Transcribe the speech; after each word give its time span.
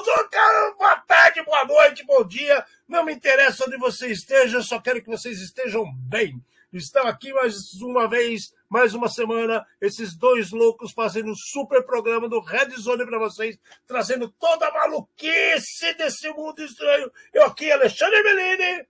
Mundo. 0.00 0.76
Boa 0.78 0.96
tarde, 0.96 1.42
boa 1.42 1.64
noite, 1.66 2.04
bom 2.06 2.24
dia. 2.24 2.64
Não 2.88 3.04
me 3.04 3.12
interessa 3.12 3.64
onde 3.66 3.76
você 3.76 4.08
esteja, 4.08 4.56
eu 4.58 4.62
só 4.62 4.80
quero 4.80 5.02
que 5.02 5.10
vocês 5.10 5.40
estejam 5.40 5.84
bem. 6.08 6.42
Estão 6.72 7.06
aqui 7.06 7.32
mais 7.34 7.74
uma 7.82 8.08
vez, 8.08 8.54
mais 8.68 8.94
uma 8.94 9.08
semana, 9.08 9.66
esses 9.80 10.16
dois 10.16 10.52
loucos 10.52 10.92
fazendo 10.92 11.32
um 11.32 11.34
super 11.34 11.84
programa 11.84 12.28
do 12.28 12.40
Red 12.40 12.70
Zone 12.78 13.04
para 13.04 13.18
vocês, 13.18 13.58
trazendo 13.86 14.32
toda 14.38 14.68
a 14.68 14.72
maluquice 14.72 15.92
desse 15.94 16.30
mundo 16.30 16.62
estranho. 16.62 17.10
Eu 17.34 17.44
aqui, 17.44 17.70
Alexandre 17.70 18.22
Bellini. 18.22 18.86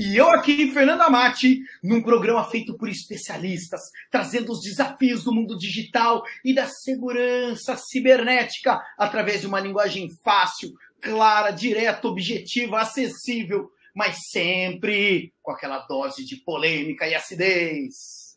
E 0.00 0.16
eu 0.16 0.30
aqui, 0.30 0.72
Fernanda 0.72 1.10
Mati, 1.10 1.60
num 1.82 2.02
programa 2.02 2.42
feito 2.48 2.74
por 2.74 2.88
especialistas, 2.88 3.82
trazendo 4.10 4.50
os 4.50 4.62
desafios 4.62 5.22
do 5.24 5.30
mundo 5.30 5.58
digital 5.58 6.22
e 6.42 6.54
da 6.54 6.66
segurança 6.66 7.76
cibernética 7.76 8.80
através 8.96 9.42
de 9.42 9.46
uma 9.46 9.60
linguagem 9.60 10.08
fácil, 10.24 10.72
clara, 11.02 11.50
direta, 11.50 12.08
objetiva, 12.08 12.80
acessível, 12.80 13.70
mas 13.94 14.16
sempre 14.30 15.34
com 15.42 15.52
aquela 15.52 15.80
dose 15.80 16.24
de 16.24 16.36
polêmica 16.36 17.06
e 17.06 17.14
acidez. 17.14 18.30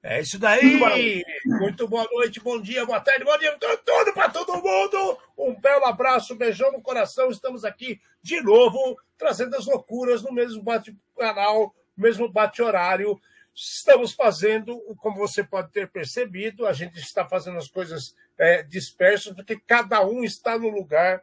É 0.00 0.20
isso 0.20 0.38
daí! 0.38 1.24
Muito 1.44 1.88
boa 1.88 2.06
noite, 2.12 2.38
bom 2.38 2.60
dia, 2.60 2.86
boa 2.86 3.00
tarde, 3.00 3.24
bom 3.24 3.36
dia, 3.38 3.58
tudo 3.58 4.12
para 4.12 4.28
todo 4.28 4.62
mundo! 4.62 5.18
Um 5.36 5.58
belo 5.58 5.86
abraço, 5.86 6.34
um 6.34 6.36
beijão 6.36 6.70
no 6.70 6.80
coração. 6.80 7.30
Estamos 7.30 7.64
aqui 7.64 7.98
de 8.22 8.40
novo, 8.42 8.96
trazendo 9.16 9.56
as 9.56 9.66
loucuras 9.66 10.22
no 10.22 10.32
mesmo 10.32 10.62
bate-canal, 10.62 11.74
mesmo 11.96 12.28
bate-horário. 12.28 13.20
Estamos 13.54 14.12
fazendo, 14.12 14.80
como 14.98 15.16
você 15.16 15.44
pode 15.44 15.70
ter 15.70 15.88
percebido, 15.88 16.66
a 16.66 16.72
gente 16.72 16.98
está 16.98 17.24
fazendo 17.24 17.58
as 17.58 17.68
coisas 17.68 18.14
é, 18.36 18.62
dispersas, 18.62 19.34
porque 19.34 19.58
cada 19.60 20.04
um 20.04 20.24
está 20.24 20.58
no 20.58 20.68
lugar. 20.68 21.22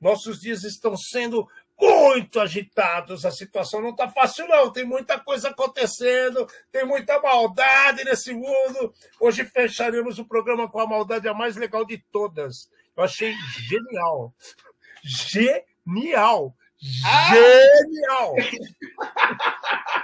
Nossos 0.00 0.40
dias 0.40 0.64
estão 0.64 0.96
sendo 0.96 1.48
muito 1.80 2.40
agitados. 2.40 3.24
A 3.24 3.30
situação 3.30 3.80
não 3.80 3.90
está 3.90 4.08
fácil, 4.08 4.46
não. 4.46 4.70
Tem 4.70 4.84
muita 4.84 5.18
coisa 5.18 5.48
acontecendo, 5.48 6.46
tem 6.70 6.84
muita 6.84 7.20
maldade 7.20 8.04
nesse 8.04 8.32
mundo. 8.32 8.94
Hoje 9.18 9.44
fecharemos 9.44 10.18
o 10.18 10.24
programa 10.24 10.68
com 10.68 10.80
a 10.80 10.86
maldade 10.86 11.28
a 11.28 11.34
mais 11.34 11.56
legal 11.56 11.84
de 11.84 11.98
todas. 12.12 12.70
Eu 12.96 13.02
achei 13.02 13.34
genial. 13.68 14.32
Genial. 15.02 16.54
Genial! 16.82 18.34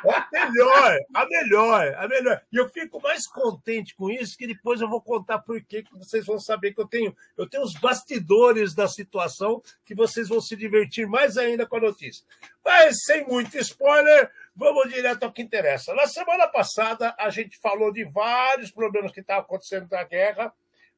A 0.04 0.28
melhor, 0.32 0.98
a 1.12 1.26
melhor, 1.26 1.94
a 1.96 2.08
melhor. 2.08 2.42
E 2.52 2.56
eu 2.56 2.68
fico 2.68 3.02
mais 3.02 3.26
contente 3.26 3.96
com 3.96 4.08
isso, 4.08 4.38
que 4.38 4.46
depois 4.46 4.80
eu 4.80 4.88
vou 4.88 5.02
contar 5.02 5.40
por 5.40 5.60
que 5.60 5.84
vocês 5.92 6.24
vão 6.24 6.38
saber 6.38 6.72
que 6.72 6.80
eu 6.80 6.86
tenho. 6.86 7.16
Eu 7.36 7.48
tenho 7.48 7.64
os 7.64 7.74
bastidores 7.74 8.74
da 8.74 8.86
situação, 8.86 9.60
que 9.84 9.94
vocês 9.94 10.28
vão 10.28 10.40
se 10.40 10.54
divertir 10.54 11.08
mais 11.08 11.36
ainda 11.36 11.66
com 11.66 11.76
a 11.76 11.80
notícia. 11.80 12.24
Mas 12.64 13.02
sem 13.04 13.26
muito 13.26 13.58
spoiler, 13.58 14.30
vamos 14.54 14.88
direto 14.88 15.24
ao 15.24 15.32
que 15.32 15.42
interessa. 15.42 15.92
Na 15.94 16.06
semana 16.06 16.46
passada, 16.46 17.12
a 17.18 17.28
gente 17.28 17.58
falou 17.58 17.92
de 17.92 18.04
vários 18.04 18.70
problemas 18.70 19.10
que 19.10 19.20
estavam 19.20 19.42
acontecendo 19.42 19.88
na 19.90 20.04
guerra, 20.04 20.52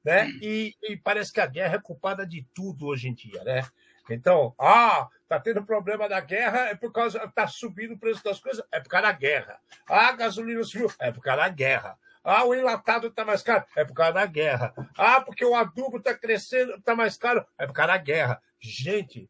né? 0.05 0.29
E, 0.43 0.75
e 0.83 0.97
parece 0.97 1.33
que 1.33 1.41
a 1.41 1.47
guerra 1.47 1.77
é 1.77 1.81
culpada 1.81 2.27
de 2.27 2.47
tudo 2.55 2.87
hoje 2.87 3.09
em 3.09 3.15
dia, 3.15 3.43
né? 3.45 3.63
Então, 4.09 4.55
ah, 4.59 5.09
tá 5.29 5.39
tendo 5.39 5.65
problema 5.65 6.09
da 6.09 6.21
guerra, 6.21 6.69
é 6.69 6.75
por 6.75 6.93
causa. 6.93 7.21
tá 7.35 7.47
subindo 7.47 7.95
o 7.95 7.99
preço 7.99 8.23
das 8.25 8.41
coisas, 8.41 8.65
é 8.73 8.81
por 8.81 8.89
causa 8.89 9.07
da 9.07 9.13
guerra. 9.13 9.61
Ah, 9.89 10.09
a 10.09 10.13
gasolina 10.13 10.63
subiu, 10.65 10.91
é 10.99 11.13
por 11.13 11.23
causa 11.23 11.43
da 11.43 11.49
guerra. 11.49 11.99
Ah, 12.23 12.45
o 12.45 12.55
enlatado 12.55 13.07
está 13.07 13.25
mais 13.25 13.43
caro, 13.43 13.65
é 13.75 13.85
por 13.85 13.95
causa 13.95 14.13
da 14.13 14.27
guerra. 14.27 14.75
Ah, 14.97 15.21
porque 15.21 15.45
o 15.45 15.55
adubo 15.55 15.97
está 15.99 16.15
crescendo, 16.15 16.75
está 16.75 16.95
mais 16.95 17.17
caro, 17.17 17.45
é 17.59 17.67
por 17.67 17.73
causa 17.73 17.93
da 17.93 17.99
guerra. 17.99 18.43
Gente, 18.59 19.29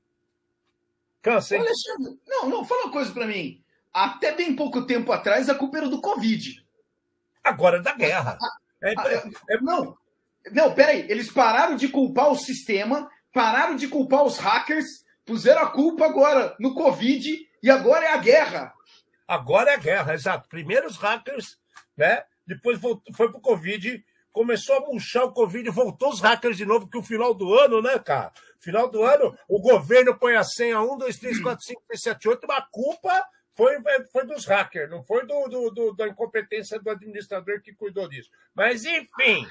cansei. 1.23 1.59
Alexandre, 1.59 2.19
não, 2.27 2.49
não, 2.49 2.65
fala 2.65 2.85
uma 2.85 2.93
coisa 2.93 3.13
para 3.13 3.27
mim. 3.27 3.63
Até 3.93 4.35
bem 4.35 4.57
pouco 4.57 4.87
tempo 4.87 5.13
atrás, 5.13 5.49
a 5.49 5.55
culpa 5.55 5.79
era 5.79 5.89
do 5.89 6.01
Covid. 6.01 6.65
Agora 7.43 7.79
é 7.79 7.83
da 7.83 7.95
guerra. 7.95 8.39
É, 8.83 8.93
é, 8.93 9.23
é, 9.51 9.61
não, 9.61 9.97
não, 10.53 10.75
peraí. 10.75 11.07
Eles 11.09 11.31
pararam 11.31 11.77
de 11.77 11.89
culpar 11.89 12.31
o 12.31 12.37
sistema 12.37 13.11
pararam 13.33 13.77
de 13.77 13.89
culpar 13.89 14.25
os 14.25 14.39
hackers, 14.39 15.05
puseram 15.25 15.63
a 15.63 15.71
culpa 15.71 16.07
agora 16.07 16.55
no 16.59 16.75
Covid 16.75 17.49
e 17.63 17.71
agora 17.71 18.07
é 18.07 18.13
a 18.13 18.19
guerra. 18.19 18.75
Agora 19.27 19.71
é 19.71 19.75
a 19.75 19.79
guerra, 19.79 20.15
exato. 20.15 20.49
Primeiro 20.49 20.87
os 20.87 20.97
hackers, 20.97 21.59
né? 21.97 22.25
Depois 22.47 22.81
foi 23.15 23.31
pro 23.31 23.41
Covid, 23.41 24.05
começou 24.33 24.77
a 24.77 24.81
murchar 24.81 25.25
o 25.25 25.33
Covid, 25.33 25.71
voltou 25.71 26.11
os 26.11 26.21
hackers 26.21 26.57
de 26.57 26.67
novo, 26.67 26.89
que 26.89 26.99
o 26.99 27.03
final 27.03 27.33
do 27.33 27.55
ano, 27.55 27.81
né, 27.81 27.99
cara? 27.99 28.33
Final 28.59 28.91
do 28.91 29.03
ano, 29.03 29.37
o 29.49 29.61
governo 29.61 30.19
põe 30.19 30.35
a 30.35 30.45
senha 30.45 30.81
1, 30.81 30.99
2, 30.99 31.19
3, 31.19 31.41
4, 31.41 31.65
5, 31.65 31.83
6, 31.93 32.03
7, 32.03 32.29
8, 32.29 32.47
mas 32.49 32.59
a 32.59 32.67
culpa 32.71 33.29
foi, 33.55 33.77
foi 34.13 34.27
dos 34.27 34.45
hackers, 34.47 34.91
não 34.91 35.05
foi 35.05 35.27
do, 35.27 35.49
do, 35.49 35.71
do, 35.71 35.95
da 35.95 36.09
incompetência 36.09 36.79
do 36.81 36.91
administrador 36.91 37.61
que 37.63 37.73
cuidou 37.73 38.09
disso. 38.09 38.31
Mas, 38.55 38.85
enfim, 38.85 39.47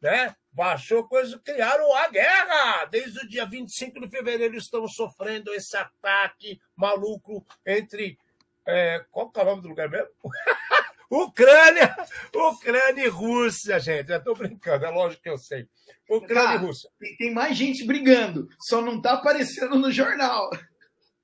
né? 0.00 0.34
Baixou 0.58 1.06
coisa, 1.06 1.38
criaram 1.38 1.94
a 1.94 2.08
guerra. 2.08 2.84
Desde 2.86 3.16
o 3.20 3.28
dia 3.28 3.46
25 3.46 4.00
de 4.00 4.08
fevereiro 4.08 4.56
estamos 4.56 4.92
sofrendo 4.96 5.54
esse 5.54 5.76
ataque 5.76 6.60
maluco 6.74 7.46
entre. 7.64 8.18
É, 8.66 9.06
qual 9.12 9.30
é 9.36 9.40
o 9.40 9.44
nome 9.44 9.62
do 9.62 9.68
lugar 9.68 9.88
mesmo? 9.88 10.10
Ucrânia, 11.08 11.96
Ucrânia 12.34 13.04
e 13.04 13.08
Rússia, 13.08 13.78
gente. 13.78 14.10
Eu 14.10 14.18
estou 14.18 14.34
brincando, 14.34 14.84
é 14.84 14.90
lógico 14.90 15.22
que 15.22 15.30
eu 15.30 15.38
sei. 15.38 15.68
Ucrânia 16.10 16.56
e 16.56 16.66
Rússia. 16.66 16.90
Tem, 16.98 17.16
tem 17.16 17.32
mais 17.32 17.56
gente 17.56 17.86
brigando, 17.86 18.48
só 18.58 18.82
não 18.82 18.96
está 18.96 19.12
aparecendo 19.12 19.78
no 19.78 19.92
jornal. 19.92 20.50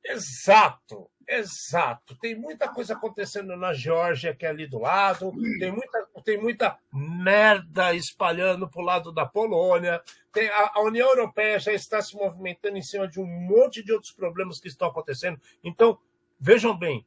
Exato, 0.04 1.10
Exato. 1.28 2.16
Tem 2.16 2.34
muita 2.34 2.68
coisa 2.68 2.94
acontecendo 2.94 3.56
na 3.56 3.72
Geórgia, 3.72 4.34
que 4.34 4.44
é 4.44 4.48
ali 4.48 4.66
do 4.66 4.78
lado. 4.78 5.32
Tem 5.58 5.70
muita, 5.70 6.06
tem 6.24 6.40
muita 6.40 6.78
merda 6.92 7.94
espalhando 7.94 8.68
para 8.68 8.82
o 8.82 8.84
lado 8.84 9.12
da 9.12 9.24
Polônia. 9.24 10.02
Tem, 10.32 10.48
a, 10.48 10.72
a, 10.74 10.82
União 10.82 11.08
Europeia 11.08 11.58
já 11.58 11.72
está 11.72 12.00
se 12.02 12.14
movimentando 12.16 12.76
em 12.76 12.82
cima 12.82 13.08
de 13.08 13.20
um 13.20 13.26
monte 13.26 13.82
de 13.82 13.92
outros 13.92 14.12
problemas 14.12 14.60
que 14.60 14.68
estão 14.68 14.88
acontecendo. 14.88 15.40
Então, 15.62 15.98
vejam 16.38 16.76
bem, 16.76 17.06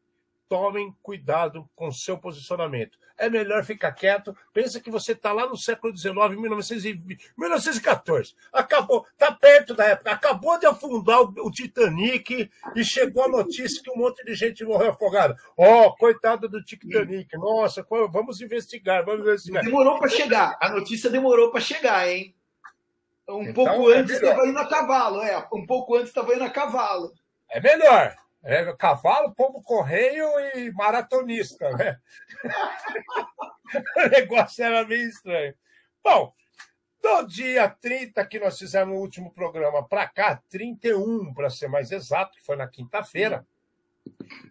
tomem 0.49 0.95
cuidado 1.01 1.69
com 1.75 1.87
o 1.87 1.93
seu 1.93 2.17
posicionamento. 2.17 2.97
É 3.17 3.29
melhor 3.29 3.63
ficar 3.63 3.91
quieto. 3.91 4.35
Pensa 4.53 4.79
que 4.79 4.91
você 4.91 5.13
está 5.13 5.33
lá 5.33 5.47
no 5.47 5.57
século 5.57 5.95
XIX, 5.95 6.13
1914. 6.37 8.35
Acabou, 8.53 9.05
está 9.11 9.31
perto 9.31 9.73
da 9.73 9.85
época. 9.85 10.11
Acabou 10.11 10.59
de 10.59 10.67
afundar 10.67 11.21
o, 11.21 11.51
Titanic 11.51 12.49
e 12.75 12.83
chegou 12.83 13.23
a 13.25 13.27
notícia 13.27 13.81
que 13.81 13.89
um 13.89 13.97
monte 13.97 14.23
de 14.23 14.35
gente 14.35 14.63
morreu 14.63 14.91
afogada. 14.91 15.35
Oh, 15.55 15.91
coitado 15.95 16.47
do 16.47 16.63
Titanic. 16.63 17.35
Nossa, 17.37 17.85
vamos 18.11 18.39
investigar, 18.39 19.03
vamos 19.03 19.21
investigar. 19.21 19.63
Demorou 19.63 19.97
para 19.97 20.09
chegar. 20.09 20.57
A 20.61 20.69
notícia 20.69 21.09
demorou 21.09 21.51
para 21.51 21.61
chegar, 21.61 22.07
hein? 22.07 22.35
Um 23.27 23.41
então, 23.41 23.53
pouco 23.53 23.91
é 23.91 23.97
antes 23.97 24.15
estava 24.15 24.47
indo 24.47 24.57
a 24.57 24.65
cavalo, 24.65 25.21
é. 25.21 25.37
Um 25.51 25.65
pouco 25.65 25.95
antes 25.95 26.09
estava 26.09 26.33
indo 26.33 26.43
a 26.43 26.49
cavalo. 26.49 27.11
É 27.49 27.59
melhor. 27.59 28.15
É, 28.49 28.73
cavalo, 28.77 29.35
pombo 29.35 29.61
correio 29.61 30.25
e 30.55 30.71
maratonista, 30.71 31.69
né? 31.71 31.99
o 33.97 34.07
negócio 34.09 34.63
era 34.63 34.87
meio 34.87 35.09
estranho. 35.09 35.53
Bom, 36.01 36.33
do 37.03 37.23
dia 37.23 37.67
30 37.67 38.25
que 38.25 38.39
nós 38.39 38.57
fizemos 38.57 38.95
o 38.95 39.01
último 39.01 39.33
programa 39.33 39.85
para 39.85 40.07
cá, 40.07 40.41
31 40.49 41.33
para 41.33 41.49
ser 41.49 41.67
mais 41.67 41.91
exato, 41.91 42.37
que 42.37 42.45
foi 42.45 42.55
na 42.55 42.69
quinta-feira, 42.69 43.45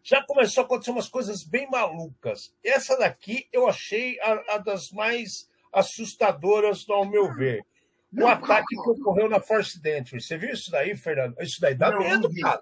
já 0.02 0.22
começou 0.24 0.62
a 0.62 0.66
acontecer 0.66 0.90
umas 0.90 1.08
coisas 1.08 1.42
bem 1.42 1.66
malucas. 1.70 2.54
Essa 2.62 2.98
daqui 2.98 3.48
eu 3.50 3.66
achei 3.66 4.20
a, 4.20 4.56
a 4.56 4.58
das 4.58 4.90
mais 4.90 5.48
assustadoras, 5.72 6.84
ao 6.90 7.06
meu 7.06 7.32
ver. 7.32 7.64
O 8.16 8.20
não, 8.20 8.28
ataque 8.28 8.74
calma, 8.74 8.94
que 8.94 9.00
ocorreu 9.00 9.28
na 9.28 9.40
Force 9.40 9.78
Dentry. 9.78 10.22
Você 10.22 10.38
viu 10.38 10.50
isso 10.50 10.70
daí, 10.70 10.96
Fernando? 10.96 11.34
Isso 11.38 11.60
daí 11.60 11.74
dá 11.74 11.90
não, 11.90 11.98
medo, 11.98 12.30
não 12.32 12.40
cara. 12.40 12.60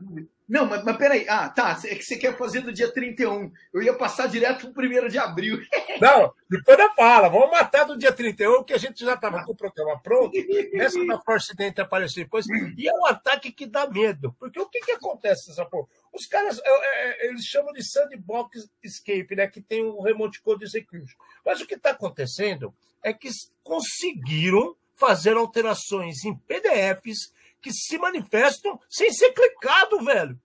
Não, 0.49 0.67
mas, 0.67 0.83
mas 0.85 0.97
peraí. 0.97 1.25
Ah, 1.29 1.49
tá. 1.49 1.81
É 1.85 1.95
que 1.95 2.03
você 2.03 2.17
quer 2.17 2.37
fazer 2.37 2.61
do 2.61 2.73
dia 2.73 2.93
31. 2.93 3.53
Eu 3.73 3.83
ia 3.83 3.95
passar 3.95 4.27
direto 4.27 4.73
pro 4.73 4.85
1 4.85 5.09
de 5.09 5.19
abril. 5.19 5.59
Não, 6.01 6.35
depois 6.51 6.77
da 6.77 6.91
fala. 6.91 7.29
Vamos 7.29 7.51
matar 7.51 7.85
do 7.85 7.97
dia 7.97 8.13
31, 8.13 8.65
que 8.65 8.75
a 8.75 8.79
gente 8.79 9.03
já 9.05 9.15
estava 9.15 9.45
com 9.45 9.53
o 9.53 9.57
programa 9.57 9.99
pronto. 10.01 10.33
Essa 10.75 11.03
da 11.07 11.21
Force 11.21 11.55
Dentry 11.57 11.83
apareceu 11.83 12.25
depois. 12.25 12.47
E 12.77 12.89
é 12.89 12.93
um 12.93 13.07
ataque 13.07 13.53
que 13.53 13.65
dá 13.65 13.89
medo. 13.89 14.35
Porque 14.39 14.61
o 14.61 14.69
que, 14.69 14.81
que 14.81 14.93
acontece 14.93 15.49
nessa 15.49 15.65
porra? 15.65 15.87
Os 16.13 16.27
caras, 16.27 16.61
é, 16.63 16.67
é, 16.69 17.29
eles 17.29 17.45
chamam 17.45 17.73
de 17.73 17.83
sandbox 17.83 18.69
escape, 18.83 19.37
né? 19.37 19.47
Que 19.47 19.63
tem 19.63 19.85
um 19.85 20.03
remote 20.03 20.43
code 20.43 20.65
execution. 20.65 21.17
Mas 21.47 21.61
o 21.61 21.67
que 21.67 21.75
está 21.75 21.91
acontecendo 21.91 22.75
é 23.03 23.13
que 23.13 23.31
conseguiram 23.63 24.77
fazer 24.97 25.37
alterações 25.37 26.25
em 26.25 26.35
PDFs 26.37 27.33
que 27.61 27.73
se 27.73 27.97
manifestam 27.99 28.79
sem 28.89 29.11
ser 29.13 29.33
clicado, 29.33 30.05
velho. 30.05 30.39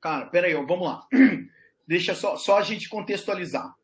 Cara, 0.00 0.26
peraí, 0.26 0.54
vamos 0.54 0.86
lá. 0.86 1.06
Deixa 1.86 2.14
só, 2.14 2.36
só 2.36 2.58
a 2.58 2.62
gente 2.62 2.88
contextualizar. 2.88 3.74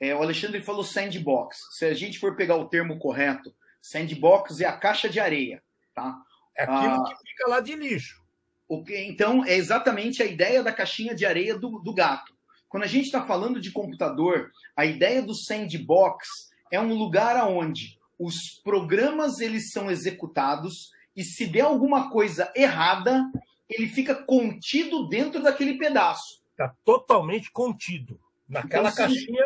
É, 0.00 0.14
o 0.14 0.22
Alexandre 0.22 0.60
falou 0.60 0.82
sandbox. 0.82 1.56
Se 1.78 1.84
a 1.84 1.94
gente 1.94 2.18
for 2.18 2.36
pegar 2.36 2.56
o 2.56 2.68
termo 2.68 2.98
correto, 2.98 3.54
sandbox 3.80 4.60
é 4.60 4.66
a 4.66 4.76
caixa 4.76 5.08
de 5.08 5.20
areia, 5.20 5.62
tá? 5.94 6.16
É 6.56 6.64
aquilo 6.64 7.02
ah, 7.02 7.04
que 7.04 7.30
fica 7.30 7.48
lá 7.48 7.60
de 7.60 7.74
lixo. 7.74 8.22
Okay, 8.68 9.06
então, 9.06 9.44
é 9.44 9.54
exatamente 9.54 10.22
a 10.22 10.26
ideia 10.26 10.62
da 10.62 10.72
caixinha 10.72 11.14
de 11.14 11.24
areia 11.24 11.56
do, 11.56 11.78
do 11.80 11.94
gato. 11.94 12.34
Quando 12.68 12.84
a 12.84 12.88
gente 12.88 13.06
está 13.06 13.24
falando 13.24 13.60
de 13.60 13.70
computador, 13.70 14.50
a 14.76 14.84
ideia 14.84 15.22
do 15.22 15.34
sandbox 15.34 16.50
é 16.72 16.80
um 16.80 16.94
lugar 16.94 17.36
onde 17.46 17.98
os 18.18 18.60
programas 18.62 19.40
eles 19.40 19.70
são 19.70 19.90
executados 19.90 20.92
e 21.16 21.22
se 21.22 21.46
der 21.46 21.62
alguma 21.62 22.10
coisa 22.10 22.52
errada, 22.54 23.24
ele 23.68 23.88
fica 23.88 24.14
contido 24.14 25.08
dentro 25.08 25.42
daquele 25.42 25.78
pedaço. 25.78 26.42
Está 26.50 26.74
totalmente 26.84 27.50
contido. 27.50 28.20
Naquela 28.48 28.90
então, 28.90 29.06
caixinha. 29.06 29.44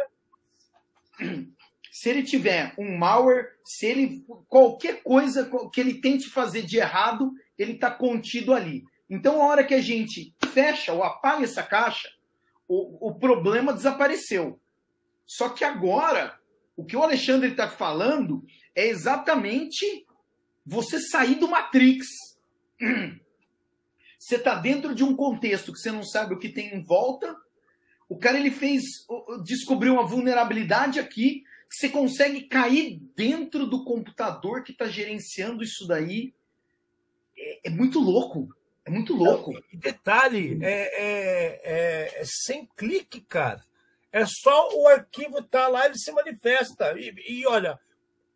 Se 1.90 2.08
ele 2.08 2.22
tiver 2.22 2.74
um 2.78 2.96
malware, 2.96 3.48
se 3.64 3.86
ele. 3.86 4.24
qualquer 4.48 5.02
coisa 5.02 5.50
que 5.72 5.80
ele 5.80 6.00
tente 6.00 6.28
fazer 6.28 6.62
de 6.62 6.76
errado, 6.76 7.32
ele 7.58 7.72
está 7.72 7.90
contido 7.90 8.54
ali. 8.54 8.84
Então, 9.10 9.42
a 9.42 9.46
hora 9.46 9.64
que 9.64 9.74
a 9.74 9.80
gente 9.80 10.34
fecha 10.52 10.92
ou 10.92 11.02
apaga 11.02 11.44
essa 11.44 11.62
caixa, 11.62 12.08
o, 12.68 13.08
o 13.08 13.14
problema 13.14 13.72
desapareceu. 13.72 14.60
Só 15.26 15.48
que 15.48 15.64
agora, 15.64 16.38
o 16.78 16.84
que 16.84 16.96
o 16.96 17.02
Alexandre 17.02 17.50
está 17.50 17.68
falando 17.68 18.46
é 18.72 18.86
exatamente 18.86 20.06
você 20.64 21.00
sair 21.00 21.34
do 21.34 21.48
Matrix. 21.48 22.06
Você 24.20 24.34
está 24.34 24.56
dentro 24.56 24.94
de 24.96 25.04
um 25.04 25.14
contexto 25.14 25.72
que 25.72 25.78
você 25.78 25.92
não 25.92 26.02
sabe 26.02 26.34
o 26.34 26.38
que 26.38 26.48
tem 26.48 26.74
em 26.74 26.82
volta. 26.82 27.34
O 28.08 28.18
cara 28.18 28.36
ele 28.36 28.50
fez, 28.50 28.82
descobriu 29.44 29.94
uma 29.94 30.06
vulnerabilidade 30.06 30.98
aqui. 30.98 31.44
Você 31.70 31.88
consegue 31.88 32.42
cair 32.42 33.00
dentro 33.16 33.64
do 33.64 33.84
computador 33.84 34.64
que 34.64 34.72
está 34.72 34.86
gerenciando 34.88 35.62
isso 35.62 35.86
daí. 35.86 36.34
É, 37.38 37.68
é, 37.68 37.70
muito 37.70 38.00
louco. 38.00 38.54
É 38.84 38.90
muito 38.90 39.14
louco. 39.14 39.52
E 39.72 39.76
detalhe, 39.76 40.58
é, 40.60 40.72
é, 40.72 41.60
é, 41.62 42.20
é, 42.20 42.24
sem 42.24 42.68
clique, 42.76 43.20
cara. 43.20 43.64
É 44.12 44.24
só 44.24 44.70
o 44.74 44.88
arquivo 44.88 45.42
tá 45.42 45.68
lá, 45.68 45.86
ele 45.86 45.98
se 45.98 46.10
manifesta. 46.12 46.94
E, 46.98 47.14
e 47.28 47.46
olha, 47.46 47.78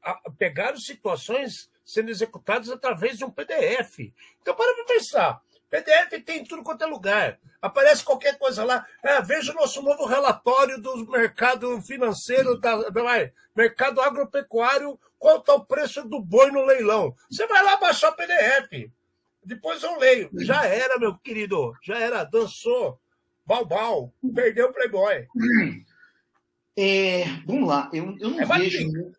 a, 0.02 0.30
pegaram 0.38 0.78
situações 0.78 1.70
sendo 1.84 2.10
executadas 2.10 2.70
através 2.70 3.18
de 3.18 3.24
um 3.24 3.30
PDF. 3.30 4.12
Então, 4.40 4.54
para 4.54 4.74
para 4.74 4.84
pensar. 4.84 5.42
PDF 5.72 6.22
tem 6.22 6.40
em 6.40 6.44
tudo 6.44 6.62
quanto 6.62 6.84
é 6.84 6.86
lugar. 6.86 7.38
Aparece 7.60 8.04
qualquer 8.04 8.38
coisa 8.38 8.62
lá. 8.62 8.86
É, 9.02 9.22
veja 9.22 9.52
o 9.52 9.54
nosso 9.54 9.80
novo 9.80 10.04
relatório 10.04 10.78
do 10.78 11.10
mercado 11.10 11.80
financeiro, 11.80 12.58
da, 12.58 12.90
da, 12.90 13.30
mercado 13.56 14.02
agropecuário, 14.02 15.00
qual 15.18 15.38
está 15.38 15.54
o 15.54 15.64
preço 15.64 16.06
do 16.06 16.20
boi 16.20 16.50
no 16.50 16.66
leilão. 16.66 17.16
Você 17.30 17.46
vai 17.46 17.62
lá 17.64 17.76
baixar 17.78 18.10
o 18.10 18.16
PDF. 18.16 18.90
Depois 19.42 19.82
eu 19.82 19.98
leio. 19.98 20.28
Já 20.34 20.66
era, 20.66 20.98
meu 20.98 21.16
querido. 21.16 21.72
Já 21.82 21.98
era. 21.98 22.22
Dançou. 22.24 23.00
Balbal. 23.46 24.12
Perdeu 24.34 24.68
o 24.68 24.72
Playboy. 24.72 25.26
É, 26.76 27.24
vamos 27.46 27.68
lá. 27.68 27.90
Eu, 27.92 28.16
eu 28.18 28.30
não 28.30 28.40
é 28.40 28.46
vejo. 28.46 28.86
Matrix. 28.86 29.18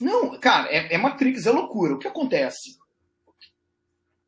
Não, 0.00 0.38
cara, 0.38 0.68
é, 0.72 0.94
é 0.94 0.98
Matrix, 0.98 1.46
é 1.46 1.50
loucura. 1.50 1.94
O 1.94 1.98
que 1.98 2.08
acontece? 2.08 2.78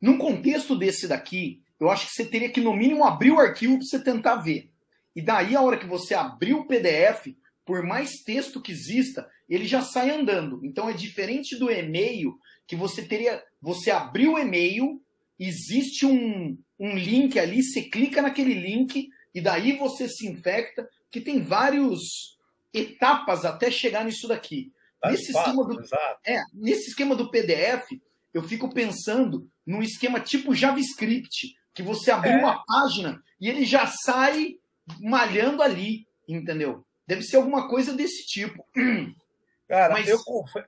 Num 0.00 0.18
contexto 0.18 0.76
desse 0.76 1.08
daqui, 1.08 1.62
eu 1.80 1.90
acho 1.90 2.06
que 2.06 2.12
você 2.12 2.24
teria 2.24 2.50
que, 2.50 2.60
no 2.60 2.76
mínimo, 2.76 3.04
abrir 3.04 3.30
o 3.30 3.38
arquivo 3.38 3.78
para 3.78 3.86
você 3.86 3.98
tentar 3.98 4.36
ver. 4.36 4.70
E 5.16 5.22
daí, 5.22 5.56
a 5.56 5.62
hora 5.62 5.78
que 5.78 5.86
você 5.86 6.14
abrir 6.14 6.54
o 6.54 6.66
PDF, 6.66 7.34
por 7.64 7.82
mais 7.82 8.22
texto 8.22 8.60
que 8.60 8.72
exista, 8.72 9.28
ele 9.48 9.64
já 9.64 9.82
sai 9.82 10.10
andando. 10.10 10.60
Então 10.64 10.88
é 10.88 10.92
diferente 10.92 11.56
do 11.56 11.70
e-mail, 11.70 12.38
que 12.66 12.76
você 12.76 13.02
teria. 13.02 13.42
Você 13.60 13.90
abriu 13.90 14.34
o 14.34 14.38
e-mail, 14.38 15.00
existe 15.38 16.06
um, 16.06 16.58
um 16.78 16.96
link 16.96 17.38
ali, 17.38 17.62
você 17.62 17.82
clica 17.82 18.22
naquele 18.22 18.54
link 18.54 19.08
e 19.34 19.40
daí 19.40 19.76
você 19.76 20.08
se 20.08 20.26
infecta, 20.26 20.88
que 21.10 21.20
tem 21.20 21.42
vários 21.42 22.38
etapas 22.72 23.44
até 23.44 23.70
chegar 23.70 24.04
nisso 24.04 24.28
daqui. 24.28 24.72
nesse, 25.04 25.32
esquema 25.32 25.64
do, 25.64 25.80
é, 26.24 26.42
nesse 26.54 26.88
esquema 26.90 27.14
do 27.14 27.30
PDF, 27.30 27.84
eu 28.32 28.42
fico 28.42 28.72
pensando 28.72 29.48
num 29.66 29.82
esquema 29.82 30.20
tipo 30.20 30.54
JavaScript, 30.54 31.54
que 31.74 31.82
você 31.82 32.10
abriu 32.10 32.32
é. 32.32 32.38
uma 32.38 32.64
página 32.64 33.22
e 33.40 33.48
ele 33.48 33.64
já 33.64 33.86
sai 33.86 34.56
malhando 35.00 35.62
ali, 35.62 36.06
entendeu? 36.28 36.84
Deve 37.06 37.22
ser 37.22 37.36
alguma 37.36 37.68
coisa 37.68 37.92
desse 37.92 38.26
tipo. 38.26 38.64
Cara, 39.68 39.94
Mas... 39.94 40.08
eu, 40.08 40.18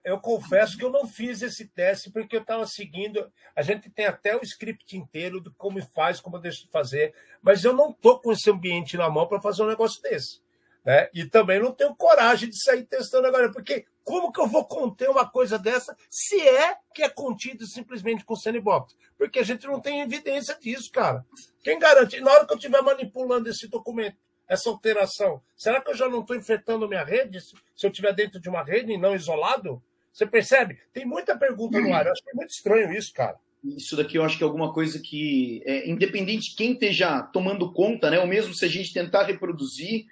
eu 0.02 0.18
confesso 0.18 0.78
que 0.78 0.84
eu 0.84 0.90
não 0.90 1.06
fiz 1.06 1.42
esse 1.42 1.66
teste 1.68 2.10
porque 2.10 2.36
eu 2.36 2.40
estava 2.40 2.66
seguindo. 2.66 3.30
A 3.54 3.62
gente 3.62 3.90
tem 3.90 4.06
até 4.06 4.36
o 4.36 4.42
script 4.42 4.96
inteiro 4.96 5.40
do 5.40 5.52
como 5.54 5.84
faz, 5.88 6.20
como 6.20 6.38
deixa 6.38 6.62
de 6.62 6.70
fazer, 6.70 7.14
mas 7.42 7.64
eu 7.64 7.72
não 7.72 7.90
estou 7.90 8.20
com 8.20 8.32
esse 8.32 8.50
ambiente 8.50 8.96
na 8.96 9.10
mão 9.10 9.26
para 9.26 9.40
fazer 9.40 9.62
um 9.62 9.68
negócio 9.68 10.00
desse. 10.00 10.42
Né? 10.84 11.08
E 11.14 11.24
também 11.24 11.60
não 11.60 11.72
tenho 11.72 11.94
coragem 11.94 12.48
de 12.48 12.62
sair 12.62 12.84
testando 12.84 13.26
agora, 13.26 13.50
porque 13.50 13.86
como 14.04 14.30
que 14.30 14.40
eu 14.40 14.46
vou 14.46 14.66
conter 14.66 15.08
uma 15.08 15.26
coisa 15.26 15.58
dessa 15.58 15.96
se 16.10 16.38
é 16.40 16.76
que 16.94 17.02
é 17.02 17.08
contido 17.08 17.66
simplesmente 17.66 18.24
com 18.24 18.36
sandbox? 18.36 18.94
Porque 19.16 19.38
a 19.38 19.42
gente 19.42 19.66
não 19.66 19.80
tem 19.80 20.02
evidência 20.02 20.54
disso, 20.60 20.90
cara. 20.92 21.24
Quem 21.62 21.78
garante? 21.78 22.20
Na 22.20 22.30
hora 22.30 22.46
que 22.46 22.52
eu 22.52 22.58
estiver 22.58 22.82
manipulando 22.82 23.48
esse 23.48 23.66
documento, 23.66 24.18
essa 24.48 24.68
alteração? 24.68 25.40
Será 25.56 25.80
que 25.80 25.90
eu 25.90 25.96
já 25.96 26.08
não 26.08 26.20
estou 26.20 26.36
infectando 26.36 26.88
minha 26.88 27.04
rede 27.04 27.40
se 27.40 27.54
eu 27.82 27.90
estiver 27.90 28.12
dentro 28.12 28.40
de 28.40 28.48
uma 28.48 28.62
rede 28.62 28.92
e 28.92 28.98
não 28.98 29.14
isolado? 29.14 29.82
Você 30.12 30.26
percebe? 30.26 30.78
Tem 30.92 31.04
muita 31.04 31.36
pergunta 31.36 31.80
no 31.80 31.92
ar. 31.92 32.06
Eu 32.06 32.12
acho 32.12 32.22
que 32.22 32.30
é 32.30 32.34
muito 32.34 32.50
estranho 32.50 32.92
isso, 32.92 33.12
cara. 33.12 33.36
Isso 33.64 33.96
daqui 33.96 34.18
eu 34.18 34.24
acho 34.24 34.36
que 34.36 34.44
é 34.44 34.46
alguma 34.46 34.72
coisa 34.72 35.00
que, 35.00 35.62
é, 35.64 35.88
independente 35.88 36.50
de 36.50 36.56
quem 36.56 36.72
esteja 36.72 37.22
tomando 37.22 37.72
conta, 37.72 38.10
né, 38.10 38.20
ou 38.20 38.26
mesmo 38.26 38.54
se 38.54 38.64
a 38.64 38.68
gente 38.68 38.92
tentar 38.92 39.24
reproduzir, 39.24 40.04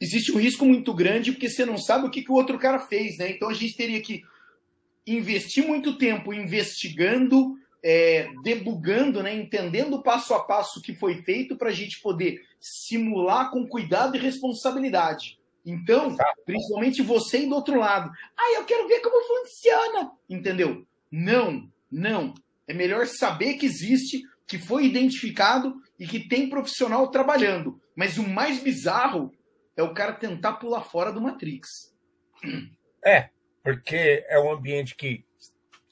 existe 0.00 0.32
um 0.32 0.38
risco 0.38 0.64
muito 0.66 0.92
grande 0.92 1.32
porque 1.32 1.48
você 1.48 1.64
não 1.64 1.78
sabe 1.78 2.06
o 2.06 2.10
que, 2.10 2.22
que 2.22 2.30
o 2.30 2.34
outro 2.34 2.58
cara 2.58 2.80
fez. 2.80 3.16
Né? 3.16 3.30
Então 3.30 3.48
a 3.48 3.54
gente 3.54 3.76
teria 3.76 4.00
que 4.02 4.24
investir 5.06 5.64
muito 5.64 5.96
tempo 5.96 6.34
investigando 6.34 7.56
é, 7.88 8.28
debugando, 8.42 9.22
né, 9.22 9.32
entendendo 9.32 10.02
passo 10.02 10.34
a 10.34 10.42
passo 10.42 10.80
o 10.80 10.82
que 10.82 10.92
foi 10.92 11.22
feito 11.22 11.56
para 11.56 11.68
a 11.68 11.72
gente 11.72 12.00
poder 12.00 12.42
simular 12.66 13.50
com 13.50 13.66
cuidado 13.66 14.16
e 14.16 14.20
responsabilidade. 14.20 15.38
Então, 15.64 16.16
principalmente 16.44 17.02
você 17.02 17.40
e 17.40 17.48
do 17.48 17.54
outro 17.54 17.78
lado. 17.78 18.10
Ah, 18.36 18.52
eu 18.54 18.64
quero 18.64 18.86
ver 18.86 19.00
como 19.00 19.26
funciona. 19.26 20.12
Entendeu? 20.28 20.86
Não, 21.10 21.68
não. 21.90 22.34
É 22.68 22.72
melhor 22.72 23.06
saber 23.06 23.54
que 23.54 23.66
existe, 23.66 24.22
que 24.46 24.58
foi 24.58 24.86
identificado 24.86 25.74
e 25.98 26.06
que 26.06 26.28
tem 26.28 26.48
profissional 26.48 27.10
trabalhando. 27.10 27.80
Mas 27.96 28.16
o 28.16 28.28
mais 28.28 28.60
bizarro 28.60 29.32
é 29.76 29.82
o 29.82 29.92
cara 29.92 30.12
tentar 30.12 30.54
pular 30.54 30.82
fora 30.82 31.12
do 31.12 31.20
Matrix. 31.20 31.92
É, 33.04 33.30
porque 33.62 34.24
é 34.28 34.38
um 34.38 34.52
ambiente 34.52 34.94
que 34.94 35.24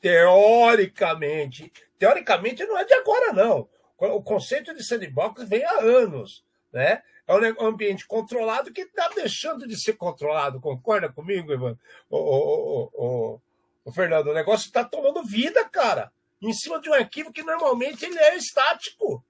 teoricamente, 0.00 1.72
teoricamente 1.98 2.64
não 2.64 2.78
é 2.78 2.84
de 2.84 2.94
agora, 2.94 3.32
não. 3.32 3.68
O 3.98 4.22
conceito 4.22 4.74
de 4.74 4.84
sandbox 4.84 5.48
vem 5.48 5.64
há 5.64 5.80
anos, 5.80 6.44
né? 6.74 7.02
É 7.26 7.34
um 7.34 7.66
ambiente 7.66 8.06
controlado 8.06 8.72
que 8.72 8.82
está 8.82 9.08
deixando 9.08 9.66
de 9.66 9.80
ser 9.80 9.94
controlado. 9.94 10.60
Concorda 10.60 11.10
comigo, 11.10 11.52
Ivan? 11.52 11.78
O, 12.10 12.18
o, 12.18 12.90
o, 12.92 13.40
o 13.86 13.92
Fernando, 13.92 14.26
o 14.26 14.34
negócio 14.34 14.66
está 14.66 14.84
tomando 14.84 15.24
vida, 15.24 15.64
cara, 15.66 16.12
em 16.42 16.52
cima 16.52 16.78
de 16.80 16.90
um 16.90 16.94
arquivo 16.94 17.32
que 17.32 17.42
normalmente 17.42 18.04
ele 18.04 18.18
é 18.18 18.36
estático. 18.36 19.24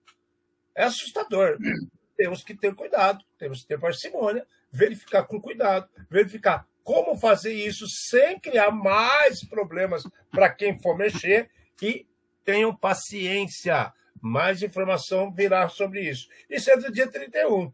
É 0.74 0.84
assustador. 0.84 1.56
Temos 2.16 2.42
que 2.42 2.54
ter 2.54 2.72
cuidado, 2.76 3.24
temos 3.36 3.62
que 3.62 3.66
ter 3.66 3.80
parcimônia, 3.80 4.46
verificar 4.70 5.24
com 5.24 5.40
cuidado, 5.40 5.88
verificar 6.08 6.64
como 6.84 7.16
fazer 7.16 7.52
isso 7.52 7.88
sem 7.88 8.38
criar 8.38 8.70
mais 8.70 9.44
problemas 9.44 10.04
para 10.30 10.48
quem 10.48 10.78
for 10.78 10.96
mexer 10.96 11.50
e 11.82 12.06
tenham 12.44 12.72
paciência. 12.72 13.92
Mais 14.26 14.62
informação 14.62 15.30
virá 15.30 15.68
sobre 15.68 16.00
isso. 16.00 16.30
Isso 16.48 16.70
é 16.70 16.78
do 16.78 16.90
dia 16.90 17.06
31. 17.06 17.70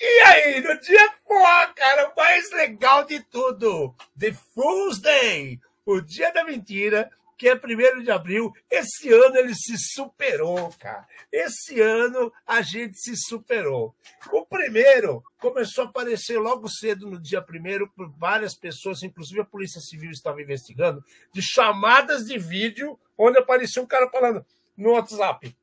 E 0.00 0.22
aí, 0.26 0.60
no 0.60 0.78
dia, 0.78 1.12
pô, 1.26 1.42
cara, 1.74 2.08
o 2.08 2.16
mais 2.16 2.52
legal 2.52 3.04
de 3.04 3.18
tudo, 3.24 3.92
The 4.16 4.32
Fool's 4.32 5.00
Day, 5.00 5.58
o 5.84 6.00
dia 6.00 6.32
da 6.32 6.44
mentira, 6.44 7.10
que 7.36 7.48
é 7.48 7.54
1 7.56 8.04
de 8.04 8.12
abril. 8.12 8.52
Esse 8.70 9.12
ano 9.12 9.36
ele 9.36 9.56
se 9.56 9.76
superou, 9.76 10.72
cara. 10.78 11.04
Esse 11.32 11.80
ano 11.80 12.32
a 12.46 12.62
gente 12.62 12.96
se 12.96 13.16
superou. 13.16 13.92
O 14.30 14.46
primeiro 14.46 15.20
começou 15.40 15.82
a 15.82 15.88
aparecer 15.88 16.38
logo 16.38 16.68
cedo, 16.68 17.10
no 17.10 17.20
dia 17.20 17.42
primeiro, 17.42 17.90
por 17.90 18.08
várias 18.08 18.56
pessoas, 18.56 19.02
inclusive 19.02 19.40
a 19.40 19.44
Polícia 19.44 19.80
Civil 19.80 20.12
estava 20.12 20.40
investigando, 20.40 21.04
de 21.32 21.42
chamadas 21.42 22.26
de 22.26 22.38
vídeo 22.38 22.96
onde 23.18 23.38
aparecia 23.38 23.82
um 23.82 23.86
cara 23.86 24.08
falando 24.08 24.46
no 24.76 24.92
WhatsApp: 24.92 25.56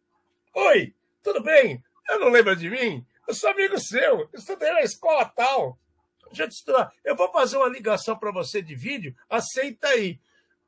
Oi, 0.62 0.94
tudo 1.24 1.42
bem? 1.42 1.82
Eu 2.10 2.20
não 2.20 2.28
lembro 2.28 2.54
de 2.54 2.70
mim? 2.70 3.06
Eu 3.26 3.34
sou 3.34 3.50
amigo 3.50 3.80
seu, 3.80 4.20
eu 4.20 4.30
estudei 4.34 4.70
na 4.74 4.82
escola 4.82 5.24
tal. 5.24 5.80
Deixa 6.34 6.50
eu, 6.68 6.88
eu 7.06 7.16
vou 7.16 7.32
fazer 7.32 7.56
uma 7.56 7.70
ligação 7.70 8.20
para 8.20 8.30
você 8.30 8.62
de 8.62 8.76
vídeo, 8.76 9.16
aceita 9.30 9.88
aí. 9.88 10.20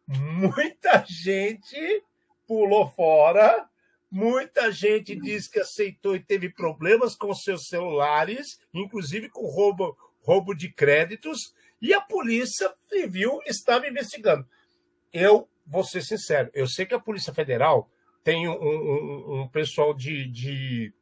Muita 0.07 1.03
gente 1.05 2.03
pulou 2.47 2.89
fora, 2.89 3.69
muita 4.09 4.71
gente 4.71 5.13
diz 5.13 5.49
que 5.49 5.59
aceitou 5.59 6.15
e 6.15 6.23
teve 6.23 6.49
problemas 6.49 7.13
com 7.13 7.33
seus 7.35 7.67
celulares, 7.67 8.61
inclusive 8.73 9.27
com 9.27 9.45
roubo, 9.45 9.97
roubo 10.21 10.55
de 10.55 10.71
créditos, 10.71 11.53
e 11.81 11.93
a 11.93 11.99
Polícia 11.99 12.73
Civil 12.87 13.41
estava 13.45 13.89
investigando. 13.89 14.47
Eu 15.11 15.49
vou 15.67 15.83
ser 15.83 16.01
sincero, 16.01 16.49
eu 16.53 16.65
sei 16.65 16.85
que 16.85 16.95
a 16.95 16.99
Polícia 16.99 17.33
Federal 17.33 17.91
tem 18.23 18.47
um, 18.47 18.53
um, 18.53 19.41
um 19.41 19.47
pessoal 19.47 19.93
de, 19.93 20.27
de, 20.27 20.93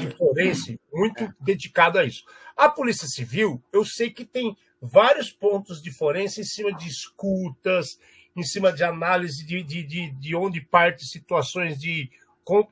de 0.00 0.16
forense 0.16 0.80
muito 0.92 1.24
é. 1.24 1.34
dedicado 1.40 1.98
a 1.98 2.04
isso. 2.04 2.24
A 2.56 2.68
Polícia 2.68 3.08
Civil, 3.08 3.62
eu 3.72 3.84
sei 3.84 4.10
que 4.10 4.24
tem 4.24 4.56
vários 4.80 5.30
pontos 5.30 5.82
de 5.82 5.90
forense 5.90 6.40
em 6.40 6.44
cima 6.44 6.72
de 6.72 6.88
escutas, 6.88 7.98
em 8.36 8.42
cima 8.42 8.72
de 8.72 8.84
análise 8.84 9.44
de, 9.44 9.62
de, 9.62 9.82
de, 9.82 10.10
de 10.10 10.36
onde 10.36 10.60
parte 10.60 11.04
situações 11.04 11.78
de. 11.78 12.10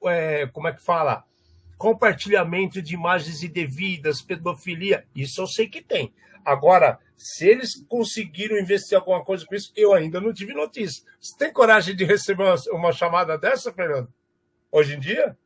É, 0.06 0.46
como 0.48 0.68
é 0.68 0.72
que 0.72 0.82
fala? 0.82 1.24
Compartilhamento 1.78 2.80
de 2.80 2.94
imagens 2.94 3.42
indevidas, 3.42 4.22
pedofilia. 4.22 5.04
Isso 5.16 5.40
eu 5.40 5.46
sei 5.46 5.68
que 5.68 5.80
tem. 5.82 6.12
Agora, 6.44 6.98
se 7.16 7.46
eles 7.46 7.84
conseguiram 7.88 8.58
investir 8.58 8.96
alguma 8.96 9.24
coisa 9.24 9.46
com 9.46 9.54
isso, 9.54 9.72
eu 9.76 9.94
ainda 9.94 10.20
não 10.20 10.32
tive 10.32 10.52
notícia. 10.52 11.04
Você 11.20 11.36
tem 11.38 11.52
coragem 11.52 11.94
de 11.94 12.04
receber 12.04 12.42
uma, 12.42 12.56
uma 12.72 12.92
chamada 12.92 13.38
dessa, 13.38 13.72
Fernando? 13.72 14.12
Hoje 14.70 14.94
em 14.94 15.00
dia? 15.00 15.36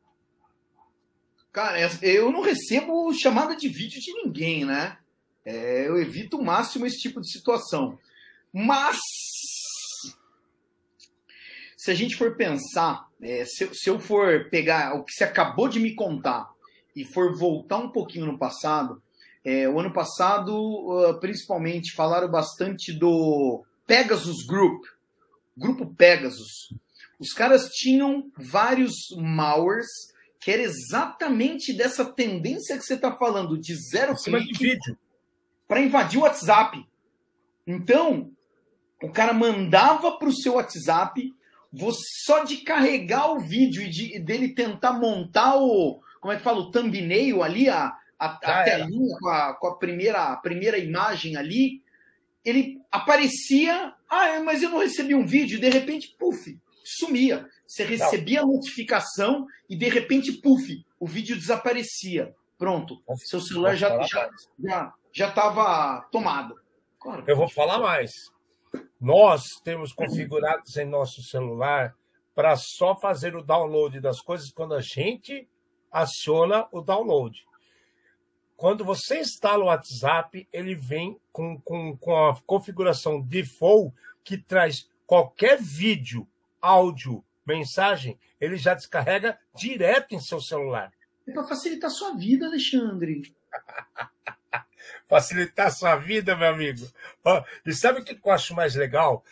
Cara, 1.51 1.79
eu 2.01 2.31
não 2.31 2.41
recebo 2.41 3.13
chamada 3.13 3.55
de 3.55 3.67
vídeo 3.67 4.01
de 4.01 4.13
ninguém, 4.13 4.65
né? 4.65 4.97
É, 5.45 5.87
eu 5.87 5.97
evito 5.99 6.37
o 6.37 6.43
máximo 6.43 6.85
esse 6.85 6.99
tipo 6.99 7.21
de 7.21 7.31
situação. 7.31 7.97
Mas, 8.51 8.97
se 11.77 11.91
a 11.91 11.93
gente 11.93 12.15
for 12.15 12.35
pensar, 12.35 13.07
é, 13.21 13.45
se, 13.45 13.69
se 13.73 13.89
eu 13.89 13.99
for 13.99 14.49
pegar 14.49 14.95
o 14.95 15.03
que 15.03 15.13
você 15.13 15.23
acabou 15.23 15.67
de 15.67 15.79
me 15.79 15.95
contar 15.95 16.49
e 16.95 17.05
for 17.05 17.37
voltar 17.37 17.77
um 17.77 17.89
pouquinho 17.89 18.25
no 18.25 18.37
passado, 18.37 19.01
é, 19.47 19.69
o 19.69 19.79
ano 19.79 19.93
passado, 19.93 20.51
uh, 20.53 21.17
principalmente, 21.21 21.93
falaram 21.93 22.29
bastante 22.29 22.91
do 22.91 23.63
Pegasus 23.85 24.45
Group, 24.45 24.83
Grupo 25.55 25.85
Pegasus. 25.85 26.73
Os 27.17 27.31
caras 27.31 27.69
tinham 27.69 28.29
vários 28.35 28.93
malwares 29.15 29.87
que 30.41 30.51
era 30.51 30.61
exatamente 30.61 31.71
dessa 31.71 32.03
tendência 32.03 32.77
que 32.77 32.83
você 32.83 32.95
está 32.95 33.15
falando, 33.15 33.57
de 33.57 33.73
zero 33.73 34.15
clique 34.15 34.77
para 35.65 35.79
invadir 35.79 36.19
o 36.19 36.23
WhatsApp. 36.23 36.85
Então, 37.65 38.29
o 39.01 39.09
cara 39.09 39.31
mandava 39.31 40.17
para 40.17 40.27
o 40.27 40.35
seu 40.35 40.55
WhatsApp, 40.55 41.33
só 42.25 42.43
de 42.43 42.57
carregar 42.57 43.31
o 43.31 43.39
vídeo 43.39 43.81
e 43.81 43.89
de, 43.89 44.19
dele 44.19 44.53
tentar 44.53 44.91
montar 44.91 45.55
o, 45.55 46.01
como 46.19 46.33
é 46.33 46.35
que 46.35 46.43
fala, 46.43 46.59
o 46.59 46.69
thumbnail 46.69 47.41
ali, 47.41 47.69
a, 47.69 47.95
a, 48.19 48.25
a 48.25 48.63
telinha 48.63 49.15
com, 49.19 49.29
a, 49.29 49.53
com 49.53 49.67
a, 49.67 49.77
primeira, 49.77 50.33
a 50.33 50.37
primeira 50.37 50.77
imagem 50.77 51.35
ali, 51.35 51.81
ele 52.43 52.81
aparecia, 52.91 53.93
ah, 54.09 54.39
mas 54.43 54.63
eu 54.63 54.69
não 54.69 54.79
recebi 54.79 55.13
um 55.13 55.25
vídeo, 55.25 55.59
de 55.59 55.69
repente, 55.69 56.15
puf, 56.17 56.57
sumia. 56.83 57.47
Você 57.67 57.83
recebia 57.83 58.41
não. 58.41 58.49
a 58.49 58.53
notificação 58.53 59.45
e 59.69 59.75
de 59.75 59.89
repente, 59.89 60.31
puf, 60.31 60.85
o 60.99 61.05
vídeo 61.05 61.35
desaparecia. 61.35 62.33
Pronto, 62.57 63.01
seu 63.17 63.39
celular 63.39 63.75
já 63.75 64.01
já 64.03 64.29
já 64.59 64.93
já 65.11 65.29
estava 65.29 66.01
tomado. 66.11 66.55
Claro, 66.99 67.23
eu 67.27 67.35
vou 67.35 67.47
falar 67.47 67.77
mais. 67.79 68.11
Nós 68.99 69.43
temos 69.63 69.93
configurados 69.93 70.75
em 70.75 70.85
nosso 70.85 71.21
celular 71.21 71.95
para 72.33 72.55
só 72.55 72.95
fazer 72.95 73.35
o 73.35 73.43
download 73.43 73.99
das 73.99 74.21
coisas 74.21 74.49
quando 74.51 74.73
a 74.73 74.81
gente 74.81 75.47
aciona 75.91 76.67
o 76.71 76.81
download. 76.81 77.46
Quando 78.57 78.83
você 78.83 79.19
instala 79.19 79.63
o 79.63 79.67
WhatsApp, 79.67 80.49
ele 80.51 80.73
vem 80.73 81.21
com, 81.31 81.61
com, 81.61 81.95
com 81.95 82.27
a 82.27 82.41
configuração 82.41 83.21
default 83.21 83.95
que 84.23 84.35
traz 84.35 84.89
qualquer 85.05 85.61
vídeo, 85.61 86.27
áudio, 86.59 87.23
mensagem, 87.45 88.19
ele 88.41 88.57
já 88.57 88.73
descarrega 88.73 89.39
direto 89.53 90.15
em 90.15 90.19
seu 90.19 90.41
celular. 90.41 90.91
É 91.27 91.31
para 91.31 91.43
facilitar 91.43 91.91
a 91.91 91.93
sua 91.93 92.15
vida, 92.15 92.47
Alexandre. 92.47 93.35
facilitar 95.07 95.67
a 95.67 95.71
sua 95.71 95.95
vida, 95.95 96.35
meu 96.35 96.49
amigo. 96.49 96.85
e 97.63 97.73
sabe 97.73 98.01
o 98.01 98.03
que 98.03 98.19
eu 98.21 98.31
acho 98.31 98.55
mais 98.55 98.73
legal? 98.73 99.23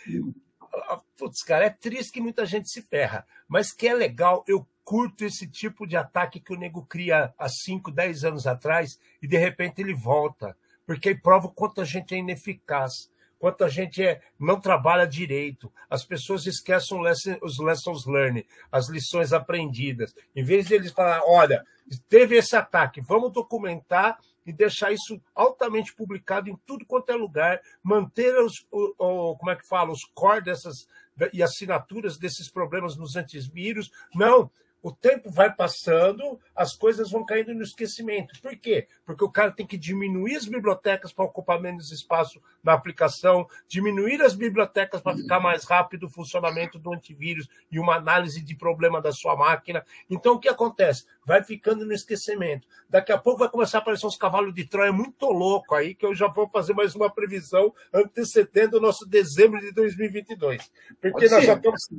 Putz, 1.17 1.41
cara, 1.41 1.65
é 1.65 1.69
triste 1.71 2.11
que 2.11 2.21
muita 2.21 2.45
gente 2.45 2.69
se 2.69 2.81
ferra, 2.81 3.25
mas 3.47 3.71
que 3.71 3.87
é 3.87 3.93
legal, 3.93 4.43
eu 4.47 4.67
curto 4.85 5.25
esse 5.25 5.47
tipo 5.47 5.87
de 5.87 5.97
ataque 5.97 6.39
que 6.39 6.53
o 6.53 6.57
nego 6.57 6.85
cria 6.85 7.33
há 7.37 7.49
5, 7.49 7.91
10 7.91 8.23
anos 8.23 8.47
atrás 8.47 8.99
e 9.19 9.27
de 9.27 9.35
repente 9.35 9.81
ele 9.81 9.95
volta, 9.95 10.55
porque 10.85 11.15
prova 11.15 11.47
o 11.47 11.51
quanto 11.51 11.81
a 11.81 11.83
gente 11.83 12.13
é 12.13 12.19
ineficaz, 12.19 13.09
quanto 13.39 13.63
a 13.63 13.69
gente 13.69 14.03
é, 14.03 14.21
não 14.39 14.61
trabalha 14.61 15.07
direito. 15.07 15.73
As 15.89 16.05
pessoas 16.05 16.45
esquecem 16.45 16.97
os 17.41 17.59
lessons 17.59 18.05
learned, 18.05 18.47
as 18.71 18.87
lições 18.87 19.33
aprendidas. 19.33 20.15
Em 20.35 20.43
vez 20.43 20.67
de 20.67 20.75
eles 20.75 20.91
falar, 20.91 21.21
olha, 21.25 21.65
teve 22.07 22.37
esse 22.37 22.55
ataque, 22.55 23.01
vamos 23.01 23.33
documentar 23.33 24.19
e 24.45 24.53
deixar 24.53 24.91
isso 24.91 25.19
altamente 25.33 25.95
publicado 25.95 26.47
em 26.47 26.55
tudo 26.67 26.85
quanto 26.85 27.09
é 27.09 27.15
lugar, 27.15 27.59
manter 27.81 28.35
os, 28.35 28.53
o, 28.71 28.93
o, 28.99 29.35
como 29.35 29.49
é 29.49 29.55
que 29.55 29.67
fala, 29.67 29.91
os 29.91 30.03
core 30.13 30.43
dessas 30.43 30.87
e 31.33 31.41
assinaturas 31.41 32.17
desses 32.17 32.51
problemas 32.51 32.95
nos 32.95 33.15
antivírus. 33.15 33.89
Não, 34.13 34.51
o 34.85 34.91
tempo 34.91 35.31
vai 35.31 35.51
passando, 35.51 36.39
as 36.55 36.75
coisas 36.75 37.09
vão 37.09 37.25
caindo 37.25 37.55
no 37.55 37.63
esquecimento. 37.63 38.39
Por 38.39 38.55
quê? 38.55 38.87
Porque 39.03 39.23
o 39.23 39.31
cara 39.31 39.51
tem 39.51 39.65
que 39.65 39.79
diminuir 39.79 40.35
as 40.35 40.45
bibliotecas 40.45 41.11
para 41.11 41.25
ocupar 41.25 41.59
menos 41.59 41.91
espaço 41.91 42.39
na 42.63 42.73
aplicação, 42.73 43.47
diminuir 43.67 44.21
as 44.21 44.35
bibliotecas 44.35 45.01
para 45.01 45.17
ficar 45.17 45.39
mais 45.39 45.63
rápido 45.63 46.03
o 46.03 46.09
funcionamento 46.09 46.77
do 46.77 46.93
antivírus 46.93 47.49
e 47.71 47.79
uma 47.79 47.95
análise 47.95 48.43
de 48.43 48.55
problema 48.55 49.01
da 49.01 49.11
sua 49.11 49.35
máquina. 49.35 49.83
Então, 50.07 50.35
o 50.35 50.39
que 50.39 50.47
acontece? 50.47 51.07
Vai 51.25 51.41
ficando 51.41 51.83
no 51.83 51.91
esquecimento. 51.91 52.67
Daqui 52.87 53.11
a 53.11 53.17
pouco 53.17 53.39
vai 53.39 53.49
começar 53.49 53.79
a 53.79 53.81
aparecer 53.81 54.05
uns 54.05 54.17
cavalos 54.17 54.53
de 54.53 54.67
Troia 54.67 54.93
muito 54.93 55.25
louco 55.25 55.73
aí, 55.73 55.95
que 55.95 56.05
eu 56.05 56.13
já 56.13 56.27
vou 56.27 56.47
fazer 56.47 56.75
mais 56.75 56.93
uma 56.93 57.09
previsão 57.09 57.73
antecedendo 57.91 58.77
o 58.77 58.81
nosso 58.81 59.03
dezembro 59.07 59.59
de 59.59 59.71
2022. 59.71 60.71
Porque 61.01 61.27
Pode 61.27 61.31
nós 61.31 61.39
ser. 61.39 61.47
já 61.47 61.53
estamos. 61.55 61.89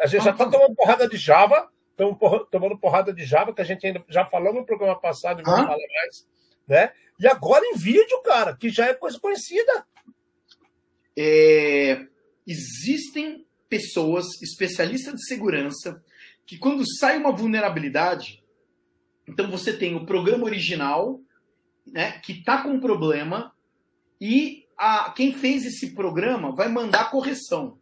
A 0.00 0.06
gente 0.06 0.22
já 0.22 0.30
está 0.30 0.48
tomando 0.48 0.76
porrada 0.76 1.08
de 1.08 1.16
Java, 1.16 1.68
estão 1.98 2.46
tomando 2.50 2.78
porrada 2.78 3.12
de 3.12 3.24
Java, 3.24 3.52
que 3.52 3.60
a 3.60 3.64
gente 3.64 3.84
ainda 3.84 4.04
já 4.08 4.24
falou 4.24 4.54
no 4.54 4.64
programa 4.64 4.98
passado 4.98 5.40
e 5.40 5.44
não 5.44 5.56
fala 5.56 5.68
mais, 5.68 6.28
né? 6.66 6.92
E 7.18 7.26
agora 7.26 7.64
em 7.66 7.76
vídeo, 7.76 8.22
cara, 8.22 8.56
que 8.56 8.70
já 8.70 8.86
é 8.86 8.94
coisa 8.94 9.18
conhecida. 9.18 9.84
É, 11.16 12.06
existem 12.46 13.44
pessoas, 13.68 14.26
especialistas 14.40 15.14
de 15.14 15.26
segurança, 15.26 16.02
que 16.46 16.56
quando 16.56 16.84
sai 16.98 17.18
uma 17.18 17.32
vulnerabilidade, 17.32 18.42
então 19.26 19.50
você 19.50 19.76
tem 19.76 19.96
o 19.96 20.06
programa 20.06 20.44
original, 20.44 21.20
né, 21.86 22.12
que 22.20 22.32
está 22.32 22.62
com 22.62 22.70
um 22.70 22.80
problema, 22.80 23.52
e 24.20 24.66
a, 24.76 25.10
quem 25.10 25.32
fez 25.34 25.66
esse 25.66 25.94
programa 25.94 26.54
vai 26.54 26.68
mandar 26.68 27.10
correção. 27.10 27.78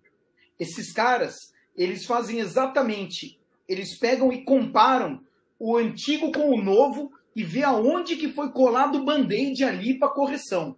Esses 0.58 0.92
caras, 0.92 1.34
eles 1.76 2.06
fazem 2.06 2.40
exatamente 2.40 3.38
eles 3.68 3.98
pegam 3.98 4.32
e 4.32 4.44
comparam 4.44 5.20
o 5.58 5.76
antigo 5.76 6.32
com 6.32 6.50
o 6.50 6.62
novo 6.62 7.12
e 7.34 7.42
vê 7.42 7.62
aonde 7.62 8.16
que 8.16 8.32
foi 8.32 8.50
colado 8.50 8.98
o 8.98 9.04
band-aid 9.04 9.64
ali 9.64 9.98
para 9.98 10.08
correção. 10.08 10.76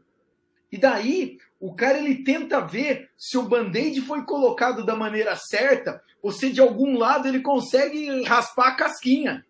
E 0.71 0.77
daí, 0.77 1.39
o 1.61 1.75
cara 1.75 1.99
ele 1.99 2.23
tenta 2.23 2.61
ver 2.61 3.11
se 3.17 3.39
o 3.39 3.43
band-aid 3.43 4.01
foi 4.03 4.25
colocado 4.25 4.85
da 4.85 4.95
maneira 4.95 5.37
certa 5.37 6.03
ou 6.23 6.31
se 6.31 6.51
de 6.51 6.61
algum 6.61 6.99
lado 6.99 7.27
ele 7.27 7.41
consegue 7.41 8.23
raspar 8.25 8.69
a 8.69 8.75
casquinha. 8.75 9.45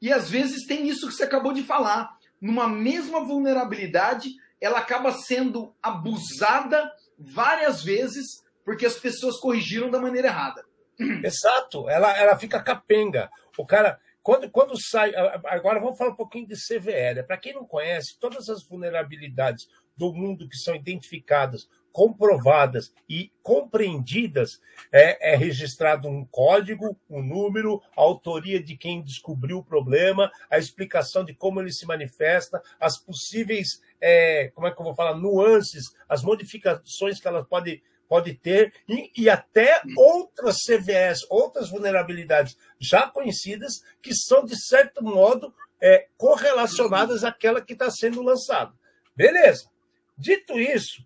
E 0.00 0.12
às 0.12 0.28
vezes 0.28 0.66
tem 0.66 0.86
isso 0.86 1.08
que 1.08 1.14
você 1.14 1.24
acabou 1.24 1.52
de 1.52 1.62
falar. 1.62 2.16
Numa 2.40 2.68
mesma 2.68 3.20
vulnerabilidade, 3.20 4.30
ela 4.60 4.78
acaba 4.78 5.12
sendo 5.12 5.74
abusada 5.82 6.90
várias 7.18 7.82
vezes 7.82 8.42
porque 8.64 8.86
as 8.86 8.96
pessoas 8.96 9.38
corrigiram 9.38 9.90
da 9.90 10.00
maneira 10.00 10.28
errada. 10.28 10.64
Exato, 11.24 11.88
ela, 11.88 12.16
ela 12.16 12.38
fica 12.38 12.62
capenga. 12.62 13.30
O 13.56 13.66
cara, 13.66 13.98
quando, 14.22 14.50
quando 14.50 14.80
sai. 14.80 15.12
Agora 15.44 15.78
vamos 15.78 15.98
falar 15.98 16.12
um 16.12 16.16
pouquinho 16.16 16.46
de. 16.46 16.54
Né? 16.84 17.22
Para 17.22 17.36
quem 17.36 17.52
não 17.52 17.66
conhece, 17.66 18.18
todas 18.18 18.48
as 18.48 18.62
vulnerabilidades 18.62 19.68
do 19.96 20.12
mundo 20.12 20.48
que 20.48 20.56
são 20.56 20.74
identificadas, 20.74 21.68
comprovadas 21.92 22.92
e 23.08 23.30
compreendidas, 23.42 24.60
é, 24.90 25.32
é, 25.32 25.36
registrado 25.36 26.08
um 26.08 26.24
código, 26.24 26.98
um 27.08 27.22
número, 27.22 27.80
a 27.96 28.00
autoria 28.00 28.60
de 28.60 28.76
quem 28.76 29.00
descobriu 29.00 29.58
o 29.58 29.64
problema, 29.64 30.30
a 30.50 30.58
explicação 30.58 31.24
de 31.24 31.34
como 31.34 31.60
ele 31.60 31.70
se 31.70 31.86
manifesta, 31.86 32.60
as 32.80 32.98
possíveis, 32.98 33.80
é, 34.00 34.50
como 34.54 34.66
é 34.66 34.72
que 34.72 34.80
eu 34.80 34.84
vou 34.84 34.94
falar, 34.94 35.14
nuances, 35.14 35.94
as 36.08 36.24
modificações 36.24 37.20
que 37.20 37.28
ela 37.28 37.44
pode, 37.44 37.80
pode 38.08 38.34
ter, 38.34 38.72
e, 38.88 39.10
e 39.16 39.28
até 39.28 39.80
outras 39.96 40.58
CVS, 40.64 41.26
outras 41.28 41.70
vulnerabilidades 41.70 42.56
já 42.78 43.08
conhecidas, 43.08 43.82
que 44.00 44.14
são, 44.14 44.44
de 44.44 44.56
certo 44.56 45.02
modo, 45.02 45.54
é, 45.80 46.08
correlacionadas 46.16 47.24
àquela 47.24 47.60
que 47.60 47.72
está 47.72 47.90
sendo 47.90 48.22
lançada. 48.22 48.72
Beleza. 49.16 49.68
Dito 50.16 50.58
isso, 50.58 51.04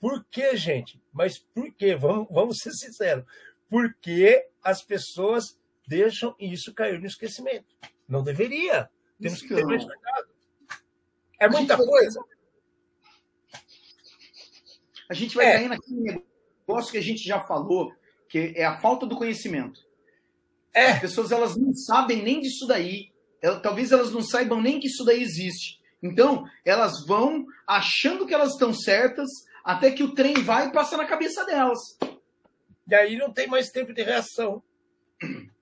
por 0.00 0.24
que, 0.30 0.56
gente? 0.56 1.00
Mas 1.12 1.38
por 1.38 1.72
quê? 1.74 1.94
Vamos, 1.94 2.28
vamos 2.30 2.58
ser 2.58 2.72
sinceros. 2.72 3.24
Porque 3.68 4.48
as 4.62 4.82
pessoas 4.82 5.58
deixam 5.86 6.34
isso 6.38 6.74
cair 6.74 7.00
no 7.00 7.06
esquecimento. 7.06 7.74
Não 8.08 8.22
deveria. 8.22 8.90
Temos 9.20 9.38
isso 9.38 9.48
que 9.48 9.54
ter 9.54 9.64
mais 9.64 9.84
cuidado. 9.84 10.28
É 11.40 11.48
muita 11.48 11.76
coisa. 11.76 12.22
A 15.08 15.14
gente 15.14 15.36
vai 15.36 15.46
é. 15.46 15.52
cair 15.54 15.68
naquele 15.68 16.00
negócio 16.00 16.33
que 16.90 16.98
a 16.98 17.02
gente 17.02 17.26
já 17.26 17.40
falou, 17.40 17.92
que 18.28 18.52
é 18.56 18.64
a 18.64 18.80
falta 18.80 19.06
do 19.06 19.16
conhecimento. 19.16 19.80
É. 20.72 20.92
As 20.92 21.00
pessoas 21.00 21.30
elas 21.30 21.56
não 21.56 21.74
sabem 21.74 22.22
nem 22.22 22.40
disso 22.40 22.66
daí. 22.66 23.12
Talvez 23.62 23.92
elas 23.92 24.10
não 24.10 24.22
saibam 24.22 24.60
nem 24.60 24.80
que 24.80 24.88
isso 24.88 25.04
daí 25.04 25.22
existe. 25.22 25.80
Então, 26.02 26.44
elas 26.64 27.06
vão 27.06 27.46
achando 27.66 28.26
que 28.26 28.34
elas 28.34 28.52
estão 28.52 28.72
certas, 28.74 29.28
até 29.64 29.90
que 29.90 30.02
o 30.02 30.14
trem 30.14 30.34
vai 30.34 30.68
e 30.68 30.72
passa 30.72 30.96
na 30.96 31.06
cabeça 31.06 31.44
delas. 31.44 31.78
E 32.88 32.94
aí 32.94 33.16
não 33.16 33.32
tem 33.32 33.46
mais 33.46 33.70
tempo 33.70 33.92
de 33.92 34.02
reação. 34.02 34.62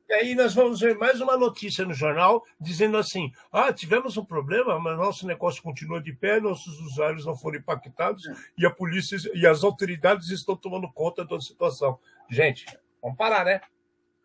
E 0.09 0.13
aí 0.15 0.35
nós 0.35 0.55
vamos 0.55 0.81
ver 0.81 0.97
mais 0.97 1.21
uma 1.21 1.37
notícia 1.37 1.85
no 1.85 1.95
jornal 1.95 2.45
dizendo 2.61 2.97
assim: 2.97 3.33
ah, 3.51 3.73
tivemos 3.73 4.17
um 4.17 4.25
problema, 4.25 4.79
mas 4.79 4.97
nosso 4.97 5.27
negócio 5.27 5.63
continua 5.63 6.03
de 6.03 6.13
pé, 6.13 6.41
nossos 6.41 6.79
usuários 6.81 7.25
não 7.25 7.37
foram 7.37 7.59
impactados 7.59 8.25
e 8.57 8.67
a 8.67 8.71
polícia 8.71 9.17
e 9.35 9.47
as 9.47 9.65
autoridades 9.65 10.29
estão 10.29 10.57
tomando 10.57 10.93
conta 10.93 11.25
da 11.25 11.41
situação. 11.41 11.99
Gente, 12.29 12.67
vamos 13.01 13.17
parar, 13.17 13.45
né? 13.45 13.61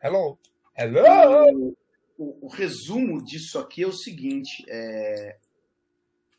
Hello? 0.04 0.38
Hello? 0.76 1.76
O, 2.18 2.48
o 2.48 2.48
resumo 2.48 3.24
disso 3.24 3.58
aqui 3.60 3.84
é 3.84 3.88
o 3.88 3.94
seguinte: 3.94 4.66
é, 4.68 5.38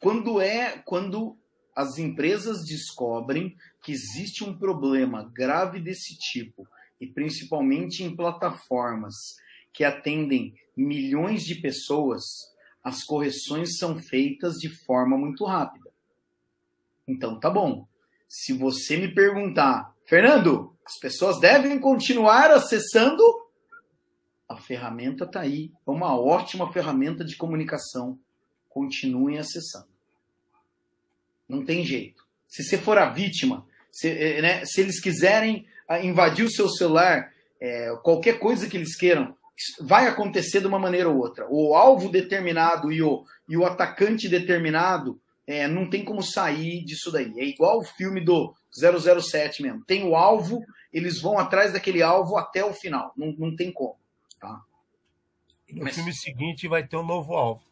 quando 0.01 0.41
é 0.41 0.79
quando 0.85 1.37
as 1.75 1.97
empresas 1.97 2.65
descobrem 2.65 3.57
que 3.83 3.93
existe 3.93 4.43
um 4.43 4.59
problema 4.59 5.31
grave 5.33 5.81
desse 5.81 6.19
tipo, 6.19 6.67
e 7.01 7.07
principalmente 7.07 8.03
em 8.03 8.15
plataformas 8.15 9.15
que 9.73 9.85
atendem 9.85 10.55
milhões 10.77 11.45
de 11.45 11.57
pessoas, 11.57 12.23
as 12.83 13.05
correções 13.05 13.79
são 13.79 13.99
feitas 13.99 14.55
de 14.55 14.69
forma 14.69 15.17
muito 15.17 15.45
rápida. 15.45 15.91
Então, 17.07 17.39
tá 17.39 17.51
bom. 17.51 17.87
Se 18.29 18.53
você 18.53 18.97
me 18.97 19.15
perguntar, 19.15 19.95
Fernando, 20.05 20.77
as 20.85 20.99
pessoas 20.99 21.41
devem 21.41 21.79
continuar 21.79 22.51
acessando? 22.51 23.23
A 24.49 24.57
ferramenta 24.57 25.25
está 25.25 25.41
aí. 25.41 25.73
É 25.87 25.91
uma 25.91 26.19
ótima 26.19 26.73
ferramenta 26.73 27.25
de 27.25 27.37
comunicação. 27.37 28.19
Continuem 28.69 29.39
acessando. 29.39 29.89
Não 31.49 31.65
tem 31.65 31.85
jeito. 31.85 32.27
Se 32.47 32.63
você 32.63 32.79
for 32.79 32.99
a 32.99 33.11
vítima, 33.11 33.67
se, 33.91 34.09
eh, 34.09 34.43
né, 34.43 34.65
se 34.65 34.81
eles 34.81 35.01
quiserem 35.01 35.67
invadir 36.03 36.45
o 36.45 36.51
seu 36.51 36.69
celular, 36.69 37.33
é, 37.61 37.97
qualquer 38.03 38.39
coisa 38.39 38.69
que 38.69 38.77
eles 38.77 38.97
queiram, 38.97 39.35
vai 39.81 40.07
acontecer 40.07 40.61
de 40.61 40.67
uma 40.67 40.79
maneira 40.79 41.09
ou 41.09 41.19
outra. 41.19 41.47
O 41.51 41.75
alvo 41.75 42.09
determinado 42.09 42.93
e 42.93 43.03
o, 43.03 43.25
e 43.49 43.57
o 43.57 43.65
atacante 43.65 44.29
determinado 44.29 45.21
é, 45.47 45.67
não 45.67 45.89
tem 45.89 46.05
como 46.05 46.23
sair 46.23 46.85
disso 46.85 47.11
daí. 47.11 47.33
É 47.39 47.45
igual 47.45 47.79
o 47.79 47.85
filme 47.85 48.21
do 48.21 48.55
007 48.71 49.63
mesmo. 49.63 49.85
Tem 49.85 50.05
o 50.05 50.15
alvo, 50.15 50.63
eles 50.93 51.21
vão 51.21 51.39
atrás 51.39 51.73
daquele 51.73 52.03
alvo 52.03 52.37
até 52.37 52.65
o 52.65 52.75
final. 52.75 53.13
Não, 53.17 53.33
não 53.39 53.57
tem 53.57 53.73
como. 53.73 53.97
Tá? 54.39 54.61
No 55.73 55.85
Mas, 55.85 55.95
filme 55.95 56.15
seguinte 56.15 56.69
vai 56.69 56.87
ter 56.87 56.97
um 56.97 57.07
novo 57.07 57.35
alvo. 57.35 57.63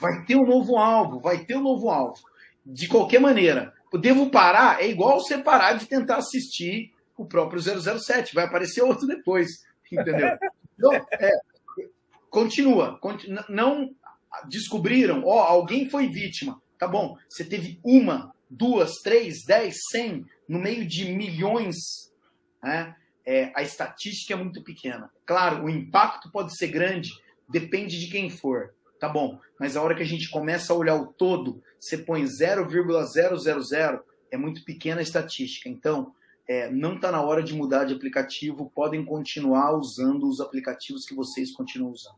Vai 0.00 0.24
ter 0.24 0.36
um 0.36 0.46
novo 0.46 0.76
alvo, 0.76 1.20
vai 1.20 1.44
ter 1.44 1.56
um 1.56 1.62
novo 1.62 1.88
alvo 1.88 2.18
de 2.64 2.88
qualquer 2.88 3.20
maneira. 3.20 3.72
Eu 3.92 3.98
devo 3.98 4.28
parar, 4.28 4.82
é 4.82 4.88
igual 4.88 5.20
você 5.20 5.38
parar 5.38 5.74
de 5.74 5.86
tentar 5.86 6.16
assistir 6.16 6.92
o 7.16 7.26
próprio 7.26 7.60
007, 7.60 8.34
vai 8.34 8.44
aparecer 8.44 8.82
outro 8.82 9.06
depois, 9.06 9.64
entendeu? 9.90 10.36
Então, 10.78 10.92
é, 10.92 11.30
continua, 12.28 13.00
não 13.48 13.94
descobriram, 14.48 15.24
ó, 15.24 15.42
alguém 15.42 15.88
foi 15.88 16.08
vítima, 16.08 16.60
tá 16.78 16.86
bom, 16.86 17.16
você 17.28 17.44
teve 17.44 17.80
uma, 17.82 18.34
duas, 18.50 18.96
três, 19.02 19.44
dez, 19.44 19.76
cem, 19.90 20.26
no 20.48 20.58
meio 20.58 20.86
de 20.86 21.06
milhões, 21.12 21.76
né? 22.62 22.94
É, 23.28 23.50
a 23.56 23.62
estatística 23.62 24.34
é 24.34 24.36
muito 24.36 24.62
pequena. 24.62 25.10
Claro, 25.24 25.64
o 25.64 25.68
impacto 25.68 26.30
pode 26.30 26.56
ser 26.56 26.68
grande, 26.68 27.10
depende 27.48 27.98
de 27.98 28.06
quem 28.06 28.30
for. 28.30 28.72
Tá 29.00 29.08
bom, 29.08 29.40
mas 29.58 29.76
a 29.76 29.82
hora 29.82 29.96
que 29.96 30.02
a 30.02 30.06
gente 30.06 30.30
começa 30.30 30.72
a 30.72 30.76
olhar 30.76 30.94
o 30.94 31.06
todo, 31.12 31.60
você 31.78 31.98
põe 31.98 32.24
0,000, 32.24 34.04
é 34.30 34.36
muito 34.36 34.64
pequena 34.64 35.00
a 35.00 35.02
estatística. 35.02 35.68
Então, 35.68 36.14
é, 36.48 36.70
não 36.70 36.94
está 36.94 37.10
na 37.10 37.20
hora 37.22 37.42
de 37.42 37.54
mudar 37.54 37.84
de 37.84 37.94
aplicativo, 37.94 38.70
podem 38.74 39.04
continuar 39.04 39.72
usando 39.76 40.28
os 40.28 40.40
aplicativos 40.40 41.04
que 41.04 41.14
vocês 41.14 41.52
continuam 41.52 41.92
usando. 41.92 42.16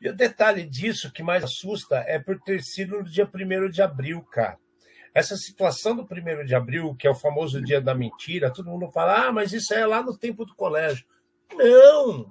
E 0.00 0.08
o 0.08 0.14
detalhe 0.14 0.64
disso 0.64 1.12
que 1.12 1.22
mais 1.22 1.42
assusta 1.42 1.96
é 2.06 2.18
por 2.18 2.38
ter 2.40 2.62
sido 2.62 2.98
no 2.98 3.04
dia 3.04 3.28
1 3.32 3.70
de 3.70 3.82
abril, 3.82 4.22
cara. 4.22 4.58
Essa 5.14 5.36
situação 5.36 5.96
do 5.96 6.02
1 6.02 6.44
de 6.44 6.54
abril, 6.54 6.94
que 6.94 7.06
é 7.06 7.10
o 7.10 7.14
famoso 7.14 7.62
dia 7.62 7.80
da 7.80 7.94
mentira, 7.94 8.52
todo 8.52 8.70
mundo 8.70 8.90
fala, 8.90 9.28
ah, 9.28 9.32
mas 9.32 9.52
isso 9.52 9.72
é 9.72 9.86
lá 9.86 10.02
no 10.02 10.16
tempo 10.16 10.44
do 10.44 10.54
colégio. 10.54 11.06
Não! 11.54 12.26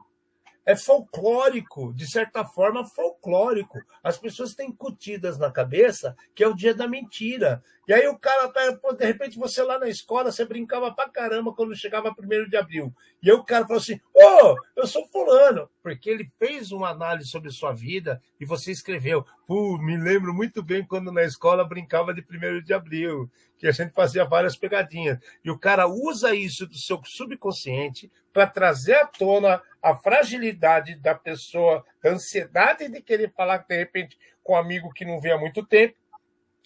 É 0.66 0.76
folclórico, 0.76 1.94
de 1.94 2.08
certa 2.08 2.44
forma 2.44 2.84
folclórico. 2.84 3.80
As 4.04 4.18
pessoas 4.18 4.56
têm 4.56 4.72
cutidas 4.72 5.38
na 5.38 5.52
cabeça 5.52 6.16
que 6.34 6.44
é 6.44 6.48
o 6.48 6.56
dia 6.56 6.74
da 6.74 6.88
mentira. 6.88 7.64
E 7.88 7.94
aí 7.94 8.08
o 8.08 8.18
cara, 8.18 8.52
pô, 8.82 8.94
de 8.94 9.06
repente 9.06 9.38
você 9.38 9.62
lá 9.62 9.78
na 9.78 9.88
escola, 9.88 10.32
você 10.32 10.44
brincava 10.44 10.92
pra 10.92 11.08
caramba 11.08 11.54
quando 11.54 11.76
chegava 11.76 12.14
primeiro 12.16 12.50
de 12.50 12.58
abril. 12.58 12.92
E 13.22 13.30
aí 13.30 13.36
o 13.36 13.44
cara 13.44 13.68
falou 13.68 13.80
assim: 13.80 14.00
Ô, 14.12 14.22
oh, 14.22 14.56
eu 14.76 14.88
sou 14.88 15.08
fulano, 15.08 15.70
porque 15.84 16.10
ele 16.10 16.32
fez 16.40 16.72
uma 16.72 16.90
análise 16.90 17.30
sobre 17.30 17.52
sua 17.52 17.72
vida 17.72 18.20
e 18.40 18.46
você 18.46 18.72
escreveu. 18.72 19.24
Pô, 19.46 19.78
me 19.78 19.96
lembro 19.98 20.34
muito 20.34 20.64
bem 20.64 20.84
quando 20.84 21.12
na 21.12 21.24
escola 21.24 21.64
brincava 21.64 22.12
de 22.12 22.24
primeiro 22.24 22.64
de 22.64 22.74
abril, 22.74 23.30
que 23.60 23.68
a 23.68 23.72
gente 23.72 23.94
fazia 23.94 24.26
várias 24.26 24.58
pegadinhas. 24.58 25.20
E 25.44 25.52
o 25.52 25.60
cara 25.60 25.88
usa 25.88 26.34
isso 26.34 26.66
do 26.66 26.76
seu 26.76 27.00
subconsciente 27.06 28.12
para 28.34 28.48
trazer 28.48 28.96
à 28.96 29.06
tona 29.06 29.62
a 29.86 29.96
fragilidade 29.96 30.96
da 30.96 31.14
pessoa, 31.14 31.86
a 32.04 32.10
ansiedade 32.10 32.90
de 32.90 33.00
querer 33.04 33.32
falar, 33.32 33.60
de 33.60 33.78
repente, 33.78 34.18
com 34.42 34.54
um 34.54 34.58
amigo 34.58 34.92
que 34.92 35.06
não 35.06 35.22
vê 35.22 35.32
há 35.32 35.38
muito 35.38 35.64
tempo. 35.64 35.96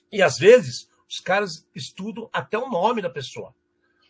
E 0.09 0.21
às 0.21 0.37
vezes 0.37 0.89
os 1.05 1.19
caras 1.19 1.67
estudam 1.75 2.29
até 2.31 2.57
o 2.57 2.69
nome 2.69 3.01
da 3.01 3.09
pessoa. 3.09 3.53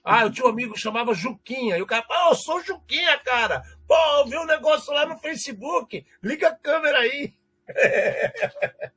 Ah, 0.03 0.21
eu 0.21 0.31
tinha 0.31 0.45
um 0.45 0.51
amigo 0.51 0.75
que 0.75 0.79
chamava 0.79 1.15
Juquinha. 1.15 1.75
E 1.75 1.81
o 1.81 1.87
cara, 1.87 2.03
pô, 2.03 2.13
eu 2.29 2.35
sou 2.35 2.63
Juquinha, 2.63 3.17
cara. 3.19 3.63
Pô, 3.87 3.95
eu 4.19 4.27
vi 4.27 4.37
um 4.37 4.45
negócio 4.45 4.93
lá 4.93 5.07
no 5.07 5.17
Facebook. 5.17 6.05
Liga 6.21 6.49
a 6.49 6.55
câmera 6.55 6.99
aí. 6.99 7.33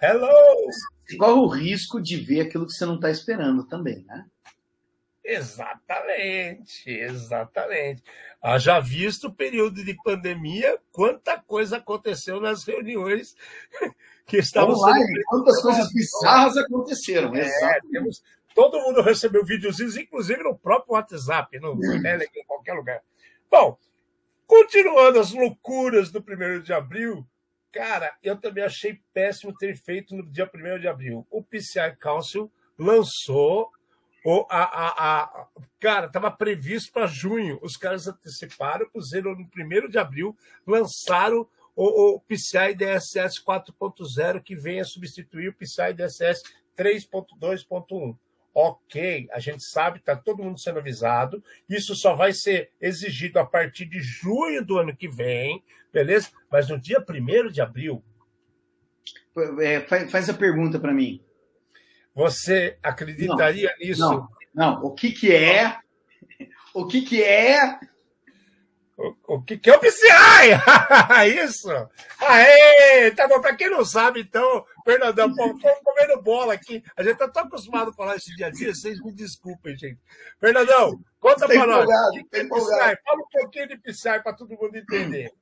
Hello! 0.00 0.70
Qual 1.18 1.38
o 1.38 1.48
risco 1.48 2.00
de 2.00 2.16
ver 2.16 2.40
aquilo 2.40 2.66
que 2.66 2.72
você 2.72 2.86
não 2.86 2.94
está 2.94 3.10
esperando 3.10 3.66
também, 3.66 4.04
né? 4.04 4.24
Exatamente, 5.24 6.90
exatamente. 6.90 8.02
Haja 8.42 8.78
visto 8.78 9.28
o 9.28 9.34
período 9.34 9.82
de 9.82 9.96
pandemia, 10.04 10.78
quanta 10.92 11.40
coisa 11.40 11.78
aconteceu 11.78 12.38
nas 12.38 12.64
reuniões 12.64 13.34
que 14.26 14.36
estavam 14.36 14.74
Online, 14.74 15.06
sendo... 15.06 15.22
quantas 15.24 15.62
coisas 15.62 15.90
bizarras 15.94 16.58
aconteceram. 16.58 17.34
É, 17.34 17.80
temos, 17.90 18.22
todo 18.54 18.80
mundo 18.80 19.00
recebeu 19.00 19.42
videozinhos, 19.46 19.96
inclusive 19.96 20.42
no 20.42 20.58
próprio 20.58 20.92
WhatsApp, 20.92 21.58
no 21.58 21.80
Telegram, 21.80 22.28
em 22.36 22.44
qualquer 22.44 22.74
lugar. 22.74 23.00
Bom, 23.50 23.78
continuando 24.46 25.20
as 25.20 25.32
loucuras 25.32 26.10
do 26.12 26.18
1 26.18 26.60
de 26.60 26.74
abril, 26.74 27.26
cara, 27.72 28.14
eu 28.22 28.36
também 28.36 28.62
achei 28.62 29.00
péssimo 29.14 29.56
ter 29.56 29.74
feito 29.74 30.14
no 30.14 30.22
dia 30.22 30.50
1 30.54 30.80
de 30.80 30.86
abril. 30.86 31.26
O 31.30 31.42
PCI 31.42 31.96
Council 31.98 32.52
lançou 32.78 33.70
o, 34.24 34.46
a, 34.48 34.62
a, 34.62 35.22
a, 35.22 35.46
cara, 35.78 36.06
estava 36.06 36.30
previsto 36.30 36.90
para 36.90 37.06
junho. 37.06 37.58
Os 37.62 37.76
caras 37.76 38.08
anteciparam, 38.08 38.88
puseram 38.88 39.34
no 39.34 39.44
1 39.44 39.90
de 39.90 39.98
abril, 39.98 40.34
lançaram 40.66 41.46
o, 41.76 42.14
o 42.14 42.20
PCI 42.20 42.74
DSS 42.74 43.44
4.0, 43.44 44.42
que 44.42 44.56
vem 44.56 44.80
a 44.80 44.84
substituir 44.84 45.48
o 45.48 45.54
PCI 45.54 45.92
DSS 45.92 46.42
3.2.1. 46.74 48.16
Ok, 48.54 49.28
a 49.32 49.40
gente 49.40 49.62
sabe, 49.64 49.98
está 49.98 50.16
todo 50.16 50.42
mundo 50.42 50.58
sendo 50.58 50.78
avisado. 50.78 51.44
Isso 51.68 51.94
só 51.94 52.14
vai 52.14 52.32
ser 52.32 52.70
exigido 52.80 53.38
a 53.38 53.44
partir 53.44 53.84
de 53.84 54.00
junho 54.00 54.64
do 54.64 54.78
ano 54.78 54.96
que 54.96 55.08
vem, 55.08 55.62
beleza? 55.92 56.30
Mas 56.50 56.68
no 56.68 56.80
dia 56.80 57.04
1 57.06 57.48
de 57.50 57.60
abril. 57.60 58.02
É, 59.60 59.80
faz 59.80 60.30
a 60.30 60.34
pergunta 60.34 60.78
para 60.78 60.94
mim. 60.94 61.20
Você 62.14 62.78
acreditaria 62.82 63.70
não, 63.78 63.86
nisso? 63.86 64.00
Não, 64.00 64.28
não. 64.54 64.84
O 64.84 64.94
que, 64.94 65.12
que 65.12 65.34
é? 65.34 65.78
O 66.72 66.86
que, 66.86 67.02
que 67.02 67.22
é 67.22 67.78
o, 68.96 69.34
o 69.34 69.42
que, 69.42 69.58
que 69.58 69.70
é 69.70 69.76
o 69.76 69.80
PCI? 69.80 70.54
Isso! 71.44 71.68
Aê! 72.20 73.10
Tá 73.10 73.26
bom, 73.26 73.40
para 73.40 73.56
quem 73.56 73.68
não 73.68 73.84
sabe, 73.84 74.20
então, 74.20 74.64
Fernandão, 74.84 75.28
estou 75.30 75.76
comendo 75.82 76.22
bola 76.22 76.54
aqui. 76.54 76.82
A 76.96 77.02
gente 77.02 77.16
tá 77.16 77.28
tão 77.28 77.44
acostumado 77.44 77.90
a 77.90 77.94
falar 77.94 78.16
esse 78.16 78.34
dia 78.36 78.46
a 78.46 78.50
dia, 78.50 78.72
vocês 78.72 79.00
me 79.00 79.12
desculpem, 79.12 79.76
gente. 79.76 79.98
Fernandão, 80.38 80.92
conta 81.18 81.46
para 81.46 81.66
nós. 81.66 81.86
O 81.86 82.12
que, 82.12 82.24
que 82.24 82.36
é 82.36 82.44
PCI? 82.44 82.98
Fala 83.04 83.20
um 83.20 83.40
pouquinho 83.40 83.68
de 83.68 83.78
PCI 83.78 84.22
para 84.22 84.32
todo 84.34 84.56
mundo 84.56 84.76
entender. 84.76 85.32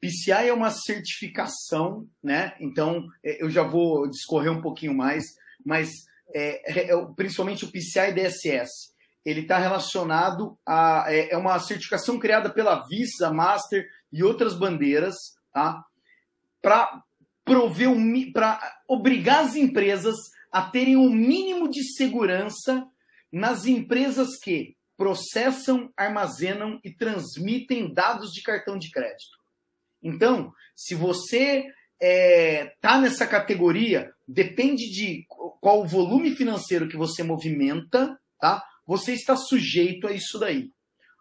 PCI 0.00 0.48
é 0.48 0.52
uma 0.52 0.70
certificação, 0.70 2.06
né? 2.22 2.54
Então, 2.60 3.06
é, 3.24 3.42
eu 3.42 3.48
já 3.48 3.62
vou 3.62 4.08
discorrer 4.10 4.52
um 4.52 4.60
pouquinho 4.60 4.94
mais, 4.94 5.24
mas 5.64 5.90
é, 6.34 6.90
é, 6.90 7.06
principalmente 7.16 7.64
o 7.64 7.70
PCI 7.70 8.12
DSS 8.12 8.94
ele 9.24 9.40
está 9.40 9.58
relacionado 9.58 10.58
a 10.66 11.06
é, 11.08 11.32
é, 11.32 11.36
uma 11.36 11.58
certificação 11.58 12.18
criada 12.18 12.50
pela 12.50 12.86
Visa, 12.86 13.32
Master 13.32 13.88
e 14.12 14.22
outras 14.22 14.54
bandeiras, 14.54 15.14
tá? 15.52 15.82
Para 16.60 17.02
prover 17.44 17.88
um, 17.88 18.32
para 18.32 18.60
obrigar 18.86 19.44
as 19.44 19.56
empresas 19.56 20.14
a 20.52 20.62
terem 20.62 20.96
um 20.96 21.10
mínimo 21.10 21.68
de 21.68 21.82
segurança 21.94 22.86
nas 23.32 23.66
empresas 23.66 24.36
que 24.38 24.76
processam, 24.96 25.92
armazenam 25.96 26.78
e 26.84 26.92
transmitem 26.92 27.92
dados 27.92 28.30
de 28.30 28.42
cartão 28.42 28.78
de 28.78 28.90
crédito. 28.90 29.38
Então, 30.02 30.52
se 30.76 30.94
você 30.94 31.60
está 31.60 31.74
é, 32.00 32.74
tá 32.80 33.00
nessa 33.00 33.26
categoria, 33.26 34.13
depende 34.26 34.90
de 34.90 35.24
qual 35.60 35.82
o 35.82 35.86
volume 35.86 36.34
financeiro 36.34 36.88
que 36.88 36.96
você 36.96 37.22
movimenta, 37.22 38.18
tá? 38.40 38.62
você 38.86 39.12
está 39.12 39.36
sujeito 39.36 40.06
a 40.06 40.12
isso 40.12 40.38
daí. 40.38 40.70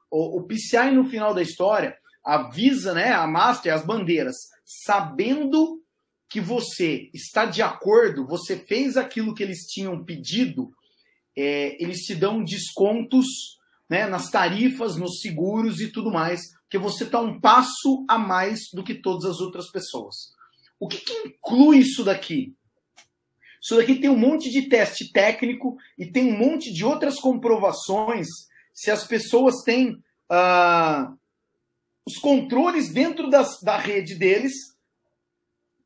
O, 0.10 0.39
o 0.39 0.48
PCI, 0.48 0.92
no 0.92 1.10
final 1.10 1.34
da 1.34 1.42
história, 1.42 1.96
avisa 2.24 2.94
né, 2.94 3.12
a 3.12 3.26
Master, 3.28 3.74
as 3.74 3.86
bandeiras, 3.86 4.36
sabendo 4.66 5.82
que 6.30 6.39
você 6.39 7.10
está 7.13 7.46
de 7.46 7.62
acordo, 7.62 8.26
você 8.26 8.58
fez 8.58 8.98
aquilo 8.98 9.36
que 9.36 9.44
eles 9.44 9.68
tinham 9.68 10.04
pedido, 10.04 10.72
é, 11.38 11.82
eles 11.82 12.00
te 12.00 12.16
dão 12.16 12.44
descontos 12.44 13.26
né, 13.89 14.08
nas 14.08 14.30
tarifas, 14.30 14.96
nos 14.96 15.20
seguros 15.20 15.80
e 15.80 15.92
tudo 15.92 16.12
mais, 16.12 16.42
que 16.70 16.78
você 16.78 17.04
está 17.04 17.20
um 17.20 17.39
passo 17.39 18.04
a 18.10 18.18
mais 18.18 18.62
do 18.74 18.84
que 18.84 18.96
todas 18.96 19.26
as 19.26 19.39
outras 19.39 19.70
pessoas. 19.72 20.34
O 20.80 20.88
que, 20.88 20.98
que 20.98 21.13
inclui 21.28 21.80
isso 21.80 22.04
daqui? 22.04 22.56
Isso 23.63 23.78
daqui 23.78 23.95
tem 23.95 24.10
um 24.10 24.17
monte 24.17 24.49
de 24.49 24.63
teste 24.63 25.10
técnico 25.13 25.78
e 25.97 26.06
tem 26.06 26.34
um 26.34 26.38
monte 26.38 26.73
de 26.73 26.84
outras 26.84 27.17
comprovações 27.17 28.28
se 28.73 28.91
as 28.91 29.08
pessoas 29.08 29.63
têm 29.63 30.04
ah, 30.30 31.13
os 32.06 32.17
controles 32.17 32.91
dentro 32.91 33.30
das, 33.30 33.62
da 33.62 33.78
rede 33.78 34.15
deles 34.15 34.76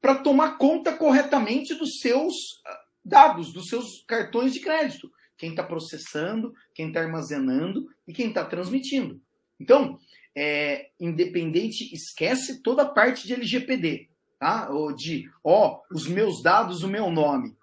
para 0.02 0.16
tomar 0.16 0.58
conta 0.58 0.92
corretamente 0.92 1.76
dos 1.76 2.00
seus 2.00 2.34
ah, 2.66 2.80
dados, 3.06 3.54
dos 3.54 3.68
seus 3.68 4.04
cartões 4.08 4.54
de 4.54 4.60
crédito. 4.60 5.12
Quem 5.38 5.52
está 5.52 5.62
processando, 5.62 6.56
quem 6.74 6.88
está 6.88 7.02
armazenando 7.02 7.88
e 8.08 8.14
quem 8.14 8.30
está 8.30 8.44
transmitindo. 8.44 9.22
Então, 9.60 10.00
é, 10.36 10.90
independente, 11.00 11.94
esquece 11.94 12.64
toda 12.64 12.82
a 12.82 12.90
parte 12.90 13.28
de 13.28 13.34
LGPD, 13.34 14.10
tá? 14.40 14.70
Ou 14.72 14.96
de, 14.96 15.30
ó, 15.44 15.82
os 15.92 16.08
meus 16.08 16.42
dados, 16.42 16.82
o 16.82 16.88
meu 16.88 17.12
nome. 17.12 17.57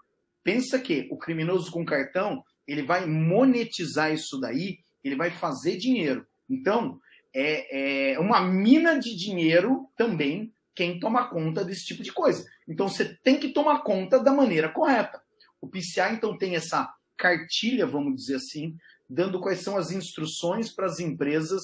Pensa 0.45 0.79
que 0.79 1.09
o 1.11 1.17
criminoso 1.17 1.73
com 1.73 1.85
cartão, 1.85 2.45
ele 2.69 2.83
vai 2.83 3.07
monetizar 3.07 4.13
isso 4.13 4.39
daí, 4.39 4.79
ele 5.03 5.17
vai 5.17 5.31
fazer 5.31 5.77
dinheiro. 5.77 6.27
Então, 6.49 7.01
é, 7.35 8.13
é 8.13 8.19
uma 8.21 8.41
mina 8.41 8.99
de 8.99 9.17
dinheiro 9.17 9.89
também 9.97 10.53
quem 10.75 11.01
toma 11.01 11.29
conta 11.29 11.65
desse 11.65 11.85
tipo 11.85 12.03
de 12.03 12.13
coisa. 12.13 12.45
Então, 12.69 12.89
você 12.89 13.17
tem 13.23 13.39
que 13.39 13.53
tomar 13.53 13.83
conta 13.83 14.19
da 14.19 14.33
maneira 14.33 14.69
correta. 14.69 15.23
O 15.61 15.69
PCI, 15.69 16.13
então, 16.13 16.37
tem 16.37 16.57
essa 16.57 16.93
cartilha, 17.17 17.87
vamos 17.87 18.17
dizer 18.17 18.37
assim, 18.37 18.77
dando 19.09 19.41
quais 19.41 19.61
são 19.61 19.77
as 19.77 19.91
instruções 19.91 20.75
para 20.75 20.87
as 20.87 20.99
empresas 20.99 21.63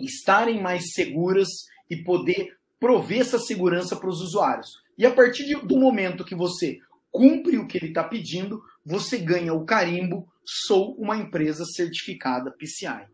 estarem 0.00 0.62
mais 0.62 0.92
seguras 0.92 1.48
e 1.90 1.96
poder 2.02 2.56
prover 2.78 3.20
essa 3.20 3.38
segurança 3.38 3.96
para 3.96 4.08
os 4.08 4.20
usuários. 4.20 4.70
E 4.96 5.04
a 5.04 5.12
partir 5.12 5.54
do 5.66 5.78
momento 5.78 6.24
que 6.24 6.34
você 6.34 6.78
cumpre 7.10 7.58
o 7.58 7.66
que 7.66 7.78
ele 7.78 7.88
está 7.88 8.04
pedindo, 8.04 8.62
você 8.84 9.18
ganha 9.18 9.54
o 9.54 9.64
carimbo 9.64 10.26
sou 10.48 10.94
uma 10.94 11.16
empresa 11.16 11.64
certificada 11.66 12.50
PCI. 12.50 13.06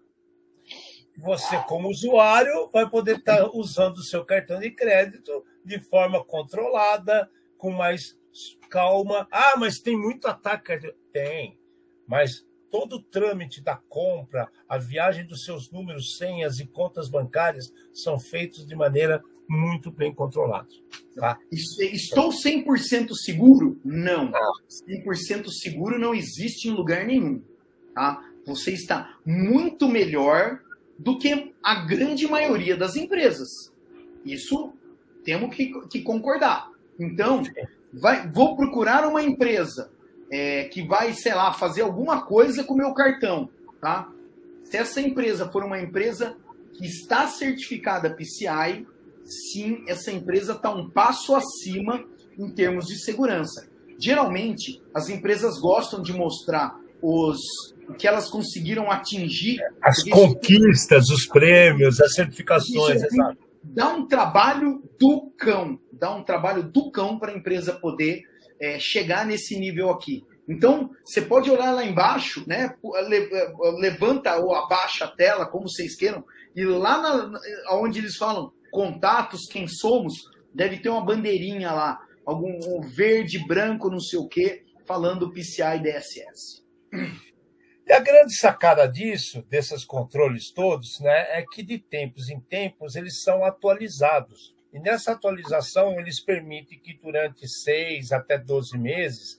Você, 1.19 1.57
como 1.67 1.89
usuário, 1.89 2.71
vai 2.73 2.89
poder 2.89 3.19
estar 3.19 3.39
tá 3.39 3.51
usando 3.53 3.97
o 3.97 4.05
seu 4.05 4.25
cartão 4.25 4.61
de 4.61 4.71
crédito 4.71 5.45
de 5.65 5.81
forma 5.81 6.25
controlada, 6.25 7.29
com 7.59 7.73
mais 7.73 8.17
calma. 8.69 9.27
Ah, 9.31 9.55
mas 9.59 9.81
tem 9.81 9.97
muito 9.97 10.29
ataque. 10.29 10.95
Tem, 11.13 11.59
mas 12.07 12.45
todo 12.71 12.97
o 12.97 13.03
trâmite 13.03 13.61
da 13.61 13.77
compra, 13.77 14.51
a 14.69 14.79
viagem 14.79 15.27
dos 15.27 15.45
seus 15.45 15.71
números, 15.71 16.17
senhas 16.17 16.59
e 16.59 16.67
contas 16.67 17.09
bancárias 17.09 17.73
são 17.93 18.19
feitos 18.19 18.67
de 18.67 18.75
maneira 18.77 19.23
muito 19.49 19.91
bem 19.91 20.15
controlados. 20.15 20.84
Tá? 21.17 21.39
Estou 21.51 22.31
100% 22.31 23.15
seguro? 23.15 23.81
Não. 23.85 24.33
100% 24.89 25.49
seguro 25.49 25.99
não 25.99 26.15
existe 26.15 26.69
em 26.69 26.73
lugar 26.73 27.05
nenhum. 27.05 27.43
Tá? 27.95 28.23
Você 28.47 28.73
está 28.73 29.17
muito 29.25 29.89
melhor 29.89 30.61
do 30.99 31.19
que 31.19 31.53
a 31.63 31.75
grande 31.87 32.27
maioria 32.27 32.77
das 32.77 32.97
empresas. 32.97 33.49
Isso 34.25 34.73
temos 35.25 35.55
que, 35.55 35.73
que 35.89 36.03
concordar. 36.03 36.71
Então, 36.99 37.43
vai, 37.93 38.29
vou 38.31 38.57
procurar 38.57 39.07
uma 39.07 39.23
empresa 39.23 39.91
é, 40.31 40.65
que 40.65 40.83
vai, 40.83 41.13
sei 41.13 41.35
lá, 41.35 41.53
fazer 41.53 41.83
alguma 41.83 42.25
coisa 42.25 42.65
com 42.65 42.75
o 42.75 42.77
meu 42.77 42.93
cartão. 42.93 43.49
Tá? 43.81 44.11
Se 44.65 44.77
essa 44.77 45.01
empresa 45.01 45.49
for 45.51 45.65
uma 45.65 45.81
empresa 45.81 46.37
que 46.73 46.87
está 46.87 47.29
certificada 47.29 48.15
PCI, 48.15 48.87
sim, 49.25 49.85
essa 49.87 50.11
empresa 50.13 50.53
está 50.53 50.71
um 50.71 50.91
passo 50.91 51.35
acima 51.35 52.05
em 52.39 52.51
termos 52.51 52.87
de 52.87 52.99
segurança. 52.99 53.69
Geralmente, 53.99 54.83
as 54.93 55.09
empresas 55.09 55.59
gostam 55.59 56.03
de 56.03 56.13
mostrar 56.13 56.79
os, 57.01 57.41
o 57.89 57.95
que 57.95 58.09
elas 58.09 58.29
conseguiram 58.29 58.91
atingir. 58.91 59.61
As 59.83 60.03
conquistas, 60.03 61.09
os 61.11 61.27
prêmios, 61.27 62.01
as 62.01 62.15
certificações, 62.15 63.03
exato. 63.03 63.39
Dá 63.63 63.89
um 63.89 64.07
trabalho 64.07 64.83
do 65.01 65.33
cão, 65.39 65.79
dá 65.91 66.15
um 66.15 66.23
trabalho 66.23 66.63
do 66.63 66.91
cão 66.91 67.19
para 67.19 67.33
a 67.33 67.37
empresa 67.37 67.73
poder 67.73 68.23
é, 68.61 68.79
chegar 68.79 69.27
nesse 69.27 69.59
nível 69.59 69.91
aqui. 69.91 70.25
Então, 70.47 70.91
você 71.03 71.23
pode 71.23 71.51
olhar 71.51 71.73
lá 71.73 71.85
embaixo, 71.85 72.45
né? 72.47 72.75
Levanta 73.79 74.37
ou 74.37 74.55
abaixa 74.55 75.07
a 75.07 75.09
tela, 75.09 75.47
como 75.47 75.69
vocês 75.69 75.97
queiram, 75.97 76.23
e 76.55 76.65
lá 76.65 77.01
na, 77.01 77.41
onde 77.73 77.99
eles 77.99 78.17
falam 78.17 78.53
contatos, 78.75 79.47
quem 79.47 79.69
somos, 79.69 80.29
deve 80.53 80.81
ter 80.81 80.89
uma 80.89 81.05
bandeirinha 81.05 81.71
lá, 81.71 82.05
algum 82.27 82.59
um 82.77 82.81
verde, 82.81 83.39
branco, 83.47 83.89
não 83.89 84.01
sei 84.01 84.19
o 84.19 84.27
quê, 84.27 84.65
falando 84.85 85.33
PCI 85.33 85.79
DSS. 85.81 86.65
E 87.87 87.93
a 87.93 88.01
grande 88.01 88.35
sacada 88.35 88.89
disso, 88.89 89.43
desses 89.43 89.85
controles 89.85 90.51
todos, 90.51 90.99
né, 91.01 91.39
é 91.39 91.45
que 91.49 91.63
de 91.63 91.79
tempos 91.79 92.31
em 92.31 92.41
tempos 92.41 92.97
eles 92.97 93.23
são 93.23 93.45
atualizados. 93.45 94.55
E 94.73 94.81
nessa 94.81 95.13
atualização 95.13 96.01
eles 96.01 96.19
permitem 96.19 96.81
que 96.81 96.95
durante 96.95 97.47
seis 97.47 98.11
até 98.11 98.39
12 98.39 98.77
meses 98.77 99.39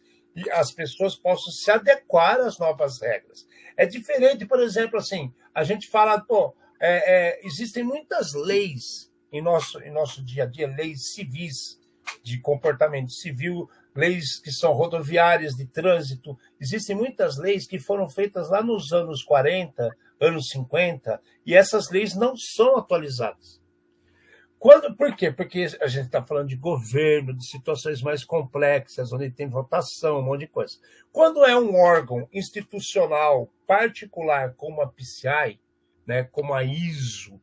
as 0.52 0.72
pessoas 0.72 1.16
possam 1.16 1.52
se 1.52 1.72
adequar 1.72 2.40
às 2.40 2.60
novas 2.60 3.02
regras. 3.02 3.48
É 3.76 3.86
diferente, 3.86 4.46
por 4.46 4.62
exemplo, 4.62 4.98
assim, 5.00 5.34
a 5.54 5.64
gente 5.64 5.90
fala, 5.90 6.22
pô, 6.22 6.56
é, 6.80 7.40
é, 7.40 7.48
existem 7.48 7.84
muitas 7.84 8.34
leis 8.34 9.12
em 9.38 9.42
nosso, 9.42 9.80
em 9.82 9.92
nosso 9.92 10.24
dia 10.24 10.44
a 10.44 10.46
dia 10.46 10.68
leis 10.68 11.14
civis 11.14 11.80
de 12.24 12.40
comportamento 12.40 13.12
civil, 13.12 13.70
leis 13.96 14.40
que 14.40 14.52
são 14.52 14.74
rodoviárias 14.74 15.54
de 15.54 15.66
trânsito. 15.66 16.38
Existem 16.60 16.96
muitas 16.96 17.38
leis 17.38 17.68
que 17.68 17.80
foram 17.80 18.10
feitas 18.10 18.50
lá 18.50 18.64
nos 18.64 18.92
anos 18.92 19.24
40, 19.24 19.90
anos 20.20 20.50
50, 20.50 21.22
e 21.46 21.54
essas 21.54 21.90
leis 21.90 22.16
não 22.16 22.36
são 22.36 22.78
atualizadas. 22.78 23.62
Quando, 24.58 24.96
por 24.96 25.16
quê? 25.16 25.32
Porque 25.32 25.68
a 25.80 25.88
gente 25.88 26.06
está 26.06 26.24
falando 26.24 26.48
de 26.48 26.56
governo, 26.56 27.36
de 27.36 27.46
situações 27.48 28.02
mais 28.02 28.24
complexas, 28.24 29.14
onde 29.14 29.30
tem 29.30 29.48
votação, 29.48 30.20
um 30.20 30.24
monte 30.24 30.42
de 30.42 30.48
coisa. 30.48 30.78
Quando 31.12 31.46
é 31.46 31.56
um 31.56 31.76
órgão 31.76 32.28
institucional 32.34 33.48
particular, 33.68 34.56
como 34.56 34.82
a 34.82 34.88
PCI, 34.88 35.60
né, 36.08 36.24
como 36.24 36.54
a 36.54 36.64
ISO, 36.64 37.40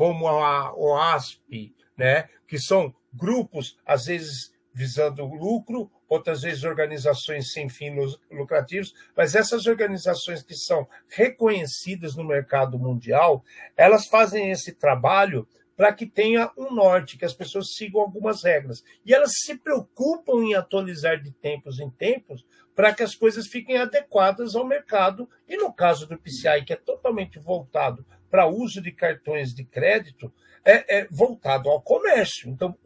como 0.00 0.26
a 0.28 0.72
OASP, 0.74 1.74
né, 1.94 2.26
que 2.48 2.58
são 2.58 2.94
grupos, 3.12 3.76
às 3.84 4.06
vezes 4.06 4.50
visando 4.72 5.26
lucro, 5.26 5.92
outras 6.08 6.40
vezes 6.40 6.64
organizações 6.64 7.52
sem 7.52 7.68
fins 7.68 8.18
lucrativos, 8.30 8.94
mas 9.14 9.34
essas 9.34 9.66
organizações 9.66 10.42
que 10.42 10.54
são 10.54 10.88
reconhecidas 11.06 12.16
no 12.16 12.24
mercado 12.24 12.78
mundial, 12.78 13.44
elas 13.76 14.06
fazem 14.06 14.50
esse 14.50 14.72
trabalho 14.72 15.46
para 15.76 15.92
que 15.92 16.06
tenha 16.06 16.50
um 16.56 16.74
norte, 16.74 17.18
que 17.18 17.26
as 17.26 17.34
pessoas 17.34 17.74
sigam 17.74 18.00
algumas 18.00 18.42
regras. 18.42 18.82
E 19.04 19.12
elas 19.12 19.32
se 19.44 19.58
preocupam 19.58 20.42
em 20.42 20.54
atualizar 20.54 21.22
de 21.22 21.30
tempos 21.30 21.78
em 21.78 21.90
tempos 21.90 22.46
para 22.74 22.94
que 22.94 23.02
as 23.02 23.14
coisas 23.14 23.46
fiquem 23.46 23.76
adequadas 23.76 24.56
ao 24.56 24.66
mercado. 24.66 25.28
E 25.46 25.58
no 25.58 25.70
caso 25.70 26.06
do 26.06 26.16
PCI, 26.16 26.64
que 26.64 26.72
é 26.72 26.76
totalmente 26.76 27.38
voltado 27.38 28.02
para 28.30 28.46
uso 28.46 28.80
de 28.80 28.92
cartões 28.92 29.54
de 29.54 29.64
crédito, 29.64 30.32
é, 30.64 31.00
é 31.00 31.08
voltado 31.10 31.68
ao 31.68 31.80
comércio. 31.80 32.48
Então, 32.48 32.76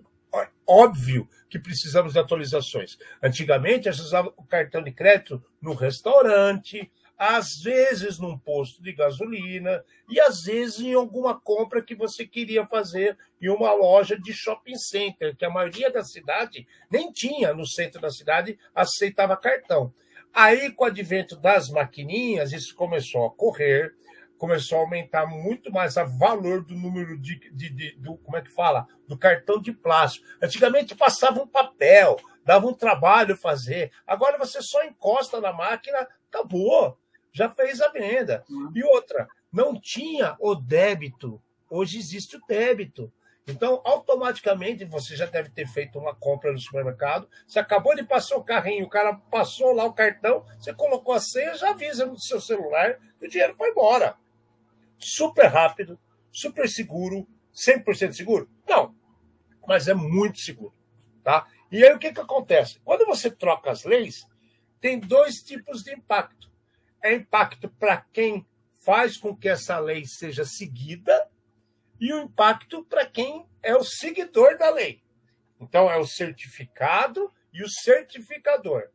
óbvio 0.67 1.29
que 1.49 1.59
precisamos 1.59 2.15
de 2.15 2.19
atualizações. 2.19 2.97
Antigamente, 3.23 3.91
gente 3.93 4.07
usava 4.07 4.33
o 4.37 4.45
cartão 4.45 4.83
de 4.83 4.91
crédito 4.91 5.43
no 5.61 5.75
restaurante, 5.75 6.91
às 7.17 7.61
vezes 7.63 8.19
num 8.19 8.37
posto 8.37 8.83
de 8.83 8.93
gasolina 8.93 9.85
e 10.09 10.21
às 10.21 10.43
vezes 10.43 10.81
em 10.81 10.95
alguma 10.95 11.39
compra 11.39 11.83
que 11.83 11.95
você 11.95 12.27
queria 12.27 12.67
fazer 12.67 13.17
em 13.41 13.49
uma 13.49 13.73
loja 13.73 14.19
de 14.19 14.33
shopping 14.33 14.77
center, 14.77 15.37
que 15.37 15.45
a 15.45 15.51
maioria 15.51 15.91
da 15.91 16.03
cidade 16.03 16.67
nem 16.91 17.13
tinha 17.13 17.55
no 17.55 17.67
centro 17.67 18.01
da 18.01 18.11
cidade, 18.11 18.59
aceitava 18.75 19.37
cartão. 19.37 19.95
Aí, 20.33 20.73
com 20.73 20.83
o 20.83 20.87
advento 20.89 21.37
das 21.37 21.71
maquininhas, 21.71 22.53
isso 22.53 22.75
começou 22.75 23.27
a 23.27 23.31
correr, 23.31 23.95
começou 24.39 24.79
a 24.79 24.81
aumentar 24.83 25.27
muito 25.27 25.73
mais 25.73 25.97
o 25.97 26.07
valor 26.07 26.65
do 26.65 26.75
número 26.75 27.19
de, 27.19 27.39
de, 27.51 27.71
de, 27.71 27.97
do 27.97 28.17
como 28.19 28.37
é 28.37 28.43
que 28.43 28.51
fala 28.51 28.87
do 29.09 29.17
cartão 29.17 29.61
de 29.61 29.73
plástico. 29.73 30.27
Antigamente 30.43 30.95
passava 30.95 31.41
um 31.41 31.47
papel, 31.47 32.17
dava 32.45 32.67
um 32.67 32.75
trabalho 32.75 33.37
fazer. 33.37 33.91
Agora 34.07 34.39
você 34.39 34.61
só 34.61 34.85
encosta 34.85 35.41
na 35.41 35.53
máquina, 35.53 36.07
acabou 36.29 36.99
já 37.35 37.51
fez 37.51 37.81
a 37.81 37.89
venda. 37.89 38.45
E 38.75 38.85
outra, 38.85 39.29
não 39.53 39.79
tinha 39.79 40.37
o 40.39 40.55
débito, 40.55 41.43
hoje 41.69 41.99
existe 41.99 42.37
o 42.37 42.41
débito. 42.47 43.13
Então, 43.47 43.83
automaticamente, 43.85 44.87
você 44.87 45.15
já 45.17 45.27
deve 45.27 45.51
ter 45.51 45.67
feito 45.67 45.99
uma 45.99 46.15
compra 46.15 46.51
no 46.51 46.59
supermercado, 46.59 47.29
você 47.47 47.59
acabou 47.59 47.95
de 47.95 48.03
passar 48.03 48.37
o 48.37 48.45
carrinho, 48.45 48.87
o 48.87 48.89
cara 48.89 49.15
passou 49.31 49.75
lá 49.75 49.85
o 49.85 49.93
cartão, 49.93 50.47
você 50.59 50.73
colocou 50.73 51.13
a 51.13 51.21
senha, 51.21 51.55
já 51.55 51.71
avisa 51.71 52.07
no 52.07 52.19
seu 52.19 52.41
celular 52.41 52.99
que 53.19 53.27
o 53.27 53.29
dinheiro 53.29 53.55
foi 53.55 53.69
embora. 53.69 54.17
Super 55.05 55.47
rápido, 55.47 55.99
super 56.33 56.69
seguro, 56.69 57.27
100% 57.55 58.13
seguro? 58.13 58.49
Não, 58.67 58.95
mas 59.67 59.89
é 59.89 59.95
muito 59.95 60.39
seguro. 60.39 60.75
Tá? 61.23 61.47
E 61.71 61.85
aí 61.85 61.93
o 61.93 61.99
que, 61.99 62.13
que 62.13 62.21
acontece? 62.21 62.81
Quando 62.85 63.07
você 63.07 63.31
troca 63.31 63.71
as 63.71 63.85
leis, 63.85 64.27
tem 64.81 64.99
dois 64.99 65.37
tipos 65.37 65.83
de 65.83 65.93
impacto 65.95 66.45
é 67.05 67.13
impacto 67.13 67.69
para 67.69 67.99
quem 68.15 68.47
faz 68.83 69.19
com 69.19 69.37
que 69.37 69.47
essa 69.47 69.79
lei 69.79 70.07
seja 70.07 70.43
seguida 70.43 71.29
e 72.01 72.11
o 72.15 72.23
impacto 72.23 72.83
para 72.87 73.05
quem 73.05 73.47
é 73.63 73.77
o 73.77 73.85
seguidor 73.85 74.57
da 74.57 74.71
lei. 74.71 75.03
Então, 75.61 75.91
é 75.91 75.99
o 75.99 76.07
certificado 76.07 77.31
e 77.53 77.63
o 77.63 77.69
certificador. 77.69 78.89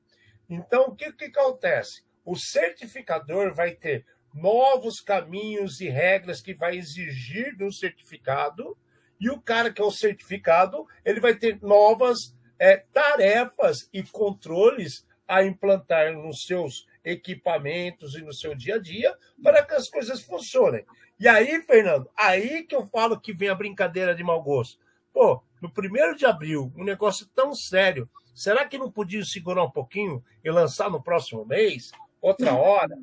Então, 0.50 0.88
o 0.88 0.96
que, 0.96 1.14
que 1.14 1.26
acontece? 1.26 2.04
O 2.26 2.36
certificador 2.36 3.54
vai 3.54 3.76
ter 3.76 4.06
novos 4.40 5.00
caminhos 5.02 5.80
e 5.82 5.90
regras 5.90 6.42
que 6.42 6.54
vai 6.54 6.78
exigir 6.78 7.56
de 7.56 7.64
um 7.64 7.72
certificado, 7.72 8.78
e 9.20 9.30
o 9.30 9.40
cara 9.40 9.72
que 9.72 9.82
é 9.82 9.86
o 9.86 9.92
certificado, 9.92 10.86
ele 11.04 11.20
vai 11.20 11.36
ter 11.36 11.62
novas 11.62 12.36
é, 12.58 12.78
tarefas 12.78 13.90
e 13.94 14.02
controles 14.04 15.06
a 15.28 15.44
implantar 15.44 16.14
nos 16.14 16.44
seus 16.46 16.88
equipamentos 17.04 18.16
e 18.16 18.22
no 18.22 18.34
seu 18.34 18.56
dia 18.56 18.76
a 18.76 18.80
dia 18.80 19.16
para 19.44 19.64
que 19.64 19.74
as 19.74 19.90
coisas 19.90 20.22
funcionem. 20.22 20.86
E 21.20 21.28
aí, 21.28 21.62
Fernando, 21.62 22.10
aí 22.18 22.64
que 22.64 22.76
eu 22.76 22.88
falo 22.88 23.20
que 23.20 23.34
vem 23.34 23.50
a 23.50 23.56
brincadeira 23.56 24.16
de 24.16 24.24
mau 24.24 24.42
gosto. 24.42 24.80
Pô, 25.14 25.44
no 25.62 25.70
primeiro 25.70 26.16
de 26.16 26.26
abril, 26.26 26.72
um 26.76 26.84
negócio 26.84 27.28
tão 27.36 27.54
sério, 27.54 28.10
será 28.34 28.66
que 28.66 28.78
não 28.78 28.92
podiam 28.92 29.24
segurar 29.24 29.64
um 29.64 29.72
pouquinho 29.72 30.24
e 30.44 30.50
lançar 30.50 30.90
no 30.90 31.02
próximo 31.02 31.46
mês? 31.46 31.92
Outra 32.22 32.54
hora? 32.56 32.98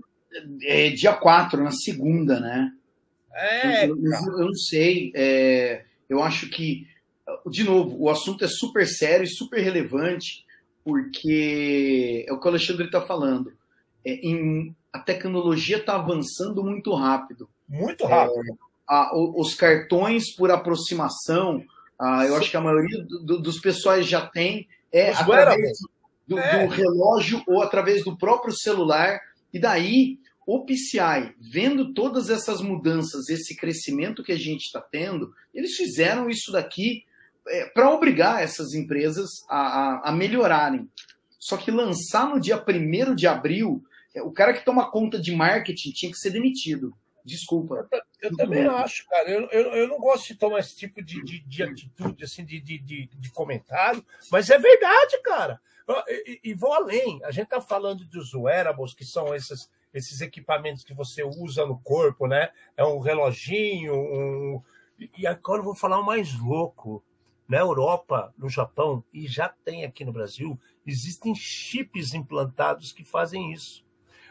É, 0.62 0.90
dia 0.90 1.14
4, 1.14 1.62
na 1.62 1.72
segunda, 1.72 2.40
né? 2.40 2.72
É. 3.34 3.86
Eu, 3.86 3.96
eu, 3.96 4.12
eu 4.12 4.46
não 4.46 4.54
sei. 4.54 5.12
É, 5.14 5.84
eu 6.08 6.22
acho 6.22 6.48
que, 6.48 6.86
de 7.46 7.64
novo, 7.64 7.96
o 7.98 8.10
assunto 8.10 8.44
é 8.44 8.48
super 8.48 8.86
sério 8.86 9.24
e 9.24 9.28
super 9.28 9.60
relevante, 9.60 10.44
porque 10.84 12.24
é 12.28 12.32
o 12.32 12.38
que 12.40 12.46
o 12.46 12.50
Alexandre 12.50 12.86
está 12.86 13.00
falando 13.00 13.52
é, 14.06 14.12
em, 14.22 14.74
a 14.92 15.00
tecnologia 15.00 15.78
está 15.78 15.96
avançando 15.96 16.62
muito 16.62 16.94
rápido. 16.94 17.48
Muito 17.68 18.06
rápido. 18.06 18.40
É, 18.40 18.54
a, 18.88 19.10
os 19.16 19.52
cartões 19.54 20.32
por 20.34 20.52
aproximação, 20.52 21.60
a, 21.98 22.24
eu 22.24 22.36
acho 22.36 22.48
que 22.48 22.56
a 22.56 22.60
maioria 22.60 23.02
do, 23.02 23.42
dos 23.42 23.58
pessoais 23.58 24.06
já 24.06 24.24
tem, 24.24 24.68
é 24.92 25.10
os 25.10 25.18
através 25.18 25.78
do, 26.26 26.38
é. 26.38 26.64
do 26.64 26.72
relógio 26.72 27.42
ou 27.48 27.60
através 27.62 28.04
do 28.04 28.16
próprio 28.16 28.54
celular. 28.54 29.20
E 29.56 29.58
daí, 29.58 30.18
o 30.46 30.66
PCI, 30.66 31.34
vendo 31.40 31.94
todas 31.94 32.28
essas 32.28 32.60
mudanças, 32.60 33.30
esse 33.30 33.56
crescimento 33.56 34.22
que 34.22 34.32
a 34.32 34.38
gente 34.38 34.66
está 34.66 34.82
tendo, 34.82 35.32
eles 35.54 35.76
fizeram 35.76 36.28
isso 36.28 36.52
daqui 36.52 37.06
é, 37.48 37.64
para 37.70 37.90
obrigar 37.90 38.42
essas 38.42 38.74
empresas 38.74 39.30
a, 39.48 39.56
a, 39.56 40.10
a, 40.10 40.12
melhorarem. 40.12 40.90
Só 41.38 41.56
que 41.56 41.70
lançar 41.70 42.28
no 42.28 42.38
dia 42.38 42.62
1 42.62 43.14
de 43.14 43.26
abril 43.26 43.82
é, 44.14 44.20
o 44.20 44.30
cara 44.30 44.52
que 44.52 44.62
toma 44.62 44.90
conta 44.90 45.18
de 45.18 45.34
marketing 45.34 45.92
tinha 45.92 46.12
que 46.12 46.18
ser 46.18 46.28
demitido. 46.32 46.94
Desculpa. 47.24 47.88
Eu, 47.90 48.30
eu 48.30 48.36
também 48.36 48.66
acho, 48.66 49.08
cara. 49.08 49.30
Eu, 49.30 49.48
eu, 49.50 49.72
eu, 49.72 49.88
não 49.88 49.98
gosto 49.98 50.28
de 50.28 50.34
tomar 50.34 50.58
esse 50.58 50.76
tipo 50.76 51.02
de, 51.02 51.24
de, 51.24 51.40
de 51.40 51.62
atitude, 51.62 52.22
assim, 52.22 52.44
de, 52.44 52.60
de, 52.60 52.78
de, 52.78 53.06
de, 53.06 53.30
comentário, 53.30 54.04
mas 54.30 54.50
é 54.50 54.58
verdade, 54.58 55.22
cara. 55.24 55.58
E, 56.08 56.40
e, 56.42 56.54
vou 56.54 56.72
além. 56.72 57.20
A 57.24 57.30
gente 57.30 57.44
está 57.44 57.60
falando 57.60 58.04
dos 58.04 58.34
wearables, 58.34 58.92
que 58.92 59.04
são 59.04 59.34
esses, 59.34 59.70
esses 59.94 60.20
equipamentos 60.20 60.82
que 60.82 60.92
você 60.92 61.22
usa 61.22 61.64
no 61.64 61.78
corpo, 61.78 62.26
né? 62.26 62.50
É 62.76 62.84
um 62.84 62.98
reloginho, 62.98 63.94
um... 63.94 64.62
E 65.16 65.26
agora 65.26 65.60
eu 65.60 65.64
vou 65.64 65.74
falar 65.74 66.00
o 66.00 66.06
mais 66.06 66.38
louco. 66.38 67.02
Na 67.48 67.58
Europa, 67.58 68.34
no 68.36 68.48
Japão, 68.48 69.04
e 69.14 69.28
já 69.28 69.48
tem 69.48 69.84
aqui 69.84 70.04
no 70.04 70.12
Brasil, 70.12 70.58
existem 70.84 71.32
chips 71.32 72.12
implantados 72.12 72.90
que 72.90 73.04
fazem 73.04 73.52
isso. 73.52 73.84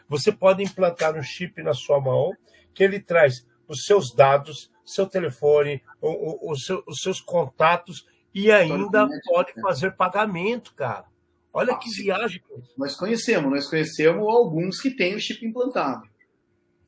Você 0.06 0.30
pode 0.30 0.62
implantar 0.62 1.16
um 1.16 1.22
chip 1.22 1.62
na 1.62 1.72
sua 1.72 1.98
mão 1.98 2.36
que 2.74 2.84
ele 2.84 3.00
traz 3.00 3.46
os 3.66 3.86
seus 3.86 4.14
dados, 4.14 4.70
seu 4.84 5.06
telefone, 5.06 5.82
o, 5.98 6.10
o, 6.10 6.52
o 6.52 6.56
seu, 6.56 6.84
os 6.86 7.00
seus 7.00 7.18
contatos 7.18 8.06
e 8.34 8.52
ainda 8.52 9.08
pode 9.24 9.52
né? 9.56 9.62
fazer 9.62 9.96
pagamento, 9.96 10.74
cara. 10.74 11.06
Olha 11.56 11.72
ah, 11.72 11.78
que 11.78 11.88
sim. 11.88 12.04
viagem. 12.04 12.42
Nós 12.76 12.94
conhecemos, 12.94 13.50
nós 13.50 13.66
conhecemos 13.66 14.28
alguns 14.28 14.78
que 14.78 14.90
têm 14.90 15.14
o 15.14 15.18
chip 15.18 15.42
implantado. 15.46 16.06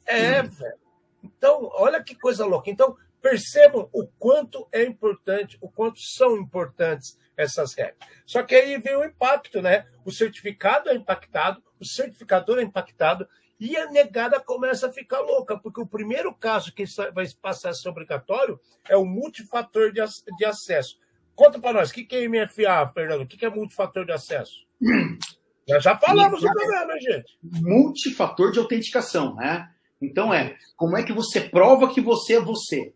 É, 0.05 0.43
velho. 0.43 0.77
Então, 1.25 1.71
olha 1.73 2.03
que 2.03 2.15
coisa 2.15 2.45
louca. 2.45 2.69
Então, 2.69 2.95
percebam 3.23 3.89
o 3.91 4.07
quanto 4.19 4.69
é 4.71 4.85
importante, 4.85 5.57
o 5.63 5.71
quanto 5.71 5.99
são 5.99 6.37
importantes 6.37 7.19
essas 7.35 7.73
regras. 7.73 7.97
Só 8.27 8.43
que 8.43 8.55
aí 8.55 8.77
vem 8.79 8.95
o 8.95 9.05
impacto, 9.05 9.63
né? 9.63 9.87
O 10.05 10.13
certificado 10.13 10.91
é 10.91 10.95
impactado, 10.95 11.63
o 11.81 11.87
certificador 11.87 12.59
é 12.59 12.63
impactado 12.63 13.27
e 13.59 13.75
a 13.75 13.91
negada 13.91 14.39
começa 14.39 14.89
a 14.89 14.93
ficar 14.93 15.21
louca, 15.21 15.59
porque 15.59 15.81
o 15.81 15.87
primeiro 15.87 16.35
caso 16.35 16.75
que 16.75 16.85
vai 17.15 17.27
passar 17.41 17.71
a 17.71 17.75
ser 17.75 17.89
obrigatório 17.89 18.61
é 18.87 18.99
o 18.99 19.07
multifator 19.07 19.93
de, 19.93 20.01
de 20.37 20.45
acesso. 20.45 20.99
Conta 21.39 21.61
para 21.61 21.75
nós, 21.75 21.91
o 21.91 21.95
que 21.95 22.17
é 22.17 22.29
MFA, 22.29 22.91
Fernando? 22.93 23.23
O 23.23 23.27
que 23.29 23.47
é 23.47 23.49
multifator 23.49 24.05
de 24.05 24.11
acesso? 24.11 24.67
Já, 25.69 25.79
já 25.79 25.99
falamos 25.99 26.43
o 26.43 26.51
problema, 26.51 26.99
gente? 26.99 27.39
Multifator 27.43 28.51
de 28.51 28.59
autenticação, 28.59 29.35
né? 29.35 29.69
Então 30.01 30.33
é, 30.33 30.57
como 30.75 30.97
é 30.97 31.03
que 31.03 31.13
você 31.13 31.43
prova 31.43 31.93
que 31.93 32.01
você 32.01 32.37
é 32.37 32.41
você? 32.41 32.95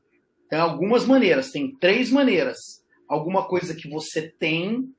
Tem 0.49 0.59
algumas 0.59 1.05
maneiras, 1.05 1.51
tem 1.51 1.77
três 1.77 2.11
maneiras 2.11 2.83
alguma 3.07 3.47
coisa 3.47 3.75
que 3.75 3.87
você 3.87 4.23
tem, 4.23 4.91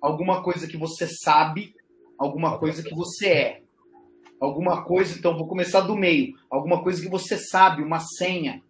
alguma 0.00 0.42
coisa 0.42 0.66
que 0.66 0.76
você 0.76 1.06
sabe, 1.06 1.72
alguma 2.18 2.58
coisa 2.58 2.82
que 2.82 2.92
você 2.92 3.28
é. 3.28 3.62
Alguma 4.40 4.84
coisa, 4.84 5.16
então 5.16 5.38
vou 5.38 5.46
começar 5.46 5.82
do 5.82 5.94
meio. 5.94 6.34
Alguma 6.50 6.82
coisa 6.82 7.00
que 7.00 7.08
você 7.08 7.38
sabe, 7.38 7.80
uma 7.80 8.00
senha. 8.00 8.60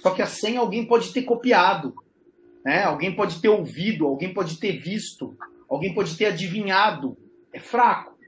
Só 0.00 0.10
que 0.10 0.22
a 0.22 0.26
senha 0.26 0.58
alguém 0.58 0.84
pode 0.84 1.12
ter 1.12 1.22
copiado, 1.22 1.94
né? 2.66 2.82
Alguém 2.82 3.14
pode 3.14 3.40
ter 3.40 3.48
ouvido, 3.48 4.08
alguém 4.08 4.34
pode 4.34 4.58
ter 4.58 4.72
visto, 4.72 5.36
alguém 5.68 5.94
pode 5.94 6.16
ter 6.16 6.26
adivinhado. 6.26 7.16
É 7.52 7.60
fraco. 7.60 8.18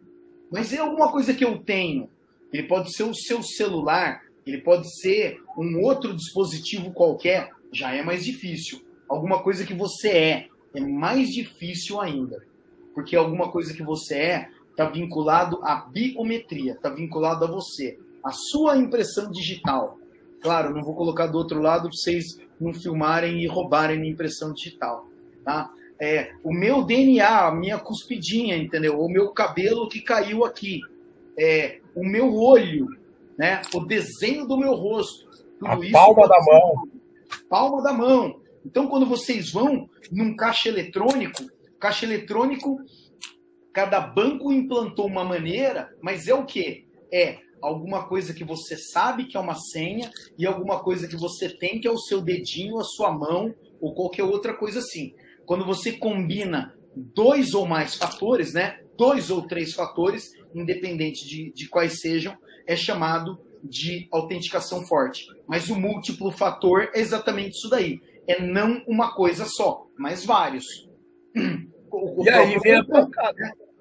Mas 0.49 0.73
é 0.73 0.79
alguma 0.79 1.11
coisa 1.11 1.35
que 1.35 1.45
eu 1.45 1.59
tenho. 1.59 2.09
Ele 2.53 2.63
pode 2.63 2.95
ser 2.95 3.03
o 3.03 3.13
seu 3.13 3.43
celular, 3.43 4.23
ele 4.47 4.59
pode 4.59 4.89
ser 5.01 5.43
um 5.59 5.83
outro 5.83 6.15
dispositivo 6.15 6.93
qualquer, 6.93 7.51
já 7.73 7.93
é 7.93 8.01
mais 8.01 8.25
difícil. 8.25 8.81
Alguma 9.09 9.43
coisa 9.43 9.67
que 9.67 9.75
você 9.75 10.09
é, 10.09 10.49
é 10.73 10.81
mais 10.81 11.31
difícil 11.31 12.01
ainda. 12.01 12.41
Porque 12.95 13.17
alguma 13.17 13.51
coisa 13.51 13.75
que 13.75 13.83
você 13.83 14.15
é 14.15 14.49
está 14.71 14.89
vinculado 14.89 15.59
à 15.65 15.75
biometria, 15.81 16.75
está 16.75 16.89
vinculado 16.89 17.45
a 17.45 17.51
você, 17.51 17.99
a 18.23 18.31
sua 18.31 18.77
impressão 18.77 19.33
digital. 19.33 19.99
Claro, 20.41 20.73
não 20.73 20.85
vou 20.85 20.95
colocar 20.95 21.27
do 21.27 21.37
outro 21.37 21.61
lado 21.61 21.89
para 21.89 21.91
vocês 21.91 22.39
não 22.61 22.73
filmarem 22.73 23.43
e 23.43 23.47
roubarem 23.47 23.99
minha 23.99 24.13
impressão 24.13 24.53
digital. 24.53 25.07
Tá? 25.45 25.71
É, 26.01 26.33
o 26.45 26.53
meu 26.53 26.85
DNA, 26.85 27.47
a 27.47 27.55
minha 27.55 27.79
cuspidinha, 27.79 28.57
entendeu? 28.57 29.01
O 29.01 29.09
meu 29.09 29.33
cabelo 29.33 29.89
que 29.89 30.01
caiu 30.01 30.45
aqui. 30.45 30.81
É, 31.39 31.81
o 31.95 32.05
meu 32.05 32.35
olho, 32.35 32.89
né? 33.37 33.63
o 33.75 33.81
desenho 33.81 34.47
do 34.47 34.57
meu 34.57 34.75
rosto. 34.75 35.29
a 35.65 35.77
palma 35.93 36.29
da 36.29 36.41
mão. 36.45 36.89
Palma 37.49 37.83
da 37.83 37.93
mão. 37.93 38.41
Então, 38.65 38.89
quando 38.89 39.07
vocês 39.07 39.53
vão 39.53 39.89
num 40.11 40.37
caixa 40.37 40.69
eletrônico, 40.69 41.45
caixa 41.79 42.05
eletrônico, 42.05 42.79
cada 43.73 44.01
banco 44.01 44.53
implantou 44.53 45.07
uma 45.07 45.25
maneira, 45.25 45.95
mas 46.01 46.27
é 46.29 46.35
o 46.35 46.45
quê? 46.45 46.85
É 47.13 47.39
alguma 47.61 48.07
coisa 48.07 48.35
que 48.35 48.45
você 48.45 48.77
sabe 48.77 49.27
que 49.27 49.37
é 49.37 49.41
uma 49.41 49.55
senha 49.55 50.11
e 50.39 50.47
alguma 50.47 50.81
coisa 50.81 51.09
que 51.09 51.17
você 51.17 51.49
tem 51.49 51.81
que 51.81 51.89
é 51.89 51.91
o 51.91 51.99
seu 51.99 52.21
dedinho, 52.21 52.79
a 52.79 52.85
sua 52.85 53.13
mão 53.13 53.55
ou 53.81 53.95
qualquer 53.95 54.25
outra 54.25 54.55
coisa 54.55 54.79
assim. 54.81 55.15
Quando 55.47 55.65
você 55.65 55.93
combina 55.93 56.75
dois 56.95 57.55
ou 57.55 57.67
mais 57.67 57.95
fatores, 57.95 58.53
né? 58.53 58.81
Dois 58.97 59.31
ou 59.31 59.47
três 59.47 59.73
fatores, 59.73 60.33
independente 60.55 61.27
de, 61.27 61.53
de 61.53 61.69
quais 61.69 62.01
sejam, 62.01 62.37
é 62.67 62.77
chamado 62.77 63.39
de 63.63 64.09
autenticação 64.13 64.85
forte. 64.87 65.27
Mas 65.47 65.69
o 65.69 65.77
múltiplo 65.77 66.31
fator 66.31 66.91
é 66.95 67.01
exatamente 67.01 67.57
isso 67.57 67.69
daí. 67.69 68.01
É 68.27 68.41
não 68.41 68.83
uma 68.87 69.15
coisa 69.15 69.45
só, 69.47 69.87
mas 69.97 70.25
vários. 70.25 70.65
O, 71.91 72.23
e 72.23 72.29
aí 72.29 72.59
vem 72.59 72.75
a 72.75 72.85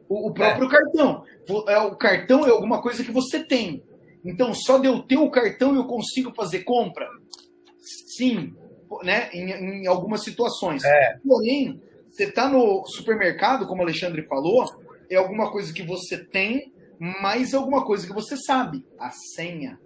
o, 0.09 0.29
o 0.29 0.33
próprio 0.33 0.67
é. 0.67 0.71
cartão. 0.71 1.23
É, 1.67 1.77
o 1.79 1.95
cartão 1.95 2.45
é 2.45 2.49
alguma 2.49 2.81
coisa 2.81 3.03
que 3.03 3.11
você 3.11 3.43
tem. 3.43 3.83
Então, 4.23 4.53
só 4.53 4.77
de 4.77 4.87
eu 4.87 5.01
ter 5.01 5.17
o 5.17 5.29
cartão 5.29 5.75
eu 5.75 5.85
consigo 5.85 6.33
fazer 6.33 6.63
compra? 6.63 7.07
Sim, 8.17 8.55
né? 9.03 9.29
em, 9.31 9.83
em 9.83 9.87
algumas 9.87 10.23
situações. 10.23 10.83
É. 10.83 11.17
Porém, 11.25 11.81
você 12.09 12.23
está 12.23 12.49
no 12.49 12.85
supermercado, 12.85 13.67
como 13.67 13.81
o 13.81 13.85
Alexandre 13.85 14.23
falou, 14.23 14.65
é 15.09 15.15
alguma 15.15 15.51
coisa 15.51 15.73
que 15.73 15.83
você 15.83 16.17
tem, 16.17 16.73
mais 16.99 17.53
alguma 17.53 17.85
coisa 17.85 18.07
que 18.07 18.13
você 18.13 18.35
sabe. 18.35 18.85
A 18.97 19.11
senha. 19.11 19.79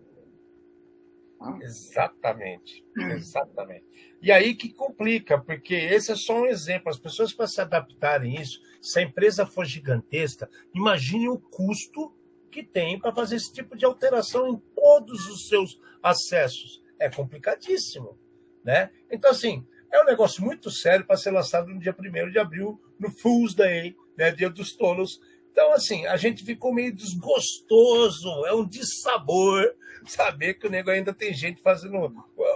Ah. 1.40 1.58
Exatamente. 1.62 2.86
Exatamente. 2.98 3.86
E 4.22 4.32
aí 4.32 4.56
que 4.56 4.72
complica, 4.72 5.40
porque 5.40 5.74
esse 5.74 6.12
é 6.12 6.16
só 6.16 6.42
um 6.42 6.46
exemplo. 6.46 6.90
As 6.90 7.00
pessoas, 7.00 7.34
para 7.34 7.48
se 7.48 7.60
adaptarem 7.60 8.38
a 8.38 8.42
isso, 8.42 8.60
se 8.82 9.00
a 9.00 9.04
empresa 9.04 9.46
for 9.46 9.66
gigantesca, 9.66 10.50
imagine 10.74 11.30
o 11.30 11.38
custo 11.38 12.14
que 12.50 12.64
tem 12.64 13.00
para 13.00 13.14
fazer 13.14 13.38
esse 13.38 13.54
tipo 13.54 13.78
de 13.78 13.86
alteração 13.86 14.50
em 14.50 14.58
todos 14.76 15.28
os 15.28 15.48
seus 15.48 15.80
acessos. 16.04 16.84
É 17.00 17.10
complicadíssimo. 17.10 18.18
Né? 18.64 18.92
Então, 19.10 19.32
assim, 19.32 19.66
é 19.92 20.02
um 20.02 20.06
negócio 20.06 20.44
muito 20.44 20.72
sério 20.72 21.06
para 21.06 21.18
ser 21.18 21.32
lançado 21.32 21.68
no 21.68 21.80
dia 21.80 21.96
1 21.98 22.32
de 22.32 22.40
abril, 22.40 22.82
no 23.00 23.12
Fool's 23.12 23.54
Day, 23.54 23.96
né, 24.18 24.32
dia 24.32 24.50
dos 24.50 24.76
tolos. 24.76 25.20
Então, 25.52 25.74
assim, 25.74 26.06
a 26.06 26.16
gente 26.16 26.46
ficou 26.46 26.74
meio 26.74 26.96
desgostoso, 26.96 28.46
é 28.46 28.54
um 28.54 28.66
dissabor 28.66 29.76
saber 30.06 30.56
que 30.56 30.66
o 30.66 30.70
nego 30.70 30.90
ainda 30.90 31.14
tem 31.14 31.34
gente 31.34 31.62
fazendo 31.62 31.98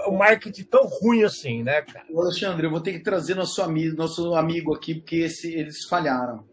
o 0.07 0.11
marketing 0.11 0.63
tão 0.63 0.85
ruim 0.85 1.23
assim, 1.23 1.61
né, 1.61 1.81
cara? 1.81 2.05
Alexandre, 2.15 2.65
eu 2.65 2.71
vou 2.71 2.81
ter 2.81 2.93
que 2.93 2.99
trazer 2.99 3.35
nosso 3.35 3.61
amigo, 3.61 3.95
nosso 3.95 4.33
amigo 4.33 4.73
aqui, 4.73 4.95
porque 4.95 5.17
esse, 5.17 5.53
eles 5.53 5.85
falharam. 5.85 6.47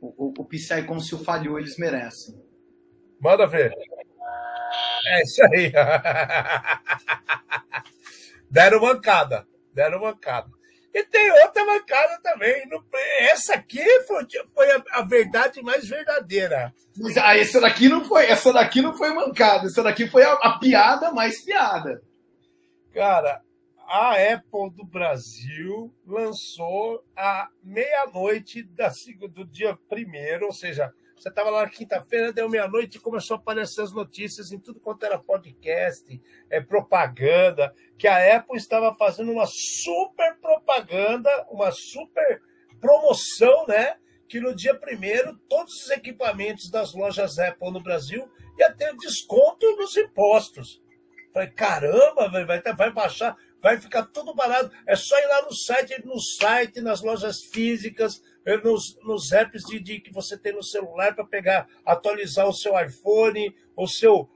O, 0.00 0.26
o, 0.26 0.34
o 0.38 0.44
Psycon, 0.44 0.98
falhou, 1.24 1.58
eles 1.58 1.78
merecem. 1.78 2.34
Manda 3.18 3.46
ver. 3.46 3.72
É 5.06 5.22
isso 5.22 5.42
aí. 5.44 5.72
deram 8.50 8.80
mancada. 8.80 9.46
Deram 9.72 10.00
mancada. 10.00 10.50
E 10.92 11.02
tem 11.04 11.30
outra 11.42 11.64
mancada 11.64 12.20
também. 12.22 12.68
Essa 13.20 13.54
aqui 13.54 13.84
foi 14.02 14.26
a, 15.00 15.02
verdade 15.02 15.62
mais 15.62 15.88
verdadeira. 15.88 16.72
Mas, 16.96 17.16
ah, 17.16 17.36
essa 17.36 17.60
daqui 17.60 17.88
não 17.88 18.04
foi, 18.04 18.26
essa 18.26 18.52
daqui 18.52 18.80
não 18.80 18.96
foi 18.96 19.12
mancada. 19.12 19.66
Essa 19.66 19.82
daqui 19.82 20.06
foi 20.06 20.22
a, 20.22 20.32
a 20.32 20.58
piada 20.58 21.12
mais 21.12 21.44
piada. 21.44 22.02
Cara, 22.92 23.42
a 23.86 24.12
Apple 24.12 24.70
do 24.70 24.84
Brasil 24.84 25.94
lançou 26.06 27.04
à 27.16 27.48
meia-noite 27.62 28.62
do 29.30 29.44
dia 29.44 29.78
primeiro, 29.88 30.46
ou 30.46 30.52
seja, 30.52 30.92
você 31.16 31.30
estava 31.30 31.48
lá 31.48 31.62
na 31.62 31.70
quinta-feira, 31.70 32.32
deu 32.32 32.48
meia-noite 32.48 32.98
e 32.98 33.00
começou 33.00 33.36
a 33.36 33.40
aparecer 33.40 33.80
as 33.80 33.92
notícias 33.92 34.52
em 34.52 34.58
tudo 34.58 34.80
quanto 34.80 35.04
era 35.06 35.18
podcast, 35.18 36.20
é, 36.50 36.60
propaganda, 36.60 37.72
que 37.96 38.06
a 38.06 38.36
Apple 38.36 38.56
estava 38.56 38.94
fazendo 38.94 39.32
uma 39.32 39.46
super 39.46 40.36
propaganda, 40.40 41.30
uma 41.50 41.70
super 41.70 42.42
promoção, 42.80 43.66
né? 43.66 43.96
Que 44.28 44.40
no 44.40 44.54
dia 44.54 44.74
primeiro 44.74 45.36
todos 45.48 45.72
os 45.84 45.90
equipamentos 45.90 46.70
das 46.70 46.94
lojas 46.94 47.38
Apple 47.38 47.72
no 47.72 47.82
Brasil 47.82 48.30
ia 48.58 48.72
ter 48.72 48.94
desconto 48.96 49.76
nos 49.76 49.96
impostos. 49.96 50.82
Falei, 51.32 51.50
caramba, 51.50 52.30
vai, 52.30 52.62
vai 52.62 52.90
baixar, 52.90 53.36
vai 53.60 53.78
ficar 53.78 54.04
tudo 54.06 54.34
barato. 54.34 54.74
É 54.86 54.96
só 54.96 55.18
ir 55.18 55.26
lá 55.26 55.42
no 55.42 55.52
site, 55.52 56.02
no 56.04 56.18
site, 56.18 56.80
nas 56.80 57.02
lojas 57.02 57.44
físicas, 57.44 58.22
nos, 58.64 58.96
nos 59.02 59.32
apps 59.32 59.64
de, 59.64 59.80
de, 59.80 60.00
que 60.00 60.12
você 60.12 60.38
tem 60.38 60.54
no 60.54 60.62
celular 60.62 61.14
para 61.14 61.26
pegar, 61.26 61.68
atualizar 61.84 62.48
o 62.48 62.54
seu 62.54 62.78
iPhone, 62.80 63.54
o 63.76 63.86
seu 63.86 64.30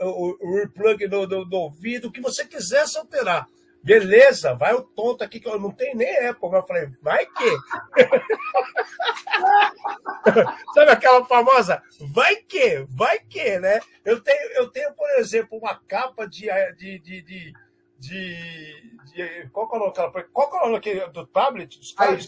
o, 0.00 0.36
o 0.40 0.56
replug 0.60 1.06
do, 1.08 1.26
do, 1.26 1.44
do, 1.44 1.56
ouvido, 1.56 2.08
o 2.08 2.12
que 2.12 2.20
você 2.20 2.46
quisesse 2.46 2.96
alterar. 2.96 3.46
Beleza, 3.86 4.52
vai 4.52 4.74
o 4.74 4.82
tonto 4.82 5.22
aqui, 5.22 5.38
que 5.38 5.48
eu 5.48 5.60
não 5.60 5.70
tenho 5.70 5.96
nem 5.96 6.26
Apple, 6.26 6.50
mas 6.50 6.60
eu 6.60 6.66
falei, 6.66 6.90
vai 7.00 7.24
que? 7.24 7.56
Sabe 10.74 10.90
aquela 10.90 11.24
famosa? 11.24 11.80
Vai 12.12 12.34
que? 12.34 12.84
Vai 12.88 13.20
que, 13.20 13.60
né? 13.60 13.78
Eu 14.04 14.20
tenho, 14.20 14.50
eu 14.54 14.68
tenho 14.72 14.92
por 14.92 15.08
exemplo, 15.20 15.56
uma 15.56 15.80
capa 15.86 16.26
de, 16.26 16.48
de, 16.76 16.98
de, 16.98 17.22
de 17.22 17.52
de, 17.98 18.92
de, 19.14 19.48
qual 19.52 19.70
é 19.72 19.76
o 19.76 19.78
nome 19.78 19.94
qual 20.30 20.54
é 20.54 20.66
o 20.66 20.70
nome 20.70 20.80
do 21.14 21.26
tablet 21.28 21.78
iPad 21.92 22.20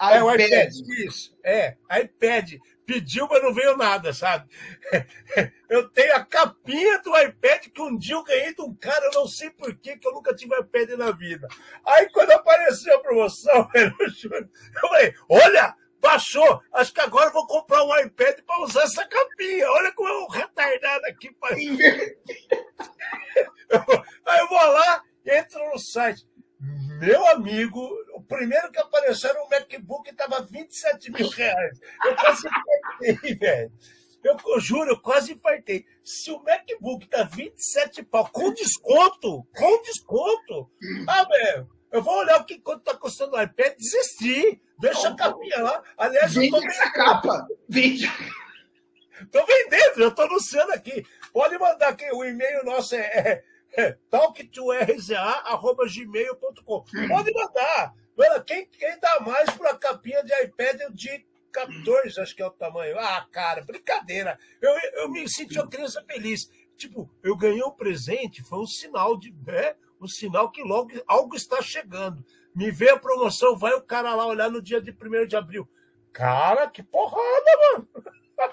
é 0.00 0.22
o 0.22 0.34
iPad, 0.34 0.72
isso. 1.06 1.36
É, 1.44 1.76
iPad. 2.02 2.54
Pediu, 2.90 3.28
mas 3.30 3.40
não 3.40 3.54
veio 3.54 3.76
nada, 3.76 4.12
sabe? 4.12 4.48
Eu 5.70 5.88
tenho 5.90 6.16
a 6.16 6.24
capinha 6.24 7.00
do 7.02 7.16
iPad 7.16 7.68
que 7.68 7.80
um 7.80 7.96
dia 7.96 8.16
eu 8.16 8.24
ganhei 8.24 8.52
de 8.52 8.60
um 8.60 8.74
cara, 8.74 9.04
eu 9.04 9.12
não 9.12 9.28
sei 9.28 9.48
por 9.50 9.72
que 9.76 9.96
eu 10.04 10.12
nunca 10.12 10.34
tive 10.34 10.58
iPad 10.58 10.90
na 10.98 11.12
vida. 11.12 11.46
Aí 11.86 12.10
quando 12.10 12.32
apareceu 12.32 12.96
a 12.96 13.00
promoção, 13.00 13.70
eu 13.72 13.92
falei, 14.80 15.14
olha, 15.28 15.76
baixou. 16.00 16.60
Acho 16.72 16.92
que 16.92 17.00
agora 17.00 17.28
eu 17.28 17.32
vou 17.32 17.46
comprar 17.46 17.84
um 17.84 17.96
iPad 18.00 18.40
para 18.44 18.64
usar 18.64 18.82
essa 18.82 19.06
capinha. 19.06 19.70
Olha 19.70 19.92
como 19.92 20.08
é 20.08 20.24
um 20.24 20.28
retardado 20.28 21.06
aqui. 21.06 21.30
Aí 24.26 24.40
eu 24.40 24.48
vou 24.48 24.58
lá, 24.58 25.04
entro 25.24 25.64
no 25.70 25.78
site. 25.78 26.26
Meu 26.98 27.24
amigo, 27.28 27.88
primeiro 28.30 28.70
que 28.70 28.78
apareceu 28.78 29.30
era 29.30 29.42
um 29.42 29.48
MacBook 29.48 30.08
estava 30.08 30.42
27 30.42 31.10
mil 31.10 31.28
reais. 31.28 31.80
Eu 32.04 32.14
quase 32.14 32.46
infartei, 32.46 33.34
velho. 33.34 33.72
Eu, 34.22 34.36
eu, 34.46 34.60
juro, 34.60 34.90
eu 34.90 35.00
quase 35.00 35.32
infartei. 35.32 35.84
Se 36.04 36.30
o 36.30 36.42
MacBook 36.42 37.08
tá 37.08 37.24
27 37.24 38.04
pau 38.04 38.28
com 38.30 38.54
desconto, 38.54 39.44
com 39.56 39.82
desconto, 39.82 40.70
ah, 41.08 41.24
velho, 41.24 41.68
eu 41.90 42.02
vou 42.02 42.18
olhar 42.18 42.40
o 42.40 42.44
que 42.44 42.60
quanto 42.60 42.84
tá 42.84 42.96
custando 42.96 43.36
o 43.36 43.42
iPad, 43.42 43.76
desistir. 43.76 44.62
Deixa 44.78 45.08
a 45.08 45.16
capinha 45.16 45.58
lá. 45.58 45.82
Aliás, 45.98 46.32
Vende 46.32 46.54
eu 46.54 46.60
tô 46.60 46.66
essa 46.66 46.90
capa. 46.92 47.46
Vende. 47.68 48.08
Tô 49.30 49.44
vendendo, 49.44 49.98
já 49.98 50.10
tô 50.10 50.22
anunciando 50.22 50.72
aqui. 50.72 51.04
Pode 51.32 51.58
mandar 51.58 51.88
aqui, 51.88 52.08
o 52.12 52.24
e-mail 52.24 52.64
nosso 52.64 52.94
é, 52.94 53.00
é 53.00 53.44
é, 53.76 53.96
talk2rza.gmail.com. 54.10 56.84
Pode 57.08 57.32
mandar. 57.32 57.94
Quem, 58.46 58.66
quem 58.66 58.98
dá 59.00 59.20
mais 59.20 59.50
para 59.50 59.70
a 59.70 59.78
capinha 59.78 60.22
de 60.22 60.32
iPad 60.44 60.80
de 60.92 61.26
14, 61.52 62.20
acho 62.20 62.34
que 62.34 62.42
é 62.42 62.46
o 62.46 62.50
tamanho. 62.50 62.98
Ah, 62.98 63.26
cara, 63.30 63.62
brincadeira. 63.62 64.38
Eu, 64.60 64.72
eu 64.94 65.10
me 65.10 65.28
senti 65.28 65.58
uma 65.58 65.68
criança 65.68 66.04
feliz. 66.08 66.50
Tipo, 66.76 67.10
eu 67.22 67.36
ganhei 67.36 67.62
um 67.62 67.70
presente, 67.70 68.42
foi 68.42 68.58
um 68.58 68.66
sinal 68.66 69.18
de. 69.18 69.34
Né? 69.46 69.74
o 70.00 70.08
sinal 70.08 70.50
que 70.50 70.62
logo 70.62 70.90
algo 71.06 71.36
está 71.36 71.60
chegando. 71.60 72.24
Me 72.54 72.70
vê 72.70 72.90
a 72.90 72.98
promoção, 72.98 73.56
vai 73.56 73.74
o 73.74 73.82
cara 73.82 74.14
lá 74.14 74.26
olhar 74.26 74.50
no 74.50 74.62
dia 74.62 74.80
de 74.80 74.90
1 74.90 75.26
de 75.26 75.36
abril. 75.36 75.68
Cara, 76.12 76.68
que 76.68 76.82
porrada, 76.82 77.50
mano! 77.72 77.88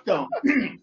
Então, 0.02 0.28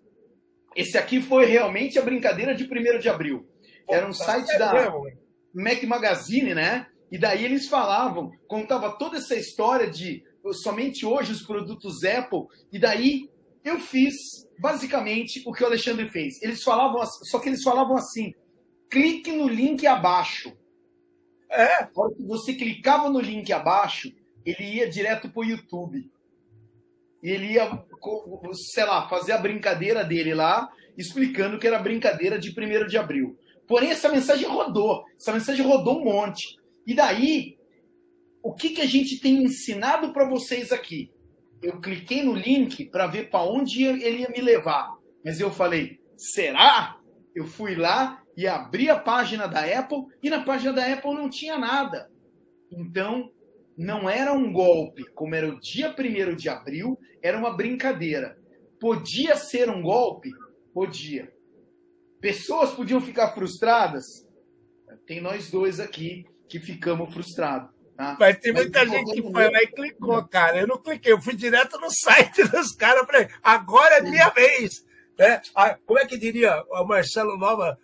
esse 0.74 0.96
aqui 0.96 1.20
foi 1.20 1.44
realmente 1.44 1.98
a 1.98 2.02
brincadeira 2.02 2.54
de 2.54 2.64
1 2.64 2.98
de 2.98 3.08
abril. 3.08 3.46
Era 3.88 4.06
um 4.06 4.12
site 4.12 4.58
da 4.58 4.90
Mac 5.52 5.82
Magazine, 5.84 6.54
né? 6.54 6.86
E 7.14 7.18
daí 7.18 7.44
eles 7.44 7.68
falavam, 7.68 8.32
contava 8.48 8.90
toda 8.98 9.18
essa 9.18 9.36
história 9.36 9.88
de 9.88 10.24
somente 10.52 11.06
hoje 11.06 11.30
os 11.30 11.42
produtos 11.42 12.02
Apple, 12.02 12.48
e 12.72 12.76
daí 12.76 13.30
eu 13.64 13.78
fiz 13.78 14.16
basicamente 14.58 15.40
o 15.46 15.52
que 15.52 15.62
o 15.62 15.66
Alexandre 15.66 16.08
fez. 16.08 16.42
Eles 16.42 16.64
falavam, 16.64 17.00
só 17.06 17.38
que 17.38 17.48
eles 17.48 17.62
falavam 17.62 17.94
assim: 17.94 18.34
clique 18.90 19.30
no 19.30 19.46
link 19.46 19.86
abaixo. 19.86 20.52
É. 21.48 21.88
Você 22.26 22.52
clicava 22.52 23.08
no 23.08 23.20
link 23.20 23.52
abaixo, 23.52 24.12
ele 24.44 24.78
ia 24.78 24.90
direto 24.90 25.30
para 25.30 25.40
o 25.40 25.44
YouTube. 25.44 26.10
Ele 27.22 27.52
ia, 27.52 27.86
sei 28.72 28.84
lá, 28.86 29.08
fazer 29.08 29.30
a 29.30 29.38
brincadeira 29.38 30.02
dele 30.02 30.34
lá, 30.34 30.68
explicando 30.98 31.60
que 31.60 31.66
era 31.68 31.78
brincadeira 31.78 32.40
de 32.40 32.50
1 32.50 32.88
de 32.88 32.98
abril. 32.98 33.38
Porém, 33.68 33.90
essa 33.90 34.08
mensagem 34.08 34.48
rodou. 34.48 35.04
Essa 35.16 35.32
mensagem 35.32 35.64
rodou 35.64 36.00
um 36.00 36.04
monte. 36.06 36.63
E 36.86 36.94
daí, 36.94 37.56
o 38.42 38.52
que, 38.52 38.70
que 38.70 38.82
a 38.82 38.86
gente 38.86 39.18
tem 39.18 39.42
ensinado 39.42 40.12
para 40.12 40.28
vocês 40.28 40.70
aqui? 40.70 41.10
Eu 41.62 41.80
cliquei 41.80 42.22
no 42.22 42.34
link 42.34 42.84
para 42.86 43.06
ver 43.06 43.30
para 43.30 43.44
onde 43.44 43.84
ele 43.84 44.20
ia 44.20 44.28
me 44.28 44.40
levar. 44.40 44.94
Mas 45.24 45.40
eu 45.40 45.50
falei, 45.50 45.98
será? 46.16 47.00
Eu 47.34 47.46
fui 47.46 47.74
lá 47.74 48.22
e 48.36 48.46
abri 48.46 48.90
a 48.90 48.98
página 48.98 49.46
da 49.46 49.60
Apple 49.60 50.04
e 50.22 50.28
na 50.28 50.44
página 50.44 50.74
da 50.74 50.92
Apple 50.92 51.14
não 51.14 51.30
tinha 51.30 51.56
nada. 51.56 52.10
Então, 52.70 53.30
não 53.78 54.10
era 54.10 54.32
um 54.32 54.52
golpe, 54.52 55.04
como 55.14 55.34
era 55.34 55.48
o 55.48 55.58
dia 55.58 55.94
1 55.98 56.36
de 56.36 56.48
abril, 56.50 56.98
era 57.22 57.38
uma 57.38 57.56
brincadeira. 57.56 58.36
Podia 58.78 59.36
ser 59.36 59.70
um 59.70 59.80
golpe? 59.80 60.30
Podia. 60.74 61.32
Pessoas 62.20 62.72
podiam 62.72 63.00
ficar 63.00 63.32
frustradas? 63.32 64.28
Tem 65.06 65.20
nós 65.20 65.50
dois 65.50 65.80
aqui 65.80 66.26
que 66.48 66.60
ficamos 66.60 67.12
frustrados. 67.12 67.70
Tá? 67.96 68.16
Mas 68.18 68.38
tem 68.38 68.52
muita 68.52 68.84
Mas, 68.84 68.90
gente 68.90 69.12
que 69.12 69.22
foi 69.22 69.50
lá 69.50 69.62
e 69.62 69.66
clicou, 69.68 70.28
cara. 70.28 70.58
Eu 70.58 70.66
não 70.66 70.78
cliquei, 70.78 71.12
eu 71.12 71.20
fui 71.20 71.34
direto 71.34 71.78
no 71.78 71.90
site 71.94 72.42
dos 72.48 72.72
caras. 72.72 73.06
Falei, 73.06 73.28
agora 73.42 73.98
é 73.98 74.00
minha 74.02 74.28
vez. 74.30 74.84
É, 75.16 75.40
como 75.86 75.98
é 75.98 76.06
que 76.06 76.18
diria 76.18 76.64
o 76.70 76.84
Marcelo 76.84 77.38
Nova? 77.38 77.78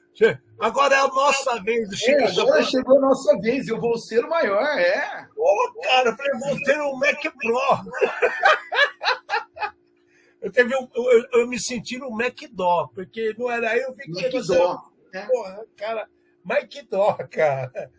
Agora 0.58 0.94
é 0.94 0.98
a 0.98 1.08
nossa 1.08 1.62
vez 1.62 1.88
do 1.88 1.96
Chico. 1.96 2.20
É, 2.20 2.40
agora 2.40 2.62
chegou 2.62 2.98
a 2.98 3.00
nossa 3.00 3.38
vez, 3.38 3.66
eu 3.68 3.80
vou 3.80 3.96
ser 3.96 4.24
o 4.24 4.28
maior, 4.28 4.62
é. 4.78 5.26
Ô, 5.36 5.42
oh, 5.42 5.80
cara, 5.80 6.10
eu 6.10 6.16
falei, 6.16 6.32
vou 6.32 6.64
ser 6.64 6.80
o 6.80 6.96
Mac 6.96 7.22
Pro. 7.22 7.60
eu, 10.42 10.52
teve 10.52 10.76
um, 10.76 10.88
eu, 10.94 11.24
eu, 11.32 11.48
me 11.48 11.58
senti 11.58 11.96
no 11.96 12.10
Mac 12.10 12.38
Dó, 12.52 12.90
porque 12.94 13.34
não 13.38 13.50
era 13.50 13.74
eu, 13.78 13.94
fiquei... 13.94 14.30
Mac 14.30 14.46
Dó. 14.46 14.82
É. 15.14 15.22
Porra, 15.22 15.64
cara, 15.76 16.08
Mac 16.44 16.70
Dó, 16.90 17.16
cara. 17.30 17.90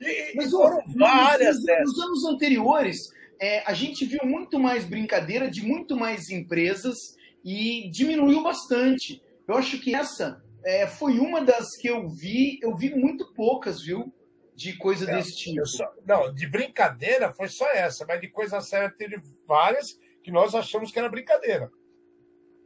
E, 0.00 0.32
Mas 0.34 0.50
foram 0.50 0.82
várias 0.96 1.62
nos, 1.62 1.96
nos 1.96 2.00
anos 2.00 2.24
anteriores, 2.24 3.12
é, 3.40 3.62
a 3.66 3.74
gente 3.74 4.04
viu 4.04 4.20
muito 4.24 4.58
mais 4.58 4.84
brincadeira 4.84 5.50
de 5.50 5.62
muito 5.62 5.96
mais 5.96 6.30
empresas 6.30 7.16
e 7.44 7.90
diminuiu 7.90 8.42
bastante. 8.42 9.22
Eu 9.46 9.56
acho 9.56 9.78
que 9.80 9.94
essa 9.94 10.42
é, 10.64 10.86
foi 10.86 11.18
uma 11.18 11.42
das 11.42 11.76
que 11.76 11.88
eu 11.88 12.08
vi, 12.08 12.58
eu 12.62 12.74
vi 12.74 12.94
muito 12.94 13.32
poucas, 13.34 13.82
viu? 13.82 14.12
De 14.54 14.76
coisa 14.76 15.10
é, 15.10 15.16
desse 15.16 15.36
tipo. 15.36 15.66
Só, 15.66 15.92
não, 16.06 16.32
de 16.32 16.46
brincadeira 16.46 17.32
foi 17.32 17.48
só 17.48 17.68
essa, 17.72 18.06
mas 18.06 18.20
de 18.20 18.28
coisa 18.28 18.60
séria 18.60 18.88
teve 18.88 19.20
várias 19.46 19.98
que 20.22 20.30
nós 20.30 20.54
achamos 20.54 20.90
que 20.90 20.98
era 20.98 21.08
brincadeira. 21.08 21.70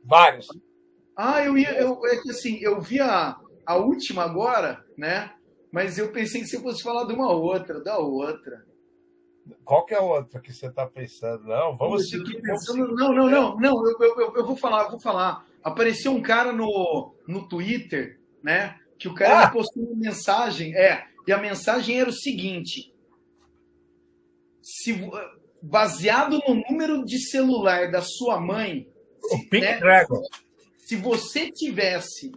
Várias. 0.05 0.47
Ah, 1.17 1.43
eu 1.43 1.59
ia. 1.59 1.73
Eu, 1.73 2.07
é 2.07 2.21
que 2.23 2.31
assim, 2.31 2.59
eu 2.61 2.81
vi 2.81 3.01
a, 3.01 3.37
a 3.67 3.77
última 3.77 4.23
agora, 4.23 4.85
né? 4.97 5.33
Mas 5.71 5.99
eu 5.99 6.11
pensei 6.11 6.41
que 6.41 6.47
você 6.47 6.61
fosse 6.61 6.83
falar 6.83 7.05
de 7.05 7.13
uma 7.13 7.31
outra, 7.31 7.81
da 7.81 7.99
outra. 7.99 8.67
Qual 9.65 9.85
que 9.85 9.95
é 9.95 9.99
a 9.99 10.03
outra 10.03 10.41
que 10.41 10.53
você 10.53 10.67
está 10.67 10.87
pensando? 10.87 11.45
Não, 11.45 11.77
vamos 11.77 12.09
seguir. 12.09 12.41
Pensando... 12.41 12.95
Não, 12.95 13.13
não, 13.13 13.29
não, 13.29 13.57
não. 13.57 13.87
Eu, 13.87 13.97
eu, 14.01 14.37
eu, 14.37 14.47
vou 14.47 14.57
falar, 14.57 14.85
eu 14.85 14.91
vou 14.91 15.01
falar. 15.01 15.47
Apareceu 15.63 16.13
um 16.13 16.23
cara 16.23 16.53
no, 16.53 17.15
no 17.27 17.49
Twitter, 17.49 18.21
né? 18.43 18.79
Que 18.99 19.09
o 19.09 19.15
cara 19.15 19.45
ah. 19.45 19.51
postou 19.51 19.85
uma 19.85 19.97
mensagem, 19.97 20.75
é, 20.75 21.07
e 21.27 21.33
a 21.33 21.39
mensagem 21.39 22.01
era 22.01 22.09
o 22.09 22.13
seguinte: 22.13 22.93
se 24.63 24.99
baseado 25.61 26.41
no 26.47 26.55
número 26.69 27.05
de 27.05 27.19
celular 27.19 27.91
da 27.91 28.03
sua 28.03 28.41
mãe, 28.41 28.89
o 29.31 29.39
Pink 29.49 29.61
né, 29.61 29.79
Dragon. 29.79 30.23
Se 30.79 30.97
você 30.97 31.51
tivesse 31.51 32.33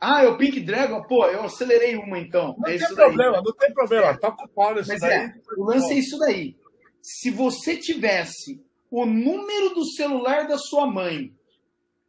ah, 0.00 0.22
é 0.22 0.28
o 0.28 0.36
Pink 0.36 0.60
Dragon? 0.60 1.02
Pô, 1.02 1.26
eu 1.26 1.42
acelerei 1.44 1.96
uma 1.96 2.18
então. 2.18 2.54
Não 2.58 2.68
é 2.68 2.78
tem 2.78 2.94
problema, 2.94 3.32
daí. 3.32 3.42
não 3.42 3.52
tem 3.52 3.74
problema. 3.74 4.18
Tá 4.18 4.28
ocupado 4.28 4.80
isso 4.80 4.90
Mas 4.90 5.00
daí. 5.00 5.12
É, 5.12 5.34
o 5.56 5.64
lance 5.64 5.92
é 5.92 5.98
isso 5.98 6.18
daí. 6.18 6.56
Se 7.02 7.30
você 7.30 7.76
tivesse 7.76 8.62
o 8.90 9.04
número 9.04 9.74
do 9.74 9.84
celular 9.84 10.46
da 10.46 10.56
sua 10.56 10.86
mãe 10.86 11.34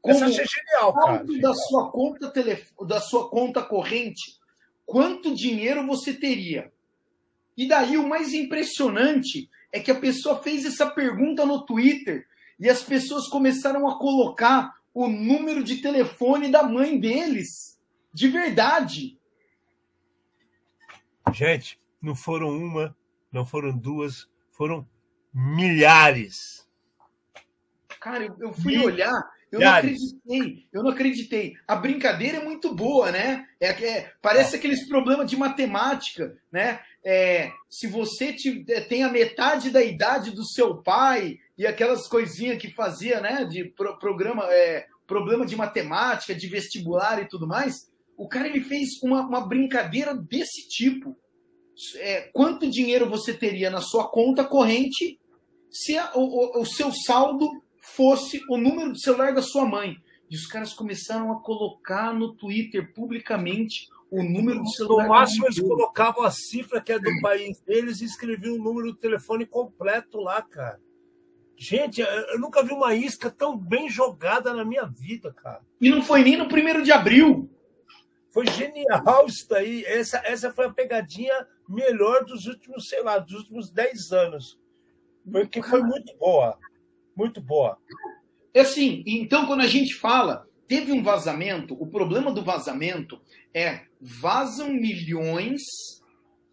como 0.01 0.15
Essa 0.15 0.27
genial, 0.29 0.93
cara. 0.93 1.25
da 1.41 1.53
sua 1.53 1.91
conta 1.91 2.29
telef... 2.29 2.71
da 2.87 3.01
sua 3.01 3.29
conta 3.29 3.61
corrente, 3.61 4.37
quanto 4.85 5.35
dinheiro 5.35 5.85
você 5.85 6.13
teria? 6.13 6.71
E 7.57 7.67
daí 7.67 7.97
o 7.97 8.07
mais 8.07 8.33
impressionante 8.33 9.49
é 9.71 9.79
que 9.79 9.91
a 9.91 9.99
pessoa 9.99 10.41
fez 10.41 10.65
essa 10.65 10.89
pergunta 10.89 11.45
no 11.45 11.65
Twitter 11.65 12.25
e 12.59 12.69
as 12.69 12.81
pessoas 12.81 13.27
começaram 13.27 13.87
a 13.89 13.99
colocar 13.99 14.73
o 14.93 15.07
número 15.07 15.63
de 15.63 15.77
telefone 15.77 16.49
da 16.49 16.63
mãe 16.63 16.97
deles. 16.97 17.77
De 18.13 18.27
verdade. 18.27 19.17
Gente, 21.33 21.79
não 22.01 22.15
foram 22.15 22.49
uma, 22.49 22.95
não 23.31 23.45
foram 23.45 23.77
duas, 23.77 24.27
foram 24.51 24.87
milhares. 25.33 26.67
Cara, 27.99 28.25
eu, 28.25 28.35
eu 28.39 28.53
fui 28.53 28.77
olhar, 28.79 29.21
eu 29.51 29.59
não 29.59 29.69
acreditei, 29.73 30.67
eu 30.71 30.83
não 30.83 30.91
acreditei. 30.91 31.53
A 31.67 31.75
brincadeira 31.75 32.37
é 32.37 32.43
muito 32.43 32.73
boa, 32.73 33.11
né? 33.11 33.45
É, 33.59 33.67
é 33.67 34.11
parece 34.21 34.55
aqueles 34.55 34.87
problemas 34.87 35.29
de 35.29 35.35
matemática, 35.35 36.37
né? 36.51 36.79
É, 37.03 37.51
se 37.69 37.87
você 37.87 38.33
te, 38.33 38.63
é, 38.69 38.81
tem 38.81 39.03
a 39.03 39.09
metade 39.09 39.69
da 39.69 39.83
idade 39.83 40.31
do 40.31 40.45
seu 40.45 40.77
pai 40.81 41.39
e 41.57 41.65
aquelas 41.65 42.07
coisinhas 42.07 42.57
que 42.57 42.71
fazia, 42.71 43.19
né? 43.19 43.43
De 43.45 43.65
pro, 43.65 43.97
programa, 43.97 44.45
é, 44.45 44.87
problema 45.07 45.45
de 45.45 45.55
matemática, 45.55 46.35
de 46.35 46.47
vestibular 46.47 47.21
e 47.21 47.27
tudo 47.27 47.47
mais, 47.47 47.88
o 48.19 48.27
cara 48.27 48.49
ele 48.49 48.59
fez 48.59 49.01
uma, 49.01 49.25
uma 49.25 49.47
brincadeira 49.47 50.13
desse 50.13 50.67
tipo. 50.67 51.17
É, 51.95 52.29
quanto 52.33 52.69
dinheiro 52.69 53.09
você 53.09 53.33
teria 53.33 53.69
na 53.69 53.79
sua 53.79 54.09
conta 54.09 54.43
corrente 54.43 55.17
se 55.71 55.97
a, 55.97 56.11
o, 56.13 56.59
o, 56.59 56.65
seu 56.65 56.91
saldo 56.91 57.49
fosse 57.95 58.41
o 58.49 58.57
número 58.57 58.91
de 58.91 59.01
celular 59.01 59.33
da 59.33 59.41
sua 59.41 59.65
mãe? 59.65 59.95
E 60.29 60.35
os 60.35 60.45
caras 60.45 60.73
começaram 60.73 61.31
a 61.31 61.41
colocar 61.41 62.13
no 62.13 62.35
Twitter 62.35 62.93
publicamente 62.93 63.87
o 64.11 64.21
número 64.21 64.61
de 64.63 64.75
celular. 64.75 65.03
No 65.03 65.09
máximo, 65.09 65.45
eles 65.45 65.61
colocavam 65.61 66.23
a 66.23 66.31
cifra 66.31 66.81
que 66.81 66.91
é 66.91 66.99
do 66.99 67.21
país 67.21 67.61
deles 67.61 68.01
e 68.01 68.05
escreviam 68.05 68.55
o 68.55 68.61
número 68.61 68.87
do 68.87 68.97
telefone 68.97 69.45
completo 69.45 70.17
lá, 70.17 70.41
cara. 70.41 70.77
Gente, 71.55 72.01
eu 72.01 72.37
nunca 72.37 72.61
vi 72.63 72.73
uma 72.73 72.93
isca 72.93 73.31
tão 73.31 73.57
bem 73.57 73.87
jogada 73.87 74.53
na 74.53 74.65
minha 74.65 74.85
vida, 74.85 75.33
cara. 75.33 75.61
E 75.79 75.89
não 75.89 76.03
foi 76.03 76.21
nem 76.21 76.35
no 76.35 76.49
primeiro 76.49 76.83
de 76.83 76.91
abril. 76.91 77.49
Foi 78.31 78.45
genial 78.47 79.25
isso 79.27 79.47
daí. 79.49 79.83
Essa, 79.85 80.17
essa 80.25 80.51
foi 80.51 80.65
a 80.65 80.73
pegadinha 80.73 81.47
melhor 81.67 82.25
dos 82.25 82.45
últimos, 82.45 82.87
sei 82.87 83.01
lá, 83.01 83.17
dos 83.17 83.33
últimos 83.33 83.71
10 83.71 84.11
anos. 84.11 84.59
Porque 85.31 85.61
foi 85.61 85.81
muito 85.81 86.15
boa. 86.17 86.57
Muito 87.15 87.41
boa. 87.41 87.77
É 88.53 88.61
assim, 88.61 89.03
então 89.05 89.45
quando 89.45 89.61
a 89.61 89.67
gente 89.67 89.93
fala, 89.93 90.47
teve 90.67 90.91
um 90.91 91.03
vazamento, 91.03 91.75
o 91.81 91.87
problema 91.87 92.31
do 92.31 92.43
vazamento 92.43 93.21
é 93.53 93.85
vazam 93.99 94.69
milhões 94.69 95.61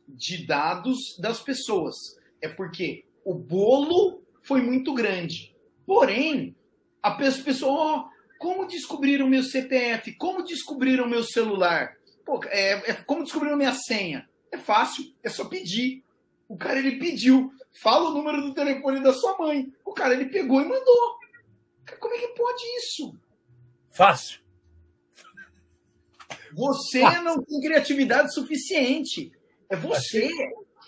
de 0.09 0.47
dados 0.47 1.17
das 1.19 1.41
pessoas. 1.41 1.97
É 2.41 2.49
porque 2.49 3.05
o 3.25 3.35
bolo 3.35 4.23
foi 4.43 4.63
muito 4.63 4.95
grande. 4.95 5.55
Porém, 5.85 6.55
a 7.03 7.13
pessoa, 7.13 8.11
como 8.39 8.67
descobriram 8.67 9.29
meu 9.29 9.43
CPF? 9.43 10.13
Como 10.15 10.45
descobriram 10.45 11.09
meu 11.09 11.23
celular? 11.23 11.97
Pô, 12.25 12.41
é, 12.47 12.91
é, 12.91 12.95
como 12.95 13.23
descobriram 13.23 13.57
minha 13.57 13.73
senha? 13.73 14.29
É 14.51 14.59
fácil, 14.59 15.13
é 15.23 15.29
só 15.29 15.45
pedir. 15.45 16.05
O 16.49 16.57
cara 16.57 16.79
ele 16.79 16.99
pediu, 16.99 17.53
fala 17.83 18.11
o 18.11 18.15
número 18.15 18.41
do 18.43 18.55
telefone 18.55 19.03
da 19.03 19.13
sua 19.13 19.37
mãe. 19.39 19.73
O 19.85 19.93
cara 19.93 20.15
ele 20.15 20.27
pegou 20.27 20.61
e 20.61 20.65
mandou. 20.65 21.19
Como 22.01 22.15
é 22.15 22.19
que 22.19 22.29
pode 22.29 22.63
isso? 22.79 23.17
Fácil. 23.91 24.41
Você 26.53 27.01
Fácil. 27.01 27.23
não 27.23 27.43
tem 27.43 27.61
criatividade 27.61 28.33
suficiente. 28.33 29.33
É 29.69 29.77
você. 29.77 30.31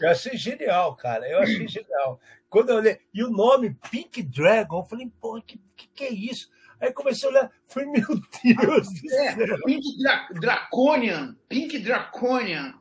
Eu 0.00 0.10
achei 0.10 0.36
genial, 0.36 0.94
cara. 0.96 1.28
Eu 1.28 1.40
achei 1.40 1.66
genial. 1.68 2.20
Quando 2.48 2.70
eu 2.70 2.76
olhei. 2.76 2.98
E 3.12 3.22
o 3.22 3.30
nome 3.30 3.76
Pink 3.90 4.22
Dragon, 4.22 4.78
eu 4.78 4.84
falei, 4.84 5.10
pô, 5.20 5.40
que, 5.42 5.60
que, 5.76 5.88
que 5.88 6.04
é 6.04 6.12
isso? 6.12 6.50
Aí 6.80 6.92
comecei 6.92 7.28
a 7.28 7.32
olhar, 7.32 7.52
foi 7.66 7.84
meu 7.86 8.06
Deus 8.06 8.88
do 8.88 9.12
É, 9.12 9.34
céu. 9.34 9.58
Pink 9.64 9.98
Dra 10.02 10.28
Draconian. 10.40 11.36
Pink 11.48 11.78
Draconian. 11.78 12.74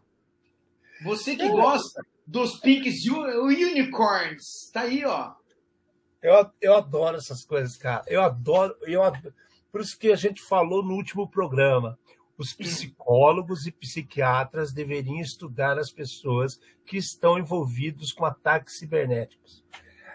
Você 1.04 1.36
que 1.36 1.44
É. 1.44 1.50
gosta 1.50 2.02
dos 2.26 2.60
Pinks 2.60 3.06
Unicorns. 3.06 4.70
Tá 4.72 4.82
aí, 4.82 5.06
ó. 5.06 5.34
Eu, 6.22 6.50
eu 6.60 6.76
adoro 6.76 7.18
essas 7.18 7.46
coisas, 7.46 7.78
cara. 7.78 8.04
Eu 8.08 8.22
adoro, 8.22 8.76
eu 8.82 9.04
adoro. 9.04 9.34
Por 9.72 9.82
isso 9.82 9.98
que 9.98 10.12
a 10.12 10.16
gente 10.16 10.42
falou 10.42 10.84
no 10.84 10.94
último 10.96 11.28
programa. 11.30 11.98
Os 12.38 12.54
psicólogos 12.54 13.66
e 13.66 13.72
psiquiatras 13.72 14.72
deveriam 14.72 15.20
estudar 15.20 15.80
as 15.80 15.92
pessoas 15.92 16.60
que 16.86 16.98
estão 16.98 17.38
envolvidos 17.40 18.12
com 18.12 18.26
ataques 18.26 18.78
cibernéticos. 18.78 19.64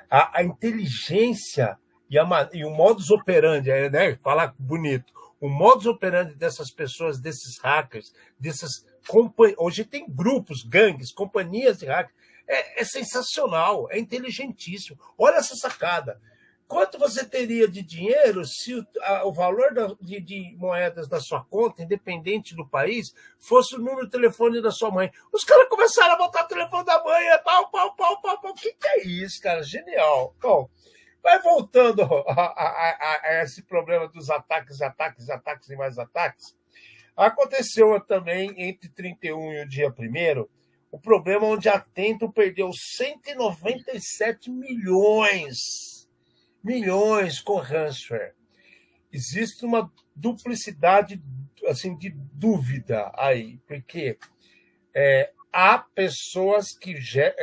A, 0.09 0.39
a 0.39 0.45
inteligência 0.45 1.79
e, 2.15 2.19
a 2.19 2.51
e 2.53 2.65
o 2.65 2.71
modus 2.71 3.11
operandi, 3.11 3.71
é, 3.71 3.89
né? 3.91 4.17
Falar 4.23 4.55
bonito. 4.59 5.13
O 5.41 5.49
modus 5.49 5.87
operandi 5.87 6.35
dessas 6.35 6.71
pessoas, 6.71 7.19
desses 7.19 7.59
hackers, 7.61 8.13
dessas 8.39 8.85
companhias. 9.09 9.57
Hoje 9.59 9.85
tem 9.85 10.07
grupos, 10.09 10.63
gangues, 10.63 11.11
companhias 11.13 11.79
de 11.79 11.87
hackers. 11.87 12.15
É, 12.47 12.83
é 12.83 12.85
sensacional, 12.85 13.89
é 13.91 13.99
inteligentíssimo. 13.99 14.99
Olha 15.17 15.37
essa 15.37 15.57
sacada. 15.57 16.21
Quanto 16.69 16.99
você 16.99 17.25
teria 17.25 17.69
de 17.69 17.83
dinheiro 17.83 18.45
se 18.47 18.75
o, 18.75 18.87
a- 19.03 19.27
o 19.27 19.33
valor 19.33 19.75
da- 19.75 19.95
de, 20.01 20.21
de 20.21 20.57
moedas 20.59 21.07
da 21.09 21.21
sua 21.21 21.45
conta, 21.45 21.83
independente 21.83 22.55
do 22.55 22.67
país, 22.67 23.13
fosse 23.39 23.75
o 23.75 23.79
número 23.79 24.07
de 24.07 24.11
telefone 24.11 24.63
da 24.63 24.71
sua 24.71 24.91
mãe? 24.91 25.11
Os 25.33 25.45
caras 25.45 25.69
começaram 25.69 26.15
a 26.15 26.19
botar 26.19 26.45
o 26.45 26.49
telefone 26.49 26.85
da 26.87 27.03
mãe, 27.05 27.25
pau, 27.45 27.69
pau, 27.71 27.95
pau, 27.95 28.21
pau, 28.23 28.41
pau. 28.41 28.51
O 28.53 28.55
que, 28.55 28.73
que 28.73 28.89
é 28.89 29.07
isso, 29.07 29.41
cara? 29.43 29.63
Genial. 29.63 30.35
Bom, 30.41 30.69
vai 31.23 31.41
voltando 31.41 32.03
a, 32.03 32.33
a- 32.33 33.21
a- 33.23 33.43
esse 33.43 33.63
problema 33.63 34.09
dos 34.09 34.29
ataques, 34.31 34.81
ataques, 34.83 35.31
ataques 35.31 35.69
e 35.71 35.77
mais 35.77 35.99
ataques. 35.99 36.57
Aconteceu 37.17 38.01
também 38.01 38.55
entre 38.57 38.89
31 38.89 39.53
e 39.53 39.63
o 39.63 39.69
dia 39.69 39.89
1 39.89 40.47
o 40.91 40.99
problema 40.99 41.47
onde 41.47 41.69
a 41.71 41.77
Atento 41.77 42.31
perdeu 42.31 42.71
197 42.73 44.51
milhões, 44.51 46.09
milhões 46.63 47.41
com 47.41 47.57
ransomware. 47.57 48.35
Existe 49.11 49.65
uma 49.65 49.91
duplicidade 50.15 51.23
assim 51.67 51.97
de 51.97 52.11
dúvida 52.11 53.11
aí, 53.17 53.59
porque 53.67 54.19
é, 54.95 55.33
há 55.53 55.79
pessoas 55.79 56.77
que 56.77 56.95
é, 57.17 57.35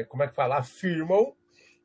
é, 0.00 0.04
como 0.04 0.22
é 0.22 0.28
que 0.28 0.34
fala, 0.34 0.58
afirmam 0.58 1.34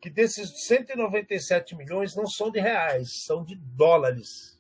que 0.02 0.10
desses 0.10 0.66
197 0.66 1.76
milhões 1.76 2.16
não 2.16 2.26
são 2.26 2.50
de 2.50 2.60
reais, 2.60 3.24
são 3.26 3.44
de 3.44 3.56
dólares. 3.56 4.58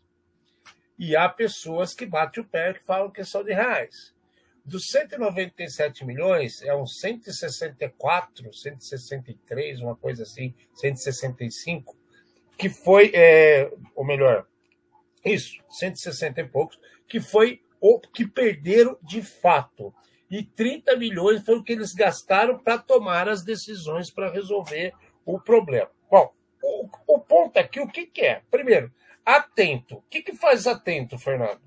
E 0.97 1.15
há 1.15 1.29
pessoas 1.29 1.93
que 1.93 2.05
batem 2.05 2.43
o 2.43 2.45
pé 2.45 2.73
que 2.73 2.83
falam 2.83 3.09
que 3.09 3.23
são 3.23 3.43
de 3.43 3.53
reais. 3.53 4.13
Dos 4.65 4.87
197 4.87 6.05
milhões, 6.05 6.61
é 6.61 6.75
uns 6.75 6.99
164, 6.99 8.53
163, 8.53 9.79
uma 9.79 9.95
coisa 9.95 10.23
assim, 10.23 10.53
165, 10.75 11.97
que 12.57 12.69
foi, 12.69 13.11
é, 13.15 13.71
ou 13.95 14.05
melhor, 14.05 14.45
isso, 15.25 15.63
160 15.69 16.41
e 16.41 16.47
poucos, 16.47 16.79
que 17.07 17.21
foi 17.21 17.61
o 17.79 17.99
que 17.99 18.27
perderam 18.27 18.97
de 19.01 19.21
fato. 19.21 19.93
E 20.29 20.43
30 20.43 20.95
milhões 20.97 21.43
foi 21.43 21.57
o 21.57 21.63
que 21.63 21.71
eles 21.71 21.93
gastaram 21.93 22.59
para 22.59 22.77
tomar 22.77 23.27
as 23.27 23.43
decisões 23.43 24.11
para 24.11 24.29
resolver 24.29 24.93
o 25.35 25.39
problema. 25.39 25.89
Bom, 26.09 26.33
o, 26.63 26.89
o 27.07 27.19
ponto 27.19 27.57
aqui, 27.57 27.79
o 27.79 27.87
que, 27.87 28.05
que 28.05 28.21
é? 28.21 28.41
Primeiro, 28.49 28.91
atento. 29.25 29.97
O 29.97 30.03
que, 30.09 30.21
que 30.21 30.35
faz 30.35 30.65
atento, 30.65 31.17
Fernando? 31.17 31.61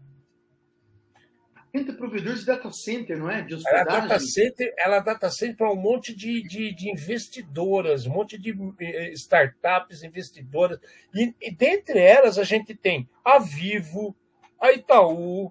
Entra 1.75 1.95
provedor 1.95 2.35
de 2.35 2.45
data 2.45 2.71
center, 2.71 3.19
não 3.19 3.31
é? 3.31 3.41
De 3.41 3.55
Ela 3.55 3.81
é 3.81 3.85
data 3.85 3.97
hospedagem. 3.99 4.29
center, 4.29 4.75
ela 4.77 4.97
é 4.97 5.03
data 5.03 5.31
center 5.31 5.57
para 5.57 5.73
um 5.73 5.77
monte 5.77 6.15
de, 6.15 6.43
de, 6.43 6.75
de 6.75 6.91
investidoras, 6.91 8.05
um 8.07 8.11
monte 8.11 8.39
de 8.39 8.55
eh, 8.81 9.13
startups 9.13 10.03
investidoras. 10.03 10.79
E, 11.15 11.35
e 11.41 11.51
dentre 11.51 11.99
elas 11.99 12.39
a 12.39 12.45
gente 12.45 12.75
tem 12.75 13.09
a 13.25 13.39
Vivo, 13.39 14.15
a 14.61 14.71
Itaú, 14.71 15.51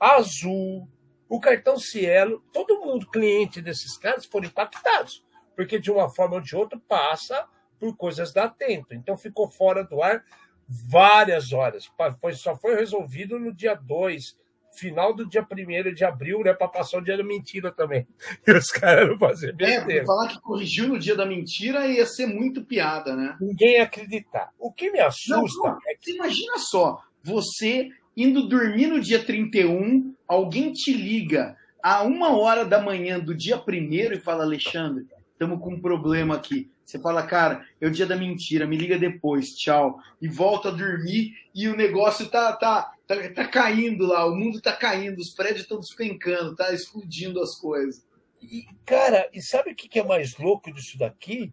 a 0.00 0.14
Azul, 0.16 0.88
o 1.28 1.38
cartão 1.38 1.78
Cielo, 1.78 2.42
todo 2.50 2.80
mundo 2.80 3.10
cliente 3.10 3.60
desses 3.60 3.98
caras 3.98 4.24
foram 4.24 4.46
impactados, 4.46 5.22
porque 5.58 5.80
de 5.80 5.90
uma 5.90 6.08
forma 6.08 6.36
ou 6.36 6.40
de 6.40 6.54
outra 6.54 6.80
passa 6.86 7.44
por 7.80 7.96
coisas 7.96 8.32
da 8.32 8.44
Atento. 8.44 8.94
Então 8.94 9.16
ficou 9.16 9.50
fora 9.50 9.82
do 9.82 10.00
ar 10.00 10.24
várias 10.68 11.52
horas. 11.52 11.90
Foi, 12.20 12.32
só 12.34 12.54
foi 12.54 12.76
resolvido 12.76 13.40
no 13.40 13.52
dia 13.52 13.74
2, 13.74 14.38
final 14.76 15.12
do 15.12 15.28
dia 15.28 15.44
1 15.44 15.92
de 15.92 16.04
abril, 16.04 16.44
né? 16.44 16.54
Para 16.54 16.68
passar 16.68 16.98
o 16.98 17.00
dia 17.04 17.16
da 17.16 17.24
mentira 17.24 17.72
também. 17.72 18.06
E 18.46 18.52
os 18.52 18.68
caras 18.68 19.08
não 19.08 19.18
faziam 19.18 19.50
É, 19.50 19.52
porque 19.52 19.66
besteira. 19.66 20.06
falar 20.06 20.28
que 20.28 20.40
corrigiu 20.40 20.86
no 20.86 20.96
dia 20.96 21.16
da 21.16 21.26
mentira 21.26 21.88
ia 21.88 22.06
ser 22.06 22.26
muito 22.26 22.64
piada, 22.64 23.16
né? 23.16 23.36
Ninguém 23.40 23.78
ia 23.78 23.82
acreditar. 23.82 24.52
O 24.60 24.72
que 24.72 24.92
me 24.92 25.00
assusta 25.00 25.34
Não, 25.34 25.74
não, 25.74 25.78
é 25.88 25.96
que 26.00 26.12
imagina 26.12 26.56
só, 26.58 27.02
você 27.20 27.88
indo 28.16 28.46
dormir 28.46 28.86
no 28.86 29.00
dia 29.00 29.24
31, 29.24 30.14
alguém 30.28 30.72
te 30.72 30.92
liga 30.92 31.56
a 31.82 32.04
uma 32.04 32.38
hora 32.38 32.64
da 32.64 32.80
manhã 32.80 33.18
do 33.18 33.34
dia 33.34 33.58
primeiro 33.58 34.14
e 34.14 34.20
fala, 34.20 34.44
Alexandre, 34.44 35.04
estamos 35.38 35.60
com 35.60 35.74
um 35.74 35.80
problema 35.80 36.34
aqui. 36.34 36.68
Você 36.84 36.98
fala, 36.98 37.22
cara, 37.22 37.64
é 37.80 37.86
o 37.86 37.90
dia 37.90 38.06
da 38.06 38.16
mentira, 38.16 38.66
me 38.66 38.76
liga 38.76 38.98
depois, 38.98 39.50
tchau. 39.54 39.98
E 40.20 40.26
volta 40.26 40.68
a 40.68 40.72
dormir 40.72 41.32
e 41.54 41.68
o 41.68 41.76
negócio 41.76 42.28
tá, 42.28 42.52
tá, 42.54 42.92
tá, 43.06 43.14
tá 43.32 43.46
caindo 43.46 44.04
lá, 44.06 44.26
o 44.26 44.34
mundo 44.34 44.60
tá 44.60 44.72
caindo, 44.72 45.18
os 45.18 45.30
prédios 45.30 45.62
estão 45.62 45.78
despencando, 45.78 46.56
tá 46.56 46.72
explodindo 46.72 47.40
as 47.40 47.54
coisas. 47.56 48.04
E, 48.42 48.66
cara, 48.84 49.28
e 49.32 49.40
sabe 49.40 49.70
o 49.70 49.76
que 49.76 49.98
é 49.98 50.04
mais 50.04 50.36
louco 50.38 50.72
disso 50.72 50.98
daqui? 50.98 51.52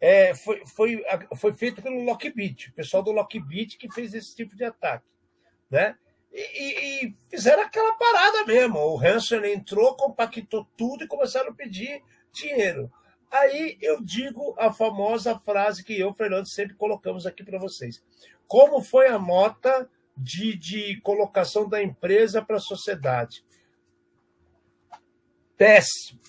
É, 0.00 0.34
foi, 0.34 0.62
foi, 0.66 1.02
foi 1.36 1.52
feito 1.54 1.80
pelo 1.80 2.02
Lockbit, 2.04 2.70
o 2.70 2.74
pessoal 2.74 3.02
do 3.02 3.12
Lockbit 3.12 3.78
que 3.78 3.90
fez 3.92 4.12
esse 4.12 4.34
tipo 4.34 4.54
de 4.56 4.64
ataque. 4.64 5.06
Né? 5.70 5.94
E, 6.32 6.40
e- 6.40 7.06
e 7.06 7.14
fizeram 7.30 7.62
aquela 7.62 7.94
parada 7.94 8.44
mesmo. 8.44 8.78
O 8.78 9.00
Hanson 9.00 9.44
entrou, 9.44 9.94
compactou 9.96 10.66
tudo 10.76 11.04
e 11.04 11.06
começaram 11.06 11.50
a 11.50 11.54
pedir 11.54 12.02
dinheiro. 12.32 12.90
Aí 13.32 13.78
eu 13.80 14.02
digo 14.02 14.54
a 14.58 14.70
famosa 14.70 15.38
frase 15.38 15.82
que 15.82 15.98
eu, 15.98 16.10
e 16.10 16.14
Fernando, 16.14 16.46
sempre 16.46 16.76
colocamos 16.76 17.24
aqui 17.26 17.42
para 17.42 17.58
vocês. 17.58 18.04
Como 18.46 18.82
foi 18.82 19.08
a 19.08 19.18
nota 19.18 19.88
de, 20.14 20.54
de 20.54 21.00
colocação 21.00 21.66
da 21.66 21.82
empresa 21.82 22.42
para 22.42 22.56
a 22.56 22.60
sociedade? 22.60 23.42
Péssimo. 25.56 26.20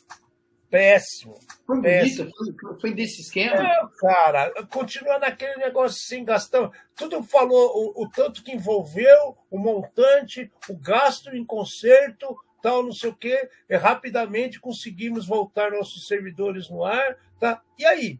Péssimo. 0.70 1.38
Foi 1.68 1.82
Péssimo. 1.82 2.32
bonito, 2.32 2.78
foi, 2.80 2.94
desse 2.94 3.22
esquema. 3.22 3.62
É, 3.62 3.82
cara, 4.00 4.66
continua 4.68 5.20
naquele 5.20 5.58
negócio 5.58 6.02
assim, 6.04 6.24
gastando. 6.24 6.72
Tudo 6.96 7.22
falou 7.22 7.94
o, 7.96 8.04
o 8.04 8.10
tanto 8.10 8.42
que 8.42 8.54
envolveu, 8.54 9.38
o 9.52 9.60
montante, 9.60 10.50
o 10.70 10.76
gasto 10.78 11.36
em 11.36 11.46
conserto, 11.46 12.36
tal, 12.64 12.82
não 12.82 12.94
sei 12.94 13.10
o 13.12 13.16
quê. 13.16 13.48
E 13.70 13.76
rapidamente 13.76 14.60
conseguimos 14.60 15.28
voltar 15.28 15.70
nossos 15.72 16.08
servidores 16.08 16.70
no 16.70 16.84
ar. 16.84 17.18
Tá? 17.40 17.62
E 17.78 17.86
aí? 17.86 18.20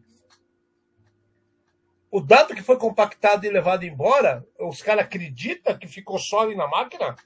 O 2.10 2.20
dado 2.20 2.54
que 2.54 2.62
foi 2.62 2.78
compactado 2.78 3.44
e 3.44 3.50
levado 3.50 3.82
embora, 3.84 4.46
os 4.60 4.80
caras 4.80 5.04
acreditam 5.04 5.76
que 5.76 5.88
ficou 5.88 6.18
só 6.18 6.42
ali 6.42 6.54
na 6.54 6.68
máquina? 6.68 7.16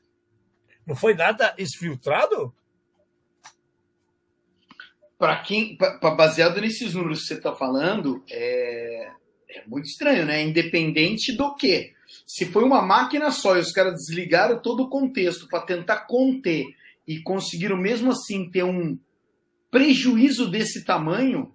Não 0.87 0.97
foi 0.97 1.13
nada 1.13 1.55
exfiltrado? 1.59 2.55
Para 5.19 5.37
quem, 5.43 5.77
pra- 5.77 5.99
pra- 5.99 6.13
baseado 6.15 6.61
nesses 6.61 6.95
números 6.95 7.23
que 7.23 7.27
você 7.27 7.35
está 7.35 7.53
falando, 7.55 8.25
é, 8.31 9.11
é 9.51 9.65
muito 9.67 9.87
estranho, 9.87 10.25
né? 10.25 10.43
Independente 10.43 11.37
do 11.37 11.55
que. 11.57 11.93
Se 12.25 12.47
foi 12.47 12.63
uma 12.65 12.81
máquina 12.81 13.31
só 13.31 13.57
e 13.57 13.61
os 13.61 13.73
caras 13.73 13.95
desligaram 13.95 14.63
todo 14.63 14.85
o 14.85 14.89
contexto 14.89 15.49
para 15.49 15.61
tentar 15.67 16.07
conter 16.07 16.65
e 17.09 17.21
conseguiram 17.23 17.77
mesmo 17.77 18.13
assim 18.13 18.51
ter 18.51 18.63
um 18.63 18.97
prejuízo 19.71 20.49
desse 20.51 20.85
tamanho, 20.85 21.55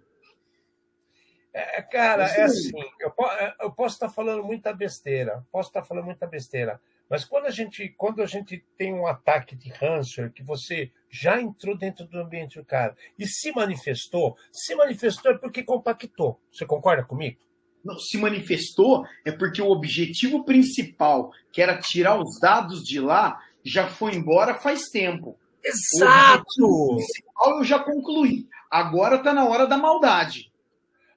É, 1.54 1.84
cara, 1.84 2.24
é 2.24 2.44
assim, 2.44 2.72
eu, 3.00 3.12
po- 3.12 3.30
eu 3.62 3.72
posso 3.72 3.94
estar 3.96 4.10
falando 4.10 4.44
muita 4.44 4.74
besteira, 4.74 5.46
posso 5.52 5.70
estar 5.70 5.84
falando 5.84 6.06
muita 6.06 6.26
besteira, 6.26 6.82
mas 7.08 7.24
quando 7.24 7.46
a 7.46 7.52
gente, 7.52 7.90
quando 7.90 8.24
a 8.24 8.26
gente 8.26 8.66
tem 8.76 8.92
um 8.92 9.06
ataque 9.06 9.56
de 9.56 9.70
ransomware 9.70 10.34
que 10.34 10.42
você 10.42 10.92
já 11.12 11.40
entrou 11.40 11.78
dentro 11.78 12.08
do 12.08 12.18
ambiente 12.20 12.58
do 12.58 12.66
cara 12.66 12.98
e 13.20 13.28
se 13.28 13.52
manifestou, 13.52 14.36
se 14.52 14.74
manifestou 14.74 15.32
é 15.32 15.38
porque 15.38 15.62
compactou. 15.64 16.40
Você 16.52 16.66
concorda 16.66 17.04
comigo? 17.04 17.38
não 17.86 18.00
se 18.00 18.18
manifestou, 18.18 19.06
é 19.26 19.32
porque 19.34 19.62
o 19.62 19.70
objetivo 19.70 20.46
principal, 20.46 21.34
que 21.52 21.62
era 21.62 21.78
tirar 21.78 22.18
os 22.18 22.40
dados 22.40 22.82
de 22.82 22.98
lá, 22.98 23.38
já 23.62 23.90
foi 23.90 24.16
embora 24.16 24.56
faz 24.56 24.84
tempo. 24.84 25.38
O 25.64 25.68
Exato! 25.68 26.44
objetivo 26.64 26.96
principal 26.96 27.58
eu 27.58 27.64
já 27.64 27.80
concluí. 27.80 28.48
Agora 28.70 29.18
está 29.18 29.34
na 29.34 29.48
hora 29.48 29.66
da 29.66 29.78
maldade. 29.78 30.52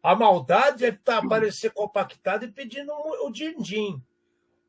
A 0.02 0.14
maldade 0.14 0.84
é 0.84 0.92
tá, 0.92 1.18
aparecer 1.18 1.72
compactado 1.72 2.44
e 2.44 2.52
pedindo 2.52 2.92
o 2.92 3.30
din-din. 3.30 4.00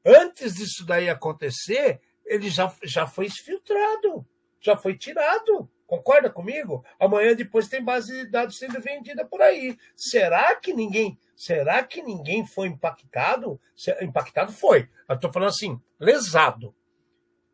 Antes 0.03 0.55
disso 0.55 0.85
daí 0.85 1.09
acontecer, 1.09 2.01
ele 2.25 2.49
já, 2.49 2.73
já 2.83 3.05
foi 3.05 3.29
filtrado, 3.29 4.25
já 4.59 4.75
foi 4.75 4.97
tirado. 4.97 5.69
Concorda 5.85 6.29
comigo? 6.29 6.83
Amanhã 6.99 7.35
depois 7.35 7.67
tem 7.67 7.83
base 7.83 8.11
de 8.11 8.31
dados 8.31 8.57
sendo 8.57 8.81
vendida 8.81 9.25
por 9.25 9.41
aí. 9.41 9.77
Será 9.95 10.55
que 10.55 10.73
ninguém, 10.73 11.17
será 11.35 11.83
que 11.83 12.01
ninguém 12.01 12.45
foi 12.45 12.67
impactado? 12.67 13.59
Impactado 14.01 14.51
foi. 14.51 14.89
Eu 15.07 15.15
estou 15.15 15.31
falando 15.31 15.49
assim, 15.49 15.79
lesado. 15.99 16.75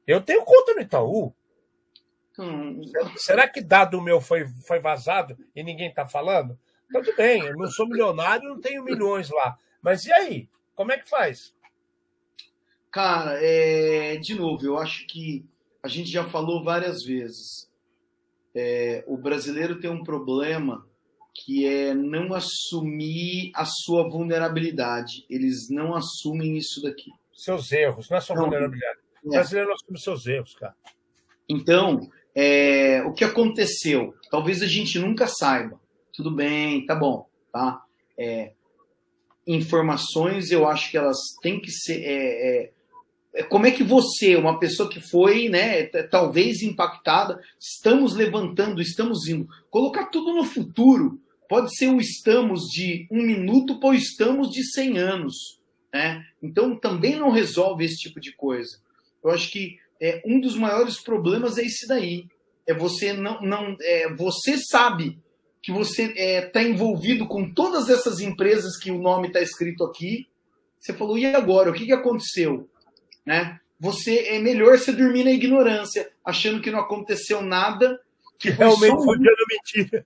Eu 0.07 0.21
tenho 0.21 0.43
conta 0.43 0.73
no 0.73 0.81
Itaú. 0.81 1.33
Hum. 2.37 2.81
Será 3.17 3.47
que 3.47 3.61
dado 3.61 4.01
meu 4.01 4.19
foi, 4.19 4.47
foi 4.65 4.79
vazado 4.79 5.37
e 5.55 5.63
ninguém 5.63 5.89
está 5.89 6.05
falando? 6.05 6.57
Tudo 6.91 7.15
bem, 7.15 7.41
eu 7.41 7.55
não 7.55 7.67
sou 7.67 7.87
milionário, 7.87 8.49
não 8.49 8.59
tenho 8.59 8.83
milhões 8.83 9.29
lá. 9.29 9.57
Mas 9.81 10.05
e 10.05 10.13
aí? 10.13 10.49
Como 10.75 10.91
é 10.91 10.97
que 10.97 11.09
faz? 11.09 11.55
Cara, 12.91 13.37
é... 13.41 14.17
de 14.17 14.35
novo, 14.35 14.65
eu 14.65 14.77
acho 14.77 15.05
que 15.07 15.45
a 15.81 15.87
gente 15.87 16.09
já 16.09 16.23
falou 16.23 16.63
várias 16.63 17.03
vezes 17.03 17.71
é, 18.55 19.03
o 19.07 19.17
brasileiro 19.17 19.79
tem 19.79 19.89
um 19.89 20.03
problema 20.03 20.85
que 21.33 21.65
é 21.65 21.93
não 21.93 22.33
assumir 22.33 23.51
a 23.55 23.65
sua 23.65 24.07
vulnerabilidade. 24.07 25.25
Eles 25.29 25.69
não 25.69 25.95
assumem 25.95 26.55
isso 26.57 26.81
daqui. 26.81 27.11
Seus 27.33 27.71
erros, 27.71 28.09
não 28.09 28.17
é 28.17 28.21
só 28.21 28.35
vulnerabilidade. 28.35 28.99
É. 28.99 29.27
O 29.27 29.31
brasileiro 29.31 29.69
não 29.69 29.75
assume 29.75 29.99
seus 29.99 30.27
erros, 30.27 30.53
cara. 30.53 30.75
Então, 31.49 32.09
é, 32.35 33.03
o 33.05 33.13
que 33.13 33.23
aconteceu? 33.23 34.13
Talvez 34.29 34.61
a 34.61 34.67
gente 34.67 34.97
nunca 34.99 35.27
saiba. 35.27 35.79
Tudo 36.11 36.31
bem, 36.31 36.85
tá 36.85 36.95
bom, 36.95 37.27
tá? 37.51 37.83
É, 38.17 38.51
informações, 39.45 40.51
eu 40.51 40.67
acho 40.67 40.89
que 40.91 40.97
elas 40.97 41.17
têm 41.41 41.59
que 41.59 41.71
ser 41.71 42.01
é, 42.03 42.71
é 43.33 43.41
como 43.41 43.65
é 43.65 43.71
que 43.71 43.83
você, 43.83 44.35
uma 44.35 44.59
pessoa 44.59 44.87
que 44.87 44.99
foi, 44.99 45.49
né, 45.49 45.85
talvez 46.11 46.61
impactada, 46.61 47.41
estamos 47.59 48.13
levantando, 48.13 48.79
estamos 48.79 49.27
indo, 49.27 49.49
colocar 49.71 50.05
tudo 50.05 50.33
no 50.33 50.43
futuro, 50.43 51.19
pode 51.49 51.75
ser 51.75 51.87
o 51.87 51.99
estamos 51.99 52.67
de 52.67 53.07
um 53.09 53.23
minuto 53.23 53.79
para 53.79 53.89
o 53.89 53.93
estamos 53.93 54.51
de 54.51 54.63
100 54.63 54.97
anos, 54.99 55.59
né? 55.91 56.25
Então 56.41 56.75
também 56.75 57.15
não 57.15 57.31
resolve 57.31 57.85
esse 57.85 57.97
tipo 57.97 58.19
de 58.19 58.31
coisa. 58.33 58.77
Eu 59.23 59.31
acho 59.31 59.51
que 59.51 59.79
é, 60.03 60.21
um 60.25 60.39
dos 60.39 60.55
maiores 60.55 61.01
problemas 61.01 61.57
é 61.57 61.63
esse 61.63 61.87
daí, 61.87 62.27
é 62.67 62.73
você 62.73 63.13
não, 63.13 63.41
não 63.41 63.77
é, 63.81 64.13
você 64.13 64.57
sabe 64.57 65.17
que 65.61 65.71
você 65.71 66.03
está 66.03 66.21
é, 66.21 66.41
tá 66.41 66.61
envolvido 66.61 67.25
com 67.27 67.49
todas 67.51 67.89
essas 67.89 68.19
empresas 68.19 68.77
que 68.77 68.91
o 68.91 68.99
nome 68.99 69.27
está 69.27 69.41
escrito 69.41 69.83
aqui. 69.85 70.27
Você 70.77 70.91
falou, 70.91 71.17
e 71.17 71.25
agora? 71.25 71.69
O 71.69 71.73
que, 71.73 71.85
que 71.85 71.93
aconteceu? 71.93 72.69
né? 73.25 73.59
Você 73.79 74.27
é 74.27 74.39
melhor 74.39 74.77
você 74.77 74.91
dormir 74.91 75.23
na 75.23 75.31
ignorância, 75.31 76.09
achando 76.23 76.61
que 76.61 76.71
não 76.71 76.79
aconteceu 76.79 77.41
nada. 77.41 77.99
Que 78.39 78.49
realmente 78.49 79.03
foi 79.03 79.17
dia 79.17 79.31
mentira. 79.49 80.05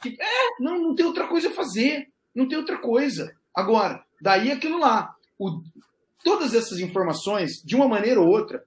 Que, 0.00 0.16
é, 0.20 0.60
não, 0.60 0.80
não 0.80 0.94
tem 0.94 1.06
outra 1.06 1.26
coisa 1.26 1.48
a 1.48 1.52
fazer. 1.52 2.08
Não 2.34 2.48
tem 2.48 2.58
outra 2.58 2.78
coisa. 2.78 3.34
Agora, 3.54 4.04
daí 4.20 4.50
aquilo 4.50 4.78
lá. 4.78 5.14
O, 5.38 5.62
todas 6.24 6.54
essas 6.54 6.78
informações, 6.78 7.62
de 7.64 7.76
uma 7.76 7.88
maneira 7.88 8.20
ou 8.20 8.28
outra, 8.28 8.64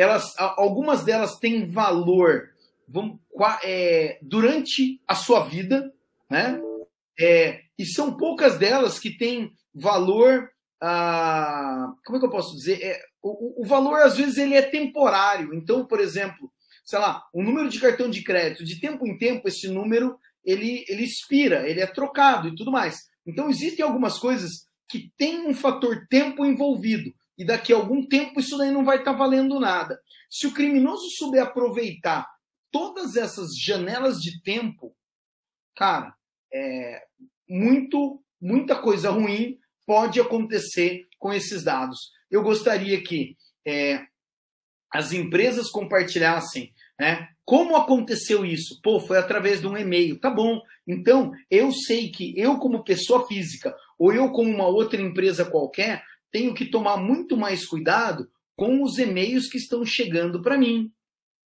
elas, 0.00 0.34
algumas 0.38 1.04
delas 1.04 1.38
têm 1.38 1.70
valor 1.70 2.50
é, 3.62 4.18
durante 4.22 5.00
a 5.06 5.14
sua 5.14 5.44
vida, 5.44 5.92
né? 6.28 6.60
É, 7.18 7.60
e 7.78 7.84
são 7.84 8.16
poucas 8.16 8.58
delas 8.58 8.98
que 8.98 9.10
têm 9.10 9.52
valor 9.74 10.50
ah, 10.80 11.92
como 12.04 12.16
é 12.16 12.20
que 12.20 12.26
eu 12.26 12.30
posso 12.30 12.56
dizer? 12.56 12.82
É, 12.82 13.00
o, 13.22 13.62
o, 13.62 13.66
valor, 13.66 14.00
às 14.00 14.16
vezes, 14.16 14.38
ele 14.38 14.54
é 14.54 14.62
temporário. 14.62 15.52
Então, 15.52 15.84
por 15.84 16.00
exemplo, 16.00 16.50
sei 16.84 16.98
lá, 16.98 17.22
o 17.34 17.42
número 17.42 17.68
de 17.68 17.78
cartão 17.78 18.08
de 18.08 18.22
crédito, 18.22 18.64
de 18.64 18.80
tempo 18.80 19.06
em 19.06 19.18
tempo, 19.18 19.46
esse 19.46 19.68
número 19.68 20.18
ele, 20.42 20.84
ele 20.88 21.04
expira, 21.04 21.68
ele 21.68 21.80
é 21.80 21.86
trocado 21.86 22.48
e 22.48 22.54
tudo 22.54 22.72
mais. 22.72 23.10
Então, 23.26 23.50
existem 23.50 23.84
algumas 23.84 24.18
coisas 24.18 24.66
que 24.88 25.12
têm 25.18 25.46
um 25.46 25.54
fator 25.54 26.06
tempo 26.08 26.44
envolvido. 26.44 27.12
E 27.40 27.44
daqui 27.44 27.72
a 27.72 27.76
algum 27.76 28.06
tempo 28.06 28.38
isso 28.38 28.58
daí 28.58 28.70
não 28.70 28.84
vai 28.84 28.98
estar 28.98 29.12
tá 29.12 29.18
valendo 29.18 29.58
nada. 29.58 29.98
Se 30.28 30.46
o 30.46 30.52
criminoso 30.52 31.08
souber 31.16 31.42
aproveitar 31.42 32.28
todas 32.70 33.16
essas 33.16 33.56
janelas 33.58 34.18
de 34.18 34.42
tempo, 34.42 34.94
cara, 35.74 36.14
é 36.52 37.02
muito, 37.48 38.22
muita 38.38 38.76
coisa 38.76 39.08
ruim 39.08 39.58
pode 39.86 40.20
acontecer 40.20 41.08
com 41.18 41.32
esses 41.32 41.64
dados. 41.64 42.12
Eu 42.30 42.42
gostaria 42.42 43.02
que 43.02 43.38
é, 43.66 44.04
as 44.92 45.10
empresas 45.14 45.70
compartilhassem 45.70 46.74
né, 47.00 47.26
como 47.42 47.74
aconteceu 47.74 48.44
isso. 48.44 48.78
Pô, 48.82 49.00
foi 49.00 49.16
através 49.16 49.62
de 49.62 49.66
um 49.66 49.78
e-mail. 49.78 50.20
Tá 50.20 50.28
bom. 50.28 50.60
Então, 50.86 51.32
eu 51.50 51.72
sei 51.72 52.10
que 52.10 52.38
eu, 52.38 52.58
como 52.58 52.84
pessoa 52.84 53.26
física, 53.26 53.74
ou 53.98 54.12
eu, 54.12 54.30
como 54.30 54.50
uma 54.50 54.66
outra 54.66 55.00
empresa 55.00 55.50
qualquer, 55.50 56.04
tenho 56.30 56.54
que 56.54 56.66
tomar 56.66 56.96
muito 56.96 57.36
mais 57.36 57.66
cuidado 57.66 58.30
com 58.56 58.82
os 58.82 58.98
e-mails 58.98 59.48
que 59.48 59.58
estão 59.58 59.84
chegando 59.84 60.42
para 60.42 60.58
mim. 60.58 60.92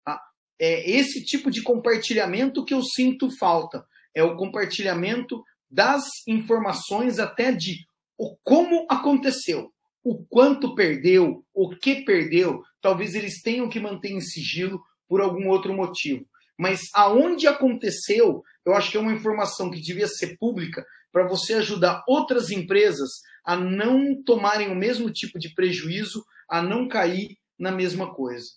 Tá? 0.05 0.21
É 0.59 0.89
esse 0.89 1.23
tipo 1.23 1.49
de 1.49 1.61
compartilhamento 1.61 2.63
que 2.63 2.73
eu 2.73 2.83
sinto 2.83 3.29
falta. 3.37 3.85
É 4.13 4.23
o 4.23 4.35
compartilhamento 4.35 5.43
das 5.69 6.03
informações 6.27 7.19
até 7.19 7.51
de 7.51 7.85
o 8.17 8.35
como 8.43 8.85
aconteceu, 8.89 9.71
o 10.03 10.25
quanto 10.25 10.75
perdeu, 10.75 11.45
o 11.53 11.69
que 11.69 12.03
perdeu, 12.03 12.61
talvez 12.81 13.15
eles 13.15 13.41
tenham 13.41 13.69
que 13.69 13.79
manter 13.79 14.11
em 14.11 14.19
sigilo 14.19 14.81
por 15.07 15.21
algum 15.21 15.47
outro 15.47 15.73
motivo. 15.73 16.25
Mas 16.57 16.81
aonde 16.93 17.47
aconteceu, 17.47 18.43
eu 18.65 18.73
acho 18.73 18.91
que 18.91 18.97
é 18.97 18.99
uma 18.99 19.13
informação 19.13 19.71
que 19.71 19.79
devia 19.79 20.07
ser 20.07 20.37
pública 20.37 20.85
para 21.11 21.27
você 21.27 21.53
ajudar 21.55 22.03
outras 22.07 22.49
empresas 22.51 23.09
a 23.49 23.55
não 23.55 24.21
tomarem 24.21 24.69
o 24.69 24.75
mesmo 24.75 25.09
tipo 25.09 25.39
de 25.39 25.49
prejuízo, 25.55 26.23
a 26.47 26.61
não 26.61 26.87
cair 26.87 27.35
na 27.57 27.71
mesma 27.71 28.13
coisa. 28.13 28.47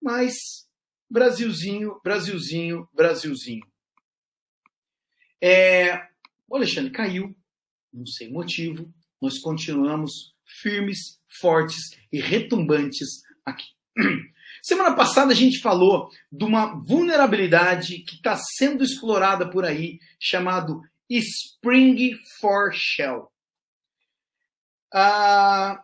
Mas 0.00 0.34
Brasilzinho, 1.10 2.00
Brasilzinho, 2.04 2.88
Brasilzinho. 2.94 3.66
É, 5.42 5.96
o 6.48 6.54
Alexandre 6.54 6.92
caiu, 6.92 7.36
não 7.92 8.06
sei 8.06 8.30
motivo, 8.30 8.94
nós 9.20 9.40
continuamos 9.40 10.32
firmes, 10.62 11.20
fortes 11.40 11.98
e 12.12 12.20
retumbantes 12.20 13.22
aqui. 13.44 13.66
Semana 14.62 14.94
passada 14.94 15.32
a 15.32 15.34
gente 15.34 15.58
falou 15.58 16.08
de 16.30 16.44
uma 16.44 16.80
vulnerabilidade 16.84 17.98
que 18.04 18.14
está 18.14 18.36
sendo 18.36 18.84
explorada 18.84 19.50
por 19.50 19.64
aí, 19.64 19.98
chamado 20.20 20.82
Spring 21.08 22.14
for 22.40 22.72
Shell. 22.72 23.29
Ah, 24.92 25.82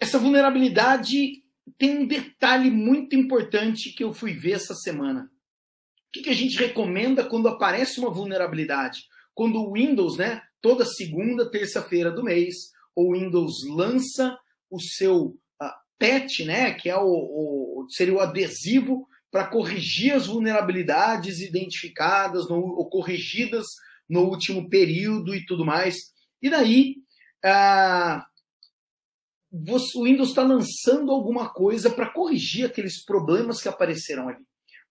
essa 0.00 0.18
vulnerabilidade 0.18 1.44
tem 1.78 1.98
um 1.98 2.06
detalhe 2.06 2.70
muito 2.70 3.16
importante 3.16 3.92
que 3.92 4.04
eu 4.04 4.12
fui 4.12 4.32
ver 4.32 4.52
essa 4.52 4.74
semana. 4.74 5.22
O 5.22 6.12
que, 6.12 6.22
que 6.22 6.30
a 6.30 6.34
gente 6.34 6.58
recomenda 6.58 7.24
quando 7.24 7.48
aparece 7.48 7.98
uma 7.98 8.10
vulnerabilidade? 8.10 9.04
Quando 9.34 9.60
o 9.60 9.72
Windows, 9.72 10.16
né, 10.16 10.42
toda 10.60 10.84
segunda, 10.84 11.50
terça-feira 11.50 12.10
do 12.10 12.22
mês, 12.22 12.54
o 12.94 13.14
Windows 13.14 13.66
lança 13.68 14.38
o 14.70 14.80
seu 14.80 15.26
uh, 15.26 15.72
patch, 15.98 16.40
né, 16.40 16.72
que 16.74 16.88
é 16.88 16.96
o, 16.96 17.06
o 17.06 17.86
seria 17.90 18.14
o 18.14 18.20
adesivo 18.20 19.08
para 19.30 19.48
corrigir 19.48 20.12
as 20.14 20.26
vulnerabilidades 20.26 21.40
identificadas 21.40 22.48
no, 22.48 22.56
ou 22.56 22.88
corrigidas 22.88 23.66
no 24.08 24.20
último 24.20 24.68
período 24.68 25.34
e 25.34 25.44
tudo 25.44 25.64
mais. 25.64 25.96
E 26.40 26.48
daí, 26.48 26.96
você, 29.52 29.98
o 29.98 30.04
Windows 30.04 30.30
está 30.30 30.42
lançando 30.42 31.12
alguma 31.12 31.48
coisa 31.48 31.90
para 31.90 32.10
corrigir 32.10 32.66
aqueles 32.66 33.04
problemas 33.04 33.62
que 33.62 33.68
apareceram 33.68 34.28
ali. 34.28 34.42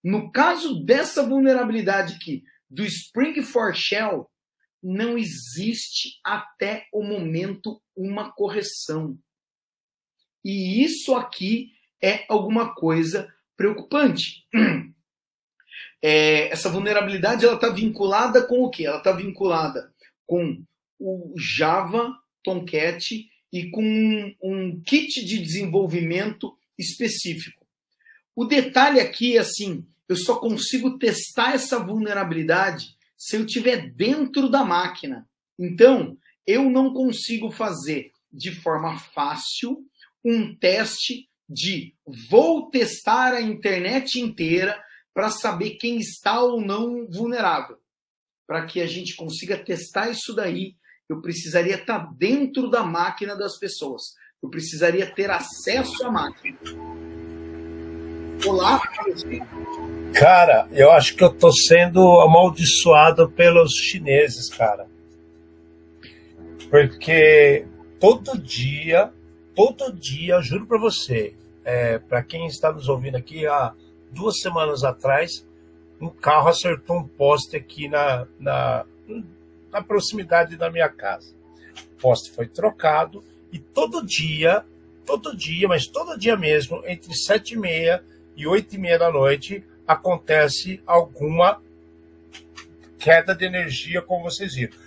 No 0.03 0.31
caso 0.31 0.83
dessa 0.83 1.23
vulnerabilidade 1.23 2.15
aqui, 2.15 2.43
do 2.69 2.85
Spring 2.85 3.41
for 3.41 3.75
Shell, 3.75 4.29
não 4.81 5.17
existe 5.17 6.19
até 6.23 6.87
o 6.93 7.03
momento 7.03 7.81
uma 7.95 8.31
correção. 8.31 9.17
E 10.43 10.83
isso 10.83 11.15
aqui 11.15 11.71
é 12.01 12.25
alguma 12.29 12.75
coisa 12.75 13.33
preocupante. 13.57 14.45
É, 16.05 16.49
essa 16.49 16.69
vulnerabilidade 16.69 17.45
ela 17.45 17.55
está 17.55 17.69
vinculada 17.69 18.45
com 18.45 18.61
o 18.61 18.69
que? 18.69 18.85
Ela 18.85 18.97
está 18.97 19.13
vinculada 19.13 19.89
com 20.27 20.61
o 20.99 21.33
Java 21.37 22.13
Tomcat 22.43 23.29
e 23.51 23.69
com 23.69 23.83
um, 23.83 24.35
um 24.41 24.81
kit 24.81 25.23
de 25.23 25.39
desenvolvimento 25.39 26.57
específico. 26.77 27.65
O 28.35 28.45
detalhe 28.45 28.99
aqui 28.99 29.37
é 29.37 29.39
assim: 29.39 29.85
eu 30.07 30.15
só 30.15 30.37
consigo 30.39 30.97
testar 30.97 31.53
essa 31.53 31.79
vulnerabilidade 31.79 32.95
se 33.17 33.37
eu 33.37 33.45
estiver 33.45 33.91
dentro 33.91 34.49
da 34.49 34.63
máquina. 34.63 35.27
Então, 35.57 36.17
eu 36.45 36.69
não 36.69 36.93
consigo 36.93 37.51
fazer 37.51 38.11
de 38.31 38.51
forma 38.51 38.97
fácil 38.97 39.85
um 40.25 40.55
teste 40.55 41.29
de 41.47 41.93
vou 42.29 42.69
testar 42.69 43.33
a 43.33 43.41
internet 43.41 44.19
inteira 44.19 44.81
para 45.13 45.29
saber 45.29 45.71
quem 45.71 45.97
está 45.97 46.41
ou 46.41 46.59
não 46.59 47.07
vulnerável. 47.07 47.77
Para 48.47 48.65
que 48.65 48.81
a 48.81 48.87
gente 48.87 49.15
consiga 49.15 49.57
testar 49.57 50.09
isso 50.09 50.33
daí, 50.33 50.75
eu 51.09 51.21
precisaria 51.21 51.75
estar 51.75 51.99
tá 51.99 52.13
dentro 52.17 52.69
da 52.69 52.83
máquina 52.83 53.35
das 53.35 53.57
pessoas. 53.57 54.01
Eu 54.41 54.49
precisaria 54.49 55.05
ter 55.05 55.29
acesso 55.29 56.05
à 56.05 56.11
máquina. 56.11 56.57
Olá, 58.45 58.81
Cara, 60.13 60.67
eu 60.71 60.91
acho 60.91 61.15
que 61.15 61.23
eu 61.23 61.33
tô 61.33 61.51
sendo 61.51 62.19
amaldiçoado 62.19 63.29
pelos 63.29 63.71
chineses, 63.71 64.49
cara. 64.49 64.87
Porque 66.69 67.65
todo 67.99 68.37
dia, 68.37 69.13
todo 69.55 69.93
dia, 69.93 70.41
juro 70.41 70.67
para 70.67 70.79
você, 70.79 71.35
é, 71.63 71.99
para 71.99 72.21
quem 72.21 72.47
está 72.47 72.71
nos 72.71 72.89
ouvindo 72.89 73.15
aqui, 73.15 73.47
há 73.47 73.73
duas 74.11 74.39
semanas 74.39 74.83
atrás, 74.83 75.47
um 76.01 76.09
carro 76.09 76.49
acertou 76.49 76.97
um 76.97 77.07
poste 77.07 77.55
aqui 77.55 77.87
na, 77.87 78.27
na, 78.37 78.85
na 79.73 79.81
proximidade 79.81 80.55
da 80.55 80.69
minha 80.69 80.87
casa. 80.87 81.35
O 81.97 82.01
poste 82.01 82.31
foi 82.31 82.47
trocado 82.47 83.23
e 83.51 83.59
todo 83.59 84.05
dia, 84.05 84.63
todo 85.05 85.35
dia, 85.35 85.67
mas 85.67 85.87
todo 85.87 86.17
dia 86.17 86.37
mesmo, 86.37 86.81
entre 86.85 87.13
sete 87.15 87.55
e 87.55 87.57
meia 87.57 88.03
e 88.35 88.47
oito 88.47 88.75
e 88.75 88.77
meia 88.77 88.99
da 88.99 89.11
noite, 89.11 89.65
acontece 89.85 90.81
alguma 90.85 91.61
queda 92.97 93.35
de 93.35 93.45
energia, 93.45 94.01
como 94.01 94.23
vocês 94.23 94.55
viram. 94.55 94.77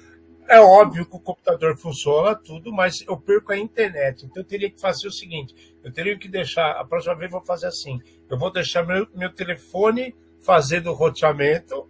É 0.48 0.60
óbvio 0.60 1.04
que 1.04 1.16
o 1.16 1.20
computador 1.20 1.76
funciona, 1.76 2.34
tudo, 2.34 2.72
mas 2.72 3.04
eu 3.06 3.16
perco 3.16 3.52
a 3.52 3.58
internet. 3.58 4.24
Então 4.24 4.42
eu 4.42 4.46
teria 4.46 4.70
que 4.70 4.80
fazer 4.80 5.08
o 5.08 5.12
seguinte: 5.12 5.54
eu 5.82 5.92
teria 5.92 6.16
que 6.16 6.28
deixar, 6.28 6.70
a 6.72 6.84
próxima 6.84 7.16
vez 7.16 7.32
eu 7.32 7.38
vou 7.38 7.46
fazer 7.46 7.66
assim. 7.66 8.00
Eu 8.30 8.38
vou 8.38 8.52
deixar 8.52 8.86
meu, 8.86 9.06
meu 9.12 9.32
telefone 9.32 10.14
fazendo 10.40 10.90
o 10.90 10.94
roteamento, 10.94 11.88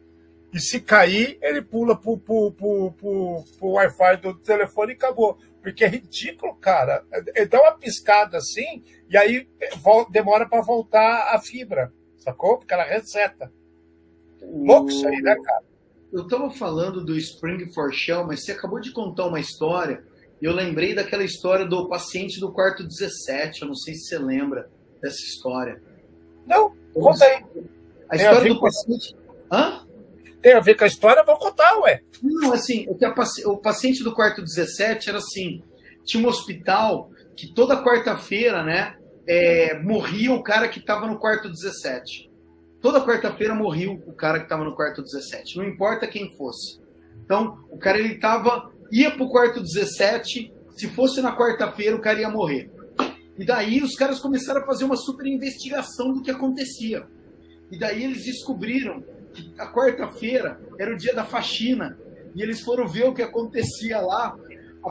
e 0.57 0.61
se 0.61 0.81
cair, 0.81 1.37
ele 1.43 1.61
pula 1.61 1.95
pro, 1.95 2.17
pro, 2.17 2.51
pro, 2.51 2.91
pro, 2.93 3.45
pro 3.59 3.69
Wi-Fi 3.73 4.17
do 4.23 4.35
telefone 4.39 4.95
e 4.95 4.97
acabou. 4.97 5.37
Porque 5.61 5.85
é 5.85 5.89
ridículo, 5.89 6.55
cara. 6.55 7.05
Ele 7.35 7.45
dá 7.45 7.61
uma 7.61 7.77
piscada 7.77 8.39
assim, 8.39 8.83
e 9.11 9.19
aí 9.19 9.47
demora 10.09 10.49
para 10.49 10.63
voltar 10.63 11.35
a 11.35 11.39
fibra. 11.39 11.93
Sacou? 12.17 12.57
Porque 12.57 12.73
ela 12.73 12.85
reseta. 12.85 13.53
Louco 14.41 14.89
isso 14.89 15.07
aí, 15.07 15.21
né, 15.21 15.37
cara? 15.45 15.63
Eu 16.11 16.23
estava 16.23 16.49
falando 16.49 17.05
do 17.05 17.15
Spring 17.19 17.71
for 17.75 17.93
Shell, 17.93 18.27
mas 18.27 18.43
você 18.43 18.53
acabou 18.53 18.81
de 18.81 18.93
contar 18.93 19.27
uma 19.27 19.39
história. 19.39 20.03
E 20.41 20.47
eu 20.47 20.55
lembrei 20.55 20.95
daquela 20.95 21.23
história 21.25 21.67
do 21.67 21.87
paciente 21.87 22.41
do 22.41 22.51
quarto 22.51 22.83
17. 22.83 23.61
Eu 23.61 23.69
não 23.69 23.75
sei 23.75 23.93
se 23.93 24.07
você 24.07 24.19
lembra 24.19 24.71
dessa 25.03 25.21
história. 25.21 25.83
Não, 26.47 26.75
conta 26.95 27.27
aí. 27.27 27.45
A 28.09 28.17
história 28.17 28.51
a 28.51 28.55
do 28.55 28.59
paciente. 28.59 29.15
Hã? 29.53 29.86
Tem 30.47 30.55
a 30.55 30.61
ver 30.61 30.77
com 30.77 30.85
a 30.85 30.87
história? 30.87 31.25
Vou 31.25 31.37
contar, 31.39 31.77
ué. 31.81 32.03
Não, 32.23 32.53
assim, 32.53 32.87
o 33.47 33.57
paciente 33.57 34.05
do 34.05 34.15
quarto 34.15 34.41
17 34.41 35.09
era 35.09 35.19
assim: 35.19 35.61
tinha 36.05 36.23
um 36.23 36.29
hospital 36.29 37.11
que 37.35 37.53
toda 37.53 37.83
quarta-feira, 37.83 38.63
né, 38.63 38.95
é, 39.27 39.77
morria 39.81 40.33
o 40.33 40.45
cara 40.45 40.69
que 40.69 40.79
estava 40.79 41.05
no 41.09 41.19
quarto 41.19 41.49
17. 41.49 42.31
Toda 42.81 43.05
quarta-feira 43.05 43.57
morria 43.57 43.91
o 43.91 44.13
cara 44.13 44.39
que 44.39 44.45
estava 44.45 44.63
no 44.63 44.77
quarto 44.77 45.03
17, 45.03 45.57
não 45.57 45.65
importa 45.65 46.07
quem 46.07 46.33
fosse. 46.37 46.81
Então, 47.25 47.59
o 47.69 47.77
cara 47.77 47.99
ele 47.99 48.15
tava, 48.15 48.71
ia 48.93 49.11
pro 49.11 49.29
quarto 49.29 49.61
17, 49.61 50.53
se 50.77 50.87
fosse 50.91 51.21
na 51.21 51.37
quarta-feira, 51.37 51.97
o 51.97 52.01
cara 52.01 52.21
ia 52.21 52.31
morrer. 52.31 52.71
E 53.37 53.45
daí 53.45 53.83
os 53.83 53.97
caras 53.97 54.21
começaram 54.21 54.63
a 54.63 54.65
fazer 54.65 54.85
uma 54.85 54.97
super 54.97 55.27
investigação 55.27 56.13
do 56.13 56.23
que 56.23 56.31
acontecia. 56.31 57.05
E 57.69 57.77
daí 57.77 58.05
eles 58.05 58.25
descobriram 58.25 59.03
a 59.59 59.67
quarta-feira 59.67 60.61
era 60.79 60.93
o 60.93 60.97
dia 60.97 61.15
da 61.15 61.25
faxina. 61.25 61.99
E 62.35 62.43
eles 62.43 62.61
foram 62.61 62.87
ver 62.87 63.05
o 63.05 63.15
que 63.15 63.23
acontecia 63.23 64.01
lá 64.01 64.37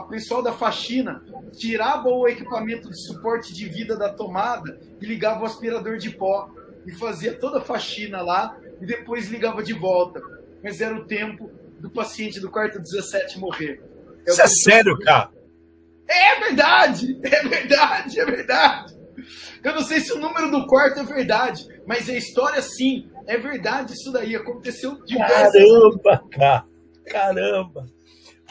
a 0.00 0.04
pessoal 0.04 0.42
da 0.42 0.52
faxina 0.52 1.24
tirava 1.52 2.08
o 2.08 2.28
equipamento 2.28 2.90
de 2.90 3.06
suporte 3.06 3.54
de 3.54 3.66
vida 3.66 3.96
da 3.96 4.12
tomada 4.12 4.78
e 5.00 5.06
ligava 5.06 5.42
o 5.42 5.46
aspirador 5.46 5.96
de 5.96 6.10
pó 6.10 6.50
e 6.86 6.92
fazia 6.92 7.32
toda 7.32 7.58
a 7.58 7.62
faxina 7.62 8.20
lá 8.20 8.56
e 8.80 8.84
depois 8.84 9.28
ligava 9.28 9.62
de 9.62 9.72
volta. 9.72 10.20
Mas 10.62 10.80
era 10.80 10.94
o 10.94 11.06
tempo 11.06 11.50
do 11.80 11.90
paciente 11.90 12.38
do 12.38 12.50
quarto 12.50 12.78
17 12.78 13.38
morrer. 13.38 13.82
É 14.26 14.32
Isso 14.32 14.42
é 14.42 14.46
sério, 14.46 14.98
cara? 14.98 15.30
É 16.08 16.40
verdade, 16.40 17.18
é 17.22 17.48
verdade, 17.48 18.20
é 18.20 18.24
verdade. 18.24 18.96
Eu 19.64 19.74
não 19.74 19.82
sei 19.82 20.00
se 20.00 20.12
o 20.12 20.20
número 20.20 20.50
do 20.50 20.66
quarto 20.66 21.00
é 21.00 21.04
verdade, 21.04 21.66
mas 21.86 22.08
a 22.08 22.14
história 22.14 22.60
sim, 22.60 23.10
é 23.26 23.36
verdade 23.36 23.92
isso 23.92 24.12
daí, 24.12 24.34
aconteceu 24.34 25.02
diversas 25.04 25.52
Caramba, 25.52 26.24
cara, 26.30 26.66
caramba. 27.06 27.86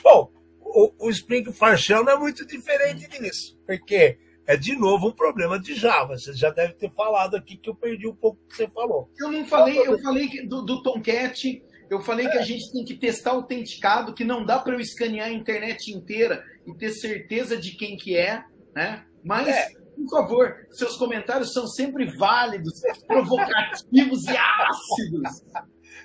Bom, 0.04 0.32
o, 0.60 1.08
o 1.08 1.10
Spring 1.10 1.46
não 1.90 2.12
é 2.12 2.18
muito 2.18 2.46
diferente 2.46 3.08
disso, 3.08 3.58
porque 3.66 4.18
é 4.46 4.56
de 4.56 4.76
novo 4.76 5.08
um 5.08 5.12
problema 5.12 5.60
de 5.60 5.74
Java. 5.74 6.18
Você 6.18 6.34
já 6.34 6.50
deve 6.50 6.74
ter 6.74 6.92
falado 6.92 7.36
aqui 7.36 7.58
que 7.58 7.70
eu 7.70 7.76
perdi 7.76 8.08
um 8.08 8.16
pouco 8.16 8.40
o 8.44 8.48
que 8.48 8.56
você 8.56 8.68
falou. 8.68 9.10
Eu 9.18 9.32
não 9.32 9.46
falei, 9.46 9.80
eu 9.80 10.00
falei 10.00 10.46
do, 10.48 10.62
do 10.62 10.84
Tomcat, 10.84 11.64
eu 11.90 12.02
falei 12.02 12.28
é. 12.28 12.30
que 12.30 12.38
a 12.38 12.42
gente 12.42 12.72
tem 12.72 12.84
que 12.84 12.96
testar 12.96 13.32
autenticado, 13.32 14.14
que 14.14 14.24
não 14.24 14.46
dá 14.46 14.60
para 14.60 14.74
eu 14.74 14.80
escanear 14.80 15.28
a 15.28 15.34
internet 15.34 15.92
inteira 15.92 16.44
e 16.66 16.74
ter 16.74 16.92
certeza 16.92 17.58
de 17.58 17.72
quem 17.72 17.96
que 17.96 18.16
é, 18.16 18.44
né? 18.76 19.06
Mas, 19.24 19.48
é. 19.48 19.70
Por 19.96 20.10
favor, 20.10 20.68
seus 20.72 20.98
comentários 20.98 21.54
são 21.54 21.68
sempre 21.68 22.06
válidos, 22.18 22.82
provocativos 23.08 24.26
e 24.26 24.38
ácidos. 24.38 25.44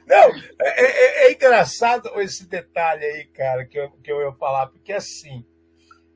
Não, 0.07 0.17
é, 0.61 0.63
é, 0.63 1.27
é, 1.27 1.33
engraçado 1.33 2.09
esse 2.21 2.49
detalhe 2.49 3.05
aí, 3.05 3.27
cara, 3.27 3.65
que 3.65 3.79
eu, 3.79 3.91
que 4.03 4.11
eu 4.11 4.21
ia 4.23 4.33
falar, 4.33 4.69
porque 4.69 4.93
assim, 4.93 5.45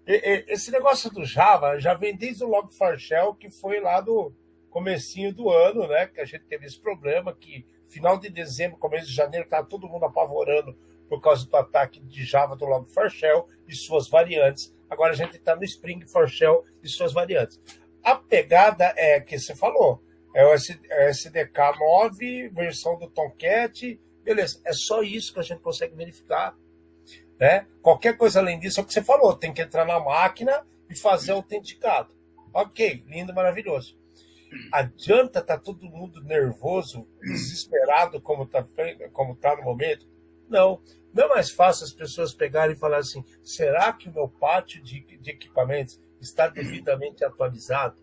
esse 0.07 0.71
negócio 0.71 1.11
do 1.11 1.25
Java 1.25 1.79
já 1.79 1.95
vem 1.95 2.17
desde 2.17 2.45
o 2.45 2.49
Log4Shell, 2.49 3.37
que 3.37 3.51
foi 3.51 3.81
lá 3.81 4.01
do 4.01 4.35
comecinho 4.69 5.33
do 5.33 5.51
ano, 5.51 5.87
né, 5.87 6.07
que 6.07 6.21
a 6.21 6.25
gente 6.25 6.45
teve 6.45 6.67
esse 6.67 6.81
problema, 6.81 7.33
que 7.33 7.65
final 7.89 8.19
de 8.19 8.29
dezembro, 8.29 8.77
começo 8.77 9.07
de 9.07 9.15
janeiro, 9.15 9.45
estava 9.45 9.67
todo 9.67 9.89
mundo 9.89 10.05
apavorando 10.05 10.77
por 11.09 11.21
causa 11.21 11.47
do 11.47 11.57
ataque 11.57 12.01
de 12.01 12.25
Java 12.25 12.57
do 12.57 12.67
Log4Shell 12.67 13.47
e 13.69 13.75
suas 13.75 14.09
variantes. 14.09 14.74
Agora 14.89 15.13
a 15.13 15.17
gente 15.17 15.37
está 15.37 15.57
no 15.57 15.65
Spring 15.65 16.07
for 16.07 16.29
Shell 16.29 16.65
e 16.83 16.89
suas 16.89 17.13
variantes. 17.13 17.61
A 18.03 18.15
pegada 18.17 18.93
é 18.97 19.21
que 19.21 19.39
você 19.39 19.55
falou, 19.55 20.03
é 20.35 20.45
o 20.45 20.53
SDK 20.53 21.79
9, 21.79 22.49
versão 22.51 22.99
do 22.99 23.09
Tomcat, 23.09 24.01
beleza. 24.23 24.61
É 24.65 24.73
só 24.73 25.03
isso 25.03 25.33
que 25.33 25.41
a 25.41 25.43
gente 25.43 25.61
consegue 25.61 25.95
verificar. 25.95 26.57
Né? 27.39 27.67
Qualquer 27.83 28.17
coisa 28.17 28.41
além 28.41 28.59
disso 28.59 28.81
é 28.81 28.83
o 28.83 28.87
que 28.87 28.93
você 28.93 29.03
falou, 29.03 29.35
tem 29.35 29.53
que 29.53 29.63
entrar 29.63 29.85
na 29.85 29.99
máquina 29.99 30.65
e 30.89 30.97
fazer 30.97 31.33
autenticado. 31.33 32.15
Ok, 32.53 33.03
lindo, 33.07 33.35
maravilhoso. 33.35 33.99
Adianta 34.71 35.43
tá 35.43 35.59
todo 35.59 35.91
mundo 35.91 36.23
nervoso, 36.23 37.09
desesperado 37.21 38.21
como 38.21 38.47
tá, 38.47 38.65
como 39.13 39.35
tá 39.35 39.57
no 39.57 39.63
momento? 39.63 40.07
Não. 40.49 40.81
Não 41.13 41.25
é 41.25 41.29
mais 41.29 41.51
fácil 41.51 41.85
as 41.85 41.93
pessoas 41.93 42.35
pegarem 42.35 42.75
e 42.75 42.79
falar 42.79 42.99
assim: 42.99 43.25
será 43.43 43.93
que 43.93 44.09
o 44.09 44.13
meu 44.13 44.29
pátio 44.29 44.83
de, 44.83 45.01
de 45.01 45.31
equipamentos 45.31 46.01
está 46.21 46.49
devidamente 46.49 47.25
atualizado? 47.25 47.97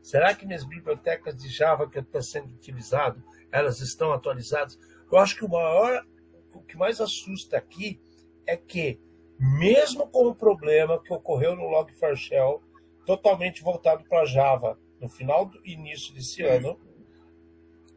Será 0.00 0.34
que 0.34 0.46
minhas 0.46 0.64
bibliotecas 0.64 1.36
de 1.36 1.48
Java 1.48 1.88
que 1.88 1.98
estão 1.98 2.22
sendo 2.22 2.54
utilizado, 2.54 3.22
elas 3.50 3.80
estão 3.80 4.12
atualizadas? 4.12 4.78
Eu 5.10 5.18
acho 5.18 5.36
que 5.36 5.44
o 5.44 5.48
maior, 5.48 6.06
o 6.54 6.62
que 6.62 6.76
mais 6.76 7.00
assusta 7.00 7.58
aqui 7.58 8.00
é 8.46 8.56
que, 8.56 9.00
mesmo 9.38 10.08
com 10.08 10.28
o 10.28 10.34
problema 10.34 11.02
que 11.02 11.12
ocorreu 11.12 11.56
no 11.56 11.64
Log4Shell, 11.64 12.62
totalmente 13.04 13.62
voltado 13.62 14.04
para 14.04 14.24
Java 14.24 14.78
no 15.00 15.08
final 15.08 15.46
do 15.46 15.60
início 15.66 16.14
desse 16.14 16.42
ano, 16.42 16.78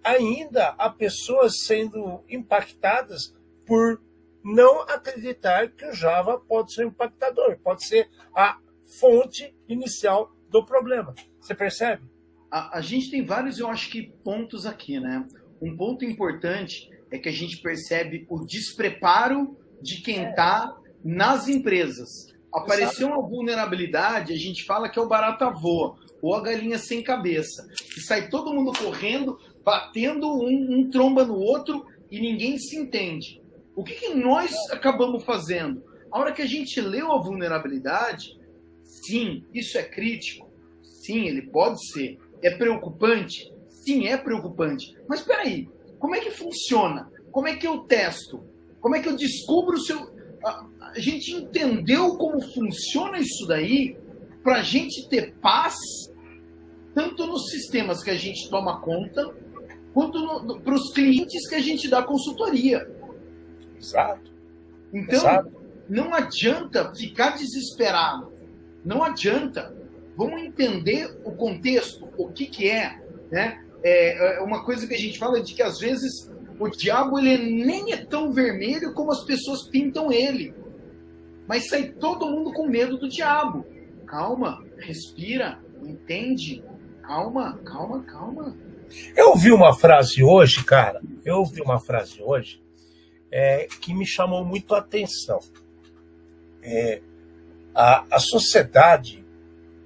ainda 0.03 0.69
há 0.77 0.89
pessoas 0.89 1.61
sendo 1.65 2.23
impactadas 2.27 3.35
por 3.71 4.01
não 4.43 4.81
acreditar 4.81 5.69
que 5.69 5.85
o 5.85 5.93
Java 5.93 6.37
pode 6.37 6.73
ser 6.73 6.83
um 6.83 6.89
impactador, 6.89 7.57
pode 7.63 7.87
ser 7.87 8.09
a 8.35 8.57
fonte 8.99 9.55
inicial 9.65 10.35
do 10.49 10.65
problema. 10.65 11.15
Você 11.39 11.55
percebe? 11.55 12.03
A, 12.51 12.79
a 12.79 12.81
gente 12.81 13.09
tem 13.09 13.23
vários, 13.23 13.59
eu 13.59 13.69
acho 13.69 13.89
que, 13.89 14.11
pontos 14.25 14.65
aqui, 14.65 14.99
né? 14.99 15.25
Um 15.61 15.77
ponto 15.77 16.03
importante 16.03 16.89
é 17.09 17.17
que 17.17 17.29
a 17.29 17.31
gente 17.31 17.61
percebe 17.61 18.25
o 18.29 18.45
despreparo 18.45 19.57
de 19.81 20.01
quem 20.01 20.29
está 20.29 20.77
nas 21.01 21.47
empresas. 21.47 22.09
Apareceu 22.53 23.07
uma 23.07 23.21
vulnerabilidade, 23.21 24.33
a 24.33 24.37
gente 24.37 24.65
fala 24.65 24.89
que 24.89 24.99
é 24.99 25.01
o 25.01 25.07
barata 25.07 25.49
voa, 25.49 25.95
ou 26.21 26.35
a 26.35 26.41
galinha 26.41 26.77
sem 26.77 27.01
cabeça. 27.01 27.65
E 27.97 28.01
sai 28.01 28.27
todo 28.27 28.53
mundo 28.53 28.73
correndo 28.77 29.39
batendo 29.63 30.27
um, 30.27 30.79
um 30.79 30.89
tromba 30.89 31.23
no 31.23 31.35
outro 31.35 31.85
e 32.11 32.19
ninguém 32.19 32.57
se 32.57 32.75
entende. 32.75 33.40
O 33.75 33.83
que, 33.83 33.93
que 33.93 34.13
nós 34.13 34.51
acabamos 34.71 35.23
fazendo? 35.23 35.83
A 36.11 36.19
hora 36.19 36.33
que 36.33 36.41
a 36.41 36.47
gente 36.47 36.79
leu 36.81 37.11
a 37.11 37.21
vulnerabilidade, 37.21 38.37
sim, 38.83 39.45
isso 39.53 39.77
é 39.77 39.83
crítico. 39.83 40.49
Sim, 40.83 41.27
ele 41.27 41.43
pode 41.43 41.85
ser. 41.91 42.19
É 42.41 42.51
preocupante? 42.51 43.51
Sim, 43.69 44.07
é 44.07 44.17
preocupante. 44.17 44.95
Mas 45.07 45.21
espera 45.21 45.43
aí, 45.43 45.69
como 45.97 46.15
é 46.15 46.19
que 46.19 46.31
funciona? 46.31 47.09
Como 47.31 47.47
é 47.47 47.55
que 47.55 47.65
eu 47.65 47.79
testo? 47.79 48.43
Como 48.79 48.95
é 48.95 49.01
que 49.01 49.07
eu 49.07 49.15
descubro 49.15 49.77
se 49.77 49.93
eu... 49.93 50.11
A, 50.43 50.67
gente 50.97 51.31
entendeu 51.31 52.17
como 52.17 52.41
funciona 52.53 53.19
isso 53.19 53.45
daí 53.47 53.95
para 54.43 54.57
a 54.57 54.63
gente 54.63 55.07
ter 55.07 55.35
paz 55.35 55.75
tanto 56.93 57.25
nos 57.25 57.49
sistemas 57.49 58.03
que 58.03 58.09
a 58.09 58.15
gente 58.15 58.49
toma 58.49 58.81
conta, 58.81 59.33
quanto 59.93 60.59
para 60.59 60.73
os 60.73 60.93
clientes 60.93 61.47
que 61.47 61.55
a 61.55 61.61
gente 61.61 61.87
dá 61.87 62.03
consultoria. 62.03 62.85
Exato. 63.81 64.31
Então, 64.93 65.19
Exato. 65.19 65.51
não 65.89 66.13
adianta 66.13 66.93
ficar 66.93 67.31
desesperado. 67.31 68.31
Não 68.85 69.03
adianta. 69.03 69.75
Vamos 70.15 70.41
entender 70.41 71.19
o 71.23 71.31
contexto, 71.31 72.07
o 72.17 72.29
que, 72.29 72.45
que 72.45 72.69
é, 72.69 73.01
né? 73.31 73.63
É, 73.83 74.37
é 74.37 74.41
uma 74.41 74.63
coisa 74.63 74.85
que 74.85 74.93
a 74.93 74.97
gente 74.97 75.17
fala 75.17 75.41
de 75.41 75.55
que 75.55 75.63
às 75.63 75.79
vezes 75.79 76.31
o 76.59 76.69
diabo 76.69 77.17
ele 77.17 77.65
nem 77.65 77.93
é 77.93 77.97
tão 77.97 78.31
vermelho 78.31 78.93
como 78.93 79.11
as 79.11 79.23
pessoas 79.23 79.63
pintam 79.63 80.11
ele. 80.11 80.53
Mas 81.47 81.67
sai 81.67 81.89
todo 81.89 82.29
mundo 82.29 82.53
com 82.53 82.67
medo 82.67 82.97
do 82.97 83.09
diabo. 83.09 83.65
Calma, 84.05 84.63
respira, 84.77 85.59
entende? 85.81 86.63
Calma, 87.01 87.59
calma, 87.65 88.03
calma. 88.03 88.55
Eu 89.15 89.29
ouvi 89.29 89.51
uma 89.51 89.73
frase 89.73 90.23
hoje, 90.23 90.63
cara. 90.63 91.01
Eu 91.25 91.37
ouvi 91.37 91.61
uma 91.61 91.79
frase 91.79 92.21
hoje 92.21 92.61
é, 93.31 93.67
que 93.79 93.93
me 93.93 94.05
chamou 94.05 94.43
muito 94.43 94.75
a 94.75 94.79
atenção. 94.79 95.39
É, 96.61 97.01
a, 97.73 98.05
a 98.15 98.19
sociedade 98.19 99.25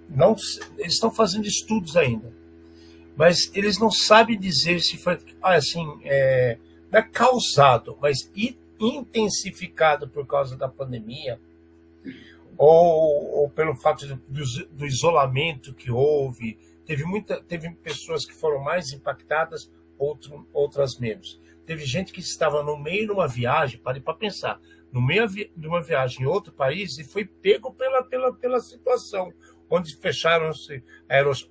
não 0.09 0.35
eles 0.77 0.93
estão 0.93 1.11
fazendo 1.11 1.45
estudos 1.45 1.95
ainda, 1.95 2.33
mas 3.15 3.51
eles 3.53 3.79
não 3.79 3.89
sabem 3.89 4.37
dizer 4.37 4.79
se 4.81 4.97
foi 4.97 5.19
assim 5.41 5.99
é, 6.03 6.57
não 6.91 6.99
é 6.99 7.03
causado, 7.03 7.97
mas 8.01 8.29
intensificado 8.79 10.07
por 10.07 10.25
causa 10.25 10.57
da 10.57 10.67
pandemia 10.67 11.39
ou, 12.57 13.41
ou 13.41 13.49
pelo 13.49 13.75
fato 13.75 14.07
do, 14.27 14.43
do, 14.71 14.85
isolamento 14.85 15.73
que 15.73 15.91
houve. 15.91 16.57
Teve, 16.85 17.03
muita, 17.03 17.41
teve 17.41 17.69
pessoas 17.71 18.25
que 18.25 18.33
foram 18.33 18.61
mais 18.61 18.93
impactadas, 18.93 19.71
outro, 19.97 20.47
outras 20.53 20.97
menos. 20.97 21.39
Teve 21.65 21.85
gente 21.85 22.13
que 22.13 22.19
estava 22.19 22.63
no 22.63 22.77
meio 22.77 23.07
de 23.07 23.11
uma 23.11 23.27
viagem, 23.27 23.79
pare 23.79 23.99
para 23.99 24.13
pensar, 24.13 24.59
no 24.91 25.01
meio 25.01 25.27
de 25.27 25.67
uma 25.67 25.81
viagem 25.81 26.23
em 26.23 26.27
outro 26.27 26.53
país 26.53 26.97
e 26.97 27.03
foi 27.03 27.25
pego 27.25 27.73
pela, 27.73 28.03
pela, 28.03 28.33
pela 28.33 28.59
situação, 28.59 29.33
onde 29.69 29.95
fecharam-se 29.97 30.83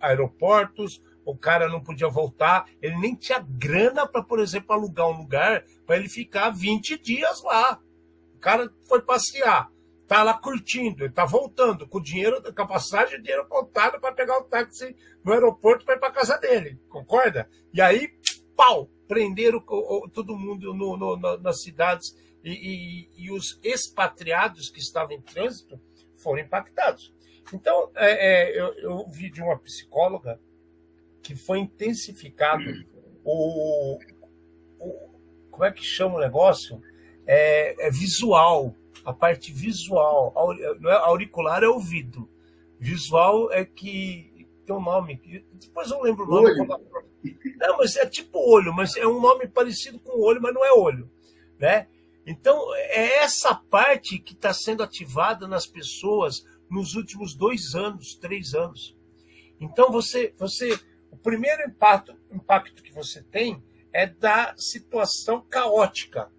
aeroportos, 0.00 1.02
o 1.24 1.36
cara 1.36 1.68
não 1.68 1.82
podia 1.82 2.08
voltar, 2.08 2.66
ele 2.80 2.96
nem 2.98 3.14
tinha 3.14 3.40
grana 3.40 4.06
para, 4.06 4.22
por 4.22 4.38
exemplo, 4.38 4.74
alugar 4.74 5.08
um 5.08 5.18
lugar 5.18 5.64
para 5.86 5.96
ele 5.96 6.08
ficar 6.08 6.50
20 6.50 6.98
dias 6.98 7.42
lá. 7.42 7.80
O 8.34 8.38
cara 8.38 8.70
foi 8.86 9.00
passear 9.02 9.70
tá 10.06 10.22
lá 10.22 10.34
curtindo, 10.34 11.10
tá 11.10 11.24
voltando 11.24 11.88
com 11.88 12.00
dinheiro, 12.00 12.42
com 12.54 12.62
a 12.62 12.66
passagem, 12.66 13.20
dinheiro 13.20 13.46
contado 13.48 13.98
para 14.00 14.12
pegar 14.12 14.38
o 14.38 14.44
táxi 14.44 14.94
no 15.24 15.32
aeroporto 15.32 15.84
para 15.84 15.94
ir 15.94 15.98
para 15.98 16.12
casa 16.12 16.36
dele, 16.38 16.78
concorda? 16.88 17.48
E 17.72 17.80
aí, 17.80 18.10
pau, 18.56 18.90
prenderam 19.06 19.60
todo 20.12 20.36
mundo 20.36 20.74
no, 20.74 20.96
no, 20.96 21.16
nas 21.38 21.62
cidades 21.62 22.16
e, 22.42 22.50
e, 22.50 23.24
e, 23.24 23.30
os 23.30 23.58
expatriados 23.62 24.68
que 24.68 24.78
estavam 24.78 25.12
em 25.12 25.20
trânsito 25.20 25.80
foram 26.16 26.40
impactados. 26.40 27.12
Então, 27.52 27.90
é, 27.94 28.50
é, 28.50 28.60
eu, 28.60 28.74
eu 28.74 28.92
ouvi 28.92 29.30
de 29.30 29.42
uma 29.42 29.58
psicóloga 29.58 30.40
que 31.22 31.34
foi 31.34 31.58
intensificado 31.58 32.62
o, 33.24 33.98
o 34.78 35.14
como 35.50 35.64
é 35.64 35.72
que 35.72 35.84
chama 35.84 36.16
o 36.16 36.20
negócio? 36.20 36.82
É, 37.26 37.86
é 37.86 37.90
visual 37.90 38.74
a 39.04 39.12
parte 39.12 39.52
visual. 39.52 40.34
É, 40.86 40.92
auricular 40.92 41.62
é 41.62 41.68
ouvido. 41.68 42.28
Visual 42.78 43.52
é 43.52 43.64
que 43.64 44.32
tem 44.64 44.74
um 44.74 44.82
nome. 44.82 45.20
Depois 45.52 45.90
eu 45.90 46.00
lembro 46.02 46.24
o 46.24 46.28
nome. 46.28 46.50
Olho. 46.50 46.66
Não, 47.56 47.78
mas 47.78 47.96
é 47.96 48.06
tipo 48.06 48.38
olho, 48.38 48.72
mas 48.72 48.96
é 48.96 49.06
um 49.06 49.20
nome 49.20 49.48
parecido 49.48 49.98
com 49.98 50.20
olho, 50.20 50.40
mas 50.40 50.54
não 50.54 50.64
é 50.64 50.72
olho. 50.72 51.10
Né? 51.58 51.88
Então, 52.26 52.74
é 52.74 53.18
essa 53.18 53.54
parte 53.54 54.18
que 54.18 54.32
está 54.32 54.52
sendo 54.52 54.82
ativada 54.82 55.46
nas 55.46 55.66
pessoas 55.66 56.44
nos 56.70 56.94
últimos 56.94 57.34
dois 57.34 57.74
anos, 57.74 58.14
três 58.16 58.54
anos. 58.54 58.96
Então, 59.60 59.90
você, 59.90 60.34
você 60.38 60.78
o 61.10 61.16
primeiro 61.16 61.62
impacto, 61.62 62.16
impacto 62.32 62.82
que 62.82 62.92
você 62.92 63.22
tem 63.22 63.62
é 63.92 64.06
da 64.06 64.54
situação 64.56 65.40
caótica. 65.48 66.30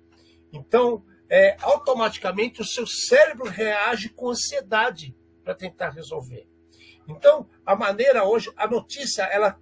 Então, 0.51 1.03
é, 1.29 1.55
automaticamente 1.61 2.61
o 2.61 2.65
seu 2.65 2.85
cérebro 2.85 3.47
reage 3.49 4.09
com 4.09 4.29
ansiedade 4.29 5.15
para 5.43 5.55
tentar 5.55 5.91
resolver. 5.91 6.47
Então, 7.07 7.47
a 7.65 7.75
maneira 7.75 8.23
hoje, 8.23 8.51
a 8.55 8.67
notícia, 8.67 9.23
ela, 9.23 9.59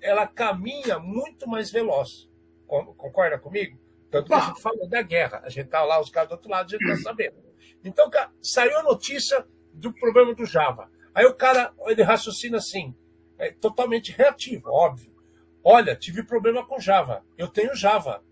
ela 0.00 0.26
caminha 0.26 0.98
muito 0.98 1.48
mais 1.48 1.70
veloz. 1.70 2.28
Concorda 2.66 3.38
comigo? 3.38 3.78
Tanto 4.10 4.28
que 4.28 4.34
a 4.34 4.40
gente 4.40 4.60
falou 4.60 4.88
da 4.88 5.02
guerra. 5.02 5.40
A 5.44 5.48
gente 5.48 5.66
está 5.66 5.82
lá, 5.84 6.00
os 6.00 6.10
caras 6.10 6.28
do 6.28 6.32
outro 6.32 6.50
lado, 6.50 6.66
a 6.66 6.70
gente 6.70 6.88
está 6.88 7.10
sabendo. 7.10 7.36
Então, 7.84 8.10
saiu 8.42 8.78
a 8.78 8.82
notícia 8.82 9.46
do 9.72 9.92
problema 9.92 10.34
do 10.34 10.44
Java. 10.44 10.90
Aí 11.14 11.24
o 11.26 11.34
cara, 11.34 11.72
ele 11.86 12.02
raciocina 12.02 12.58
assim, 12.58 12.94
é 13.38 13.50
totalmente 13.50 14.12
reativo, 14.12 14.70
óbvio. 14.70 15.10
Olha, 15.62 15.96
tive 15.96 16.22
problema 16.22 16.66
com 16.66 16.80
Java. 16.80 17.24
Eu 17.36 17.48
tenho 17.48 17.74
Java. 17.74 18.22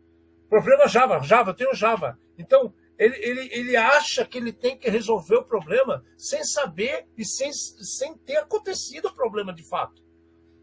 Problema 0.48 0.88
Java, 0.88 1.20
Java, 1.20 1.50
eu 1.50 1.54
tenho 1.54 1.74
Java. 1.74 2.18
Então, 2.38 2.72
ele, 2.98 3.16
ele, 3.18 3.48
ele 3.52 3.76
acha 3.76 4.24
que 4.24 4.36
ele 4.36 4.52
tem 4.52 4.76
que 4.76 4.90
resolver 4.90 5.36
o 5.36 5.44
problema 5.44 6.04
sem 6.16 6.42
saber 6.44 7.06
e 7.16 7.24
sem, 7.24 7.52
sem 7.52 8.16
ter 8.18 8.38
acontecido 8.38 9.06
o 9.06 9.14
problema 9.14 9.54
de 9.54 9.62
fato. 9.62 10.02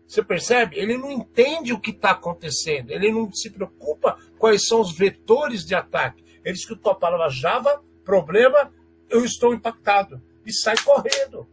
Você 0.05 0.21
percebe? 0.21 0.77
Ele 0.77 0.97
não 0.97 1.11
entende 1.11 1.73
o 1.73 1.79
que 1.79 1.91
está 1.91 2.11
acontecendo, 2.11 2.91
ele 2.91 3.11
não 3.11 3.31
se 3.31 3.49
preocupa 3.49 4.19
quais 4.37 4.67
são 4.67 4.81
os 4.81 4.95
vetores 4.95 5.65
de 5.65 5.73
ataque. 5.73 6.23
Ele 6.43 6.55
escutou 6.55 6.91
a 6.91 6.95
palavra 6.95 7.29
Java, 7.29 7.83
problema, 8.03 8.71
eu 9.09 9.25
estou 9.25 9.53
impactado. 9.53 10.21
E 10.45 10.53
sai 10.53 10.75
correndo. 10.83 11.47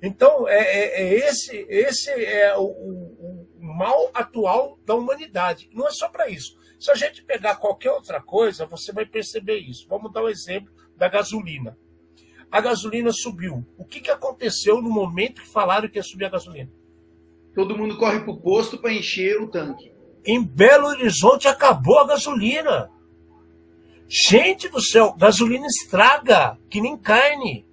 Então, 0.00 0.46
é, 0.48 0.60
é, 0.60 1.02
é 1.02 1.28
esse, 1.28 1.66
esse 1.68 2.10
é 2.10 2.56
o, 2.56 2.62
o, 2.62 3.48
o 3.58 3.64
mal 3.64 4.10
atual 4.14 4.78
da 4.84 4.94
humanidade. 4.94 5.68
Não 5.72 5.88
é 5.88 5.90
só 5.90 6.08
para 6.08 6.28
isso. 6.28 6.56
Se 6.82 6.90
a 6.90 6.96
gente 6.96 7.22
pegar 7.22 7.54
qualquer 7.54 7.92
outra 7.92 8.20
coisa, 8.20 8.66
você 8.66 8.90
vai 8.90 9.06
perceber 9.06 9.56
isso. 9.58 9.86
Vamos 9.88 10.12
dar 10.12 10.20
o 10.20 10.26
um 10.26 10.28
exemplo 10.28 10.74
da 10.96 11.08
gasolina. 11.08 11.78
A 12.50 12.60
gasolina 12.60 13.12
subiu. 13.12 13.64
O 13.78 13.84
que, 13.84 14.00
que 14.00 14.10
aconteceu 14.10 14.82
no 14.82 14.90
momento 14.90 15.42
que 15.42 15.48
falaram 15.48 15.88
que 15.88 15.96
ia 15.96 16.02
subir 16.02 16.24
a 16.24 16.30
gasolina? 16.30 16.72
Todo 17.54 17.78
mundo 17.78 17.96
corre 17.96 18.18
para 18.18 18.32
o 18.32 18.40
posto 18.40 18.78
para 18.78 18.92
encher 18.92 19.40
o 19.40 19.46
tanque. 19.46 19.92
Em 20.26 20.42
Belo 20.42 20.88
Horizonte 20.88 21.46
acabou 21.46 22.00
a 22.00 22.06
gasolina. 22.08 22.90
Gente 24.08 24.68
do 24.68 24.82
céu, 24.82 25.12
gasolina 25.12 25.68
estraga, 25.68 26.58
que 26.68 26.80
nem 26.80 26.98
carne. 26.98 27.64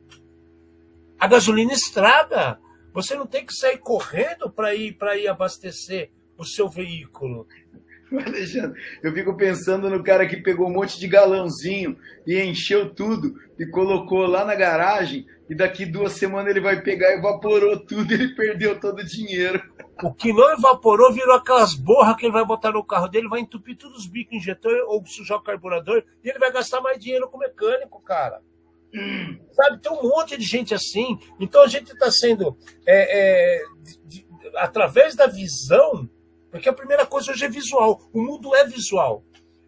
A 1.19 1.25
gasolina 1.25 1.73
estraga. 1.73 2.59
Você 2.93 3.15
não 3.15 3.25
tem 3.25 3.43
que 3.43 3.55
sair 3.55 3.79
correndo 3.79 4.51
para 4.51 4.75
ir 4.75 4.93
para 4.99 5.17
ir 5.17 5.27
abastecer 5.27 6.11
o 6.37 6.45
seu 6.45 6.69
veículo. 6.69 7.47
Alexandre, 8.25 8.79
eu 9.03 9.13
fico 9.13 9.35
pensando 9.35 9.89
no 9.89 10.03
cara 10.03 10.27
que 10.27 10.37
pegou 10.37 10.67
um 10.67 10.73
monte 10.73 10.99
de 10.99 11.07
galãozinho 11.07 11.97
e 12.25 12.41
encheu 12.41 12.93
tudo 12.93 13.35
e 13.57 13.65
colocou 13.65 14.25
lá 14.25 14.43
na 14.43 14.55
garagem 14.55 15.27
e 15.49 15.55
daqui 15.55 15.85
duas 15.85 16.13
semanas 16.13 16.49
ele 16.49 16.59
vai 16.59 16.81
pegar 16.81 17.13
evaporou 17.13 17.79
tudo 17.79 18.11
e 18.11 18.15
ele 18.15 18.35
perdeu 18.35 18.79
todo 18.79 18.99
o 18.99 19.05
dinheiro. 19.05 19.61
O 20.03 20.13
que 20.13 20.31
não 20.33 20.51
evaporou 20.51 21.13
virou 21.13 21.35
aquelas 21.35 21.75
borras 21.75 22.15
que 22.15 22.25
ele 22.25 22.33
vai 22.33 22.45
botar 22.45 22.71
no 22.71 22.83
carro 22.83 23.07
dele, 23.07 23.27
vai 23.27 23.41
entupir 23.41 23.77
todos 23.77 23.99
os 23.99 24.07
bicos 24.07 24.37
injetor 24.37 24.73
ou 24.87 25.05
sujar 25.05 25.37
o 25.37 25.43
carburador 25.43 26.03
e 26.23 26.29
ele 26.29 26.39
vai 26.39 26.51
gastar 26.51 26.81
mais 26.81 26.97
dinheiro 26.97 27.27
com 27.29 27.37
o 27.37 27.39
mecânico, 27.39 28.01
cara. 28.01 28.41
Hum. 28.93 29.37
Sabe, 29.51 29.81
tem 29.81 29.91
um 29.91 30.01
monte 30.01 30.35
de 30.35 30.43
gente 30.43 30.73
assim. 30.73 31.19
Então 31.39 31.61
a 31.61 31.67
gente 31.67 31.91
está 31.91 32.09
sendo, 32.09 32.57
é, 32.87 33.59
é, 33.59 33.63
de, 33.83 33.99
de, 34.05 34.27
através 34.55 35.15
da 35.15 35.27
visão, 35.27 36.09
porque 36.51 36.69
a 36.69 36.73
primeira 36.73 37.05
coisa 37.05 37.31
hoje 37.31 37.45
é 37.45 37.49
visual. 37.49 38.01
O 38.13 38.21
mundo 38.21 38.55
é 38.55 38.65
visual. 38.65 39.23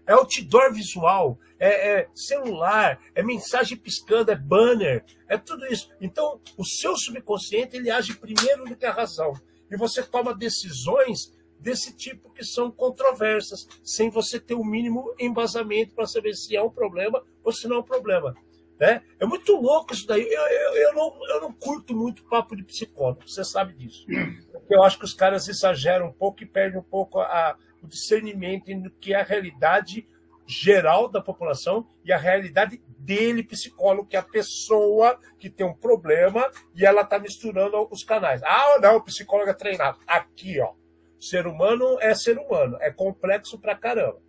É 0.07 0.13
outdoor 0.13 0.73
visual, 0.73 1.37
é, 1.59 1.99
é, 1.99 2.09
celular, 2.13 2.99
é 3.13 3.21
mensagem 3.21 3.77
piscando, 3.77 4.31
é 4.31 4.35
banner, 4.35 5.05
é 5.27 5.37
tudo 5.37 5.65
isso. 5.67 5.89
Então, 6.01 6.41
o 6.57 6.65
seu 6.65 6.97
subconsciente 6.97 7.77
ele 7.77 7.91
age 7.91 8.15
primeiro 8.15 8.65
do 8.65 8.75
que 8.75 8.85
a 8.85 8.91
razão. 8.91 9.33
E 9.69 9.77
você 9.77 10.03
toma 10.03 10.33
decisões 10.33 11.31
desse 11.59 11.95
tipo 11.95 12.31
que 12.31 12.43
são 12.43 12.71
controversas, 12.71 13.67
sem 13.83 14.09
você 14.09 14.39
ter 14.39 14.55
o 14.55 14.65
mínimo 14.65 15.13
embasamento 15.19 15.93
para 15.93 16.07
saber 16.07 16.33
se 16.33 16.55
é 16.55 16.61
um 16.61 16.71
problema 16.71 17.23
ou 17.43 17.53
se 17.53 17.67
não 17.67 17.77
é 17.77 17.79
um 17.79 17.83
problema. 17.83 18.35
Né? 18.81 19.03
É 19.19 19.27
muito 19.27 19.55
louco 19.61 19.93
isso 19.93 20.07
daí. 20.07 20.23
Eu, 20.23 20.41
eu, 20.41 20.75
eu, 20.75 20.95
não, 20.95 21.29
eu 21.29 21.41
não 21.41 21.53
curto 21.53 21.95
muito 21.95 22.23
papo 22.23 22.55
de 22.55 22.63
psicólogo, 22.63 23.21
você 23.29 23.43
sabe 23.43 23.73
disso. 23.73 24.07
Porque 24.51 24.73
eu 24.73 24.81
acho 24.81 24.97
que 24.97 25.05
os 25.05 25.13
caras 25.13 25.47
exageram 25.47 26.07
um 26.07 26.11
pouco 26.11 26.41
e 26.41 26.47
perdem 26.47 26.79
um 26.79 26.83
pouco 26.83 27.19
a, 27.19 27.55
o 27.83 27.87
discernimento 27.87 28.73
no 28.75 28.89
que 28.89 29.13
é 29.13 29.21
a 29.21 29.23
realidade 29.23 30.07
geral 30.47 31.07
da 31.07 31.21
população 31.21 31.87
e 32.03 32.11
a 32.11 32.17
realidade 32.17 32.81
dele, 32.97 33.43
psicólogo, 33.43 34.07
que 34.07 34.15
é 34.15 34.19
a 34.19 34.23
pessoa 34.23 35.19
que 35.37 35.47
tem 35.47 35.65
um 35.65 35.75
problema 35.75 36.49
e 36.73 36.83
ela 36.83 37.01
está 37.01 37.19
misturando 37.19 37.87
os 37.91 38.03
canais. 38.03 38.41
Ah, 38.43 38.79
não, 38.81 38.95
o 38.95 39.03
psicólogo 39.03 39.51
é 39.51 39.53
treinado. 39.53 39.99
Aqui, 40.07 40.59
ó. 40.59 40.73
Ser 41.19 41.45
humano 41.45 41.99
é 42.01 42.15
ser 42.15 42.39
humano, 42.39 42.77
é 42.81 42.89
complexo 42.89 43.59
pra 43.59 43.75
caramba. 43.75 44.19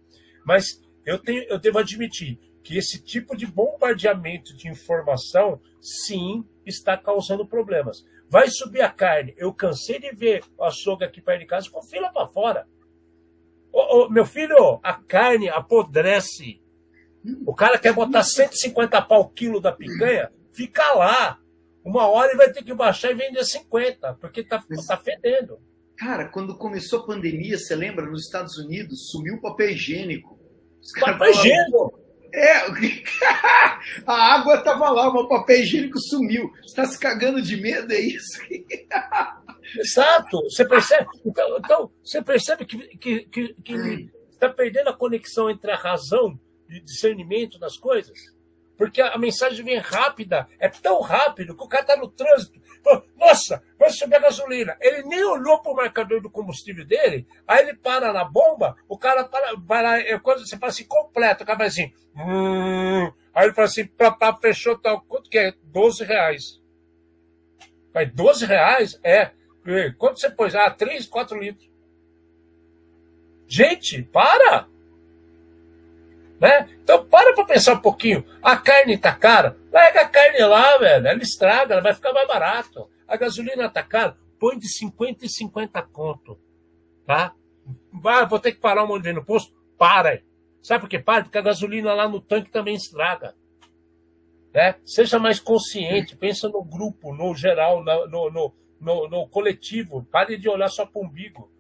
Mas 0.44 0.78
eu, 1.06 1.18
tenho, 1.18 1.42
eu 1.44 1.58
devo 1.58 1.78
admitir 1.78 2.38
que 2.62 2.78
esse 2.78 3.02
tipo 3.02 3.36
de 3.36 3.46
bombardeamento 3.46 4.56
de 4.56 4.68
informação, 4.68 5.60
sim, 5.80 6.44
está 6.64 6.96
causando 6.96 7.46
problemas. 7.46 8.04
Vai 8.28 8.48
subir 8.48 8.82
a 8.82 8.90
carne. 8.90 9.34
Eu 9.36 9.52
cansei 9.52 9.98
de 9.98 10.10
ver 10.14 10.42
o 10.56 10.64
açougue 10.64 11.04
aqui 11.04 11.20
perto 11.20 11.40
de 11.40 11.46
casa 11.46 11.70
com 11.70 11.82
fila 11.82 12.10
para 12.12 12.28
fora. 12.28 12.66
Ô, 13.72 14.04
ô, 14.04 14.08
meu 14.08 14.24
filho, 14.24 14.80
a 14.82 14.94
carne 14.94 15.48
apodrece. 15.48 16.62
O 17.46 17.54
cara 17.54 17.78
quer 17.78 17.92
botar 17.92 18.22
150 18.22 19.00
pau 19.02 19.28
quilo 19.28 19.60
da 19.60 19.72
picanha, 19.72 20.32
fica 20.52 20.92
lá. 20.94 21.38
Uma 21.84 22.06
hora 22.06 22.30
ele 22.30 22.38
vai 22.38 22.52
ter 22.52 22.62
que 22.62 22.74
baixar 22.74 23.10
e 23.10 23.14
vender 23.14 23.44
50, 23.44 24.14
porque 24.14 24.42
tá, 24.42 24.64
tá 24.86 24.96
fedendo. 24.96 25.58
Cara, 25.96 26.28
quando 26.28 26.56
começou 26.56 27.00
a 27.00 27.06
pandemia, 27.06 27.58
você 27.58 27.76
lembra, 27.76 28.06
nos 28.06 28.24
Estados 28.24 28.56
Unidos, 28.56 29.10
sumiu 29.10 29.34
o 29.34 29.40
papel 29.40 29.70
higiênico. 29.70 30.38
Papel 31.00 31.30
higiênico? 31.30 32.01
É, 32.32 32.62
a 34.06 34.34
água 34.34 34.54
estava 34.54 34.90
lá, 34.90 35.08
o 35.08 35.28
papel 35.28 35.60
higiênico 35.60 35.98
sumiu. 36.00 36.50
Você 36.62 36.68
está 36.68 36.84
se 36.86 36.98
cagando 36.98 37.42
de 37.42 37.60
medo, 37.60 37.92
é 37.92 38.00
isso? 38.00 38.40
Exato. 39.78 40.42
Você 40.44 40.64
percebe? 40.64 41.06
Então, 41.24 41.58
então 41.58 41.90
você 42.02 42.22
percebe 42.22 42.64
que 42.64 42.76
está 42.76 42.98
que, 42.98 43.20
que, 43.26 43.54
que 43.62 44.10
tá 44.38 44.48
perdendo 44.48 44.88
a 44.88 44.96
conexão 44.96 45.50
entre 45.50 45.70
a 45.70 45.76
razão 45.76 46.38
e 46.68 46.80
discernimento 46.80 47.58
das 47.58 47.76
coisas? 47.76 48.18
Porque 48.76 49.00
a 49.00 49.16
mensagem 49.18 49.64
vem 49.64 49.78
rápida, 49.78 50.48
é 50.58 50.68
tão 50.68 51.00
rápido 51.00 51.56
que 51.56 51.62
o 51.62 51.68
cara 51.68 51.82
está 51.82 51.96
no 51.96 52.08
trânsito. 52.08 52.60
Nossa, 53.16 53.62
vai 53.78 53.90
subir 53.90 54.16
a 54.16 54.20
gasolina. 54.20 54.76
Ele 54.80 55.02
nem 55.04 55.24
olhou 55.24 55.60
para 55.60 55.72
o 55.72 55.76
marcador 55.76 56.20
do 56.20 56.30
combustível 56.30 56.84
dele, 56.84 57.26
aí 57.46 57.62
ele 57.62 57.74
para 57.74 58.12
na 58.12 58.24
bomba, 58.24 58.76
o 58.88 58.98
cara 58.98 59.24
para, 59.24 59.56
para 59.60 60.00
é 60.00 60.18
quando 60.18 60.46
você 60.46 60.58
fala 60.58 60.70
assim, 60.70 60.84
completo, 60.84 61.44
o 61.44 61.46
cara 61.46 61.58
vai 61.58 61.68
assim. 61.68 61.92
Hum, 62.16 63.12
aí 63.34 63.46
ele 63.46 63.54
fala 63.54 63.68
assim, 63.68 63.86
papá, 63.86 64.36
fechou 64.36 64.76
tal, 64.76 65.00
quanto 65.02 65.30
que 65.30 65.38
é? 65.38 65.54
12 65.64 66.04
reais. 66.04 66.60
Vai, 67.92 68.06
12 68.06 68.46
reais? 68.46 68.98
É. 69.04 69.30
Quanto 69.98 70.18
você 70.18 70.30
pôs? 70.30 70.54
Ah, 70.54 70.70
3, 70.70 71.06
4 71.06 71.38
litros. 71.38 71.70
Gente, 73.46 74.02
para! 74.02 74.66
Né? 76.42 76.68
Então 76.82 77.06
para 77.06 77.32
para 77.34 77.44
pensar 77.44 77.74
um 77.74 77.80
pouquinho. 77.80 78.26
A 78.42 78.56
carne 78.56 78.94
está 78.94 79.14
cara, 79.14 79.56
pega 79.70 80.00
a 80.00 80.08
carne 80.08 80.40
lá, 80.40 80.76
velho. 80.76 81.06
Ela 81.06 81.22
estraga, 81.22 81.74
ela 81.74 81.82
vai 81.82 81.94
ficar 81.94 82.12
mais 82.12 82.26
barato. 82.26 82.90
A 83.06 83.16
gasolina 83.16 83.66
está 83.66 83.80
cara, 83.80 84.18
põe 84.40 84.58
de 84.58 84.66
50 84.68 85.24
e 85.24 85.28
50 85.28 85.80
conto. 85.82 86.36
Tá? 87.06 87.32
Vai, 87.92 88.26
vou 88.26 88.40
ter 88.40 88.50
que 88.50 88.60
parar 88.60 88.82
um 88.82 88.88
monte 88.88 89.12
no 89.12 89.24
posto. 89.24 89.54
Para. 89.78 90.20
Sabe 90.60 90.80
por 90.80 90.88
que 90.88 90.98
para? 90.98 91.22
Porque 91.22 91.38
a 91.38 91.42
gasolina 91.42 91.94
lá 91.94 92.08
no 92.08 92.20
tanque 92.20 92.50
também 92.50 92.74
estraga. 92.74 93.36
Né? 94.52 94.74
Seja 94.84 95.20
mais 95.20 95.38
consciente, 95.38 96.16
pensa 96.16 96.48
no 96.48 96.64
grupo, 96.64 97.14
no 97.14 97.36
geral, 97.36 97.84
no, 97.84 98.08
no, 98.08 98.54
no, 98.80 99.08
no 99.08 99.28
coletivo. 99.28 100.04
Pare 100.10 100.36
de 100.36 100.48
olhar 100.48 100.68
só 100.68 100.84
para 100.84 101.00
o 101.00 101.04
umbigo. 101.04 101.51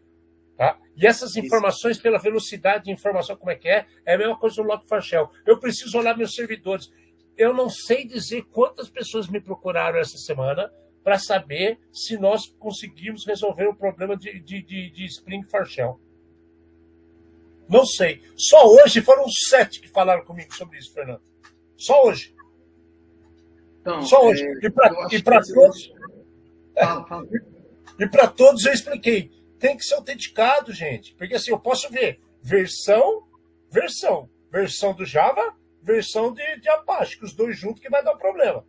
Tá? 0.56 0.78
E 0.96 1.06
essas 1.06 1.36
informações, 1.36 1.98
pela 1.98 2.18
velocidade 2.18 2.84
de 2.84 2.92
informação, 2.92 3.36
como 3.36 3.50
é 3.50 3.56
que 3.56 3.68
é, 3.68 3.86
é 4.04 4.14
a 4.14 4.18
mesma 4.18 4.36
coisa 4.38 4.56
do 4.56 4.68
Log4Shell. 4.68 5.30
Eu 5.46 5.58
preciso 5.58 5.98
olhar 5.98 6.16
meus 6.16 6.34
servidores. 6.34 6.92
Eu 7.36 7.54
não 7.54 7.68
sei 7.68 8.06
dizer 8.06 8.44
quantas 8.52 8.90
pessoas 8.90 9.28
me 9.28 9.40
procuraram 9.40 9.98
essa 9.98 10.18
semana 10.18 10.70
para 11.02 11.18
saber 11.18 11.80
se 11.92 12.16
nós 12.18 12.46
conseguimos 12.58 13.26
resolver 13.26 13.66
o 13.66 13.74
problema 13.74 14.16
de, 14.16 14.38
de, 14.40 14.62
de, 14.62 14.90
de 14.90 15.04
Spring 15.06 15.42
for 15.44 15.66
Shell. 15.66 15.98
Não 17.68 17.86
sei. 17.86 18.22
Só 18.36 18.66
hoje 18.66 19.00
foram 19.00 19.24
sete 19.28 19.80
que 19.80 19.88
falaram 19.88 20.24
comigo 20.24 20.54
sobre 20.54 20.78
isso, 20.78 20.92
Fernando. 20.92 21.22
Só 21.76 22.04
hoje. 22.04 22.34
Então, 23.80 24.02
Só 24.02 24.24
hoje. 24.24 24.44
É, 24.44 25.16
e 25.16 25.22
para 25.22 25.40
todos. 25.42 25.92
Fala, 26.78 27.04
fala. 27.04 27.28
E 27.98 28.08
para 28.08 28.26
todos 28.26 28.64
eu 28.64 28.72
expliquei 28.72 29.30
tem 29.62 29.76
que 29.76 29.84
ser 29.84 29.94
autenticado, 29.94 30.72
gente. 30.72 31.14
Porque 31.14 31.36
assim, 31.36 31.52
eu 31.52 31.60
posso 31.60 31.88
ver 31.88 32.20
versão, 32.42 33.28
versão, 33.70 34.28
versão 34.50 34.92
do 34.92 35.06
Java, 35.06 35.56
versão 35.80 36.34
de, 36.34 36.60
de 36.60 36.68
Apache, 36.68 37.16
que 37.16 37.24
os 37.24 37.32
dois 37.32 37.56
juntos 37.56 37.80
que 37.80 37.88
vai 37.88 38.02
dar 38.02 38.16
problema. 38.16 38.66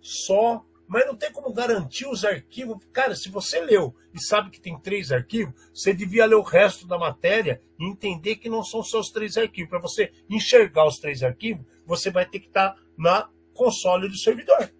Só, 0.00 0.64
mas 0.88 1.04
não 1.04 1.14
tem 1.14 1.30
como 1.30 1.52
garantir 1.52 2.06
os 2.06 2.24
arquivos. 2.24 2.78
Cara, 2.94 3.14
se 3.14 3.28
você 3.28 3.60
leu 3.60 3.94
e 4.14 4.18
sabe 4.18 4.48
que 4.48 4.58
tem 4.58 4.80
três 4.80 5.12
arquivos, 5.12 5.54
você 5.74 5.92
devia 5.92 6.24
ler 6.24 6.36
o 6.36 6.42
resto 6.42 6.86
da 6.86 6.96
matéria 6.98 7.60
e 7.78 7.84
entender 7.84 8.36
que 8.36 8.48
não 8.48 8.64
são 8.64 8.82
só 8.82 9.00
os 9.00 9.10
três 9.10 9.36
arquivos. 9.36 9.68
Para 9.68 9.80
você 9.80 10.10
enxergar 10.30 10.86
os 10.86 10.98
três 10.98 11.22
arquivos, 11.22 11.66
você 11.84 12.10
vai 12.10 12.24
ter 12.24 12.40
que 12.40 12.48
estar 12.48 12.70
tá 12.70 12.80
na 12.96 13.28
console 13.52 14.08
do 14.08 14.16
servidor. 14.16 14.72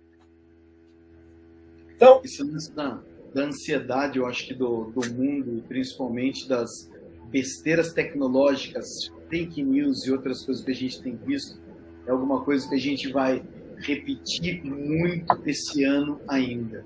Então, 1.95 2.23
isso 2.25 2.43
não 2.75 3.16
da 3.37 3.45
ansiedade, 3.45 4.19
eu 4.19 4.27
acho 4.27 4.47
que 4.47 4.55
do, 4.55 4.85
do 4.85 5.13
mundo, 5.13 5.63
principalmente 5.69 6.49
das 6.49 6.91
besteiras 7.31 7.93
tecnológicas, 7.93 9.13
fake 9.29 9.63
news 9.63 10.07
e 10.07 10.11
outras 10.11 10.43
coisas 10.43 10.65
que 10.65 10.71
a 10.71 10.75
gente 10.75 11.03
tem 11.03 11.15
visto, 11.17 11.61
é 12.07 12.11
alguma 12.11 12.43
coisa 12.43 12.67
que 12.67 12.75
a 12.75 12.79
gente 12.79 13.13
vai 13.13 13.45
repetir 13.77 14.65
muito 14.65 15.39
esse 15.45 15.85
ano 15.85 16.19
ainda. 16.27 16.83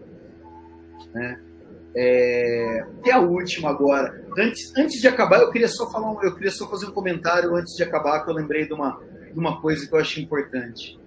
Né? 1.14 1.40
É, 1.94 2.84
e 3.04 3.10
a 3.12 3.20
última 3.20 3.70
agora. 3.70 4.26
Antes, 4.36 4.76
antes 4.76 5.00
de 5.00 5.06
acabar, 5.06 5.40
eu 5.40 5.52
queria 5.52 5.68
só 5.68 5.88
falar, 5.88 6.20
eu 6.24 6.34
queria 6.34 6.50
só 6.50 6.68
fazer 6.68 6.86
um 6.86 6.92
comentário 6.92 7.54
antes 7.54 7.76
de 7.76 7.84
acabar, 7.84 8.24
que 8.24 8.30
eu 8.30 8.34
lembrei 8.34 8.66
de 8.66 8.72
uma, 8.72 9.00
de 9.32 9.38
uma 9.38 9.60
coisa 9.60 9.86
que 9.86 9.94
eu 9.94 10.00
acho 10.00 10.20
importante. 10.20 10.99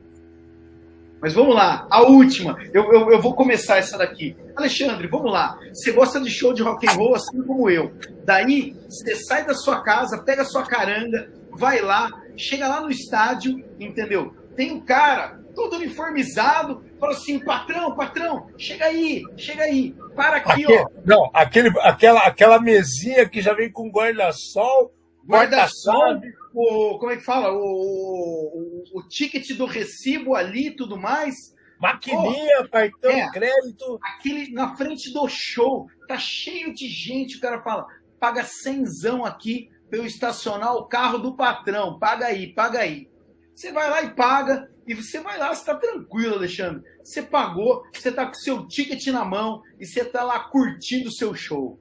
Mas 1.23 1.33
vamos 1.33 1.55
lá, 1.55 1.87
a 1.89 2.01
última. 2.01 2.57
Eu, 2.73 2.91
eu, 2.91 3.11
eu, 3.11 3.21
vou 3.21 3.33
começar 3.33 3.77
essa 3.77 3.97
daqui. 3.97 4.35
Alexandre, 4.57 5.07
vamos 5.07 5.31
lá. 5.31 5.57
Você 5.71 5.93
gosta 5.93 6.19
de 6.19 6.29
show 6.29 6.53
de 6.53 6.61
rock 6.61 6.85
and 6.85 6.91
roll 6.91 7.15
assim 7.15 7.41
como 7.43 7.69
eu. 7.69 7.93
Daí, 8.25 8.75
você 8.89 9.15
sai 9.15 9.45
da 9.45 9.53
sua 9.53 9.81
casa, 9.81 10.21
pega 10.21 10.41
a 10.41 10.45
sua 10.45 10.63
caranga, 10.63 11.31
vai 11.53 11.79
lá, 11.79 12.11
chega 12.35 12.67
lá 12.67 12.81
no 12.81 12.91
estádio, 12.91 13.63
entendeu? 13.79 14.35
Tem 14.57 14.73
um 14.73 14.81
cara 14.81 15.39
todo 15.55 15.77
uniformizado, 15.77 16.83
fala 16.99 17.13
assim, 17.13 17.39
patrão, 17.39 17.95
patrão, 17.95 18.47
chega 18.57 18.83
aí, 18.83 19.23
chega 19.37 19.63
aí, 19.63 19.95
para 20.13 20.37
aqui, 20.37 20.65
ó. 20.67 20.85
Não, 21.05 21.29
aquele, 21.33 21.71
aquela, 21.83 22.19
aquela 22.19 22.59
mesinha 22.59 23.29
que 23.29 23.41
já 23.41 23.53
vem 23.53 23.71
com 23.71 23.89
guarda-sol, 23.89 24.93
guarda-sol, 25.25 26.19
o, 26.53 26.99
como 26.99 27.11
é 27.11 27.17
que 27.17 27.23
fala? 27.23 27.51
O, 27.51 27.59
o, 27.59 28.83
o, 28.99 29.07
ticket 29.07 29.49
do 29.57 29.65
recibo 29.65 30.35
ali 30.35 30.67
e 30.67 30.75
tudo 30.75 30.97
mais. 30.97 31.53
Maquininha, 31.79 32.61
oh, 32.61 32.69
cartão 32.69 33.11
é, 33.11 33.31
crédito. 33.31 33.99
Aquele 34.01 34.51
na 34.53 34.75
frente 34.75 35.11
do 35.11 35.27
show, 35.27 35.87
tá 36.07 36.17
cheio 36.17 36.73
de 36.73 36.87
gente. 36.87 37.37
O 37.37 37.41
cara 37.41 37.61
fala: 37.61 37.85
paga 38.19 38.43
cenzão 38.43 39.25
aqui 39.25 39.69
para 39.89 39.99
eu 39.99 40.05
estacionar 40.05 40.75
o 40.75 40.85
carro 40.85 41.17
do 41.17 41.35
patrão. 41.35 41.99
Paga 41.99 42.27
aí, 42.27 42.53
paga 42.53 42.79
aí. 42.79 43.09
Você 43.55 43.71
vai 43.71 43.89
lá 43.89 44.01
e 44.03 44.11
paga, 44.11 44.71
e 44.87 44.93
você 44.93 45.19
vai 45.19 45.37
lá, 45.37 45.53
você 45.53 45.65
tá 45.65 45.75
tranquilo, 45.75 46.35
Alexandre. 46.35 46.83
Você 47.03 47.21
pagou, 47.21 47.83
você 47.93 48.11
tá 48.11 48.25
com 48.25 48.33
seu 48.33 48.67
ticket 48.67 49.05
na 49.07 49.23
mão 49.23 49.61
e 49.79 49.85
você 49.85 50.03
tá 50.03 50.23
lá 50.23 50.39
curtindo 50.39 51.09
o 51.09 51.13
seu 51.13 51.35
show. 51.35 51.79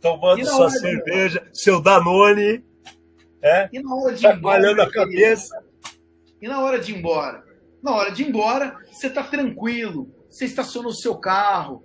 Tomando 0.00 0.44
sua 0.44 0.70
cerveja, 0.70 1.48
seu 1.52 1.80
Danone. 1.80 2.65
É? 3.46 3.68
E 3.72 3.80
na 3.80 3.94
hora 3.94 4.12
de 4.12 4.22
Trabalhando 4.22 4.72
embora, 4.72 4.88
a 4.88 4.92
cabeça. 4.92 5.64
E 6.42 6.48
na 6.48 6.60
hora 6.60 6.80
de 6.80 6.92
ir 6.92 6.98
embora? 6.98 7.44
Na 7.80 7.94
hora 7.94 8.10
de 8.10 8.24
ir 8.24 8.28
embora, 8.28 8.76
você 8.90 9.08
tá 9.08 9.22
tranquilo. 9.22 10.12
Você 10.28 10.46
estacionou 10.46 10.90
o 10.90 10.96
seu 10.96 11.16
carro, 11.16 11.84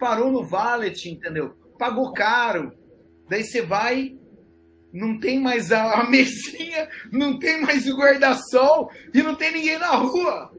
parou 0.00 0.32
no 0.32 0.44
valet, 0.44 1.08
entendeu? 1.08 1.54
Pagou 1.78 2.12
caro. 2.12 2.72
Daí 3.28 3.44
você 3.44 3.62
vai, 3.62 4.18
não 4.92 5.20
tem 5.20 5.38
mais 5.38 5.70
a, 5.70 6.00
a 6.00 6.04
mesinha, 6.10 6.88
não 7.12 7.38
tem 7.38 7.60
mais 7.60 7.86
o 7.86 7.96
guarda-sol 7.96 8.90
e 9.14 9.22
não 9.22 9.36
tem 9.36 9.52
ninguém 9.52 9.78
na 9.78 9.94
rua. 9.94 10.50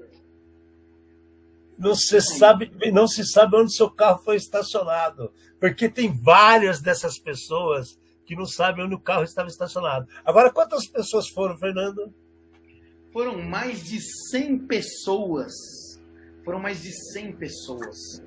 não 1.77 1.93
se 1.93 2.21
sabe, 2.21 2.71
não 2.93 3.05
se 3.05 3.25
sabe 3.25 3.57
onde 3.57 3.75
seu 3.75 3.89
carro 3.89 4.21
foi 4.23 4.37
estacionado, 4.37 5.29
porque 5.59 5.89
tem 5.89 6.13
várias 6.13 6.81
dessas 6.81 7.19
pessoas 7.19 7.99
que 8.27 8.35
não 8.35 8.45
sabem 8.45 8.83
onde 8.83 8.93
o 8.93 8.99
carro 8.99 9.23
estava 9.23 9.47
estacionado. 9.47 10.05
Agora, 10.25 10.51
quantas 10.51 10.85
pessoas 10.85 11.29
foram, 11.29 11.57
Fernando? 11.57 12.13
Foram 13.13 13.41
mais 13.41 13.85
de 13.85 14.01
100 14.29 14.67
pessoas. 14.67 15.53
Foram 16.43 16.59
mais 16.59 16.83
de 16.83 16.91
100 17.13 17.31
pessoas. 17.37 18.21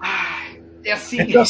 Ai, 0.00 0.64
é 0.82 0.92
assim. 0.92 1.20
Então, 1.20 1.44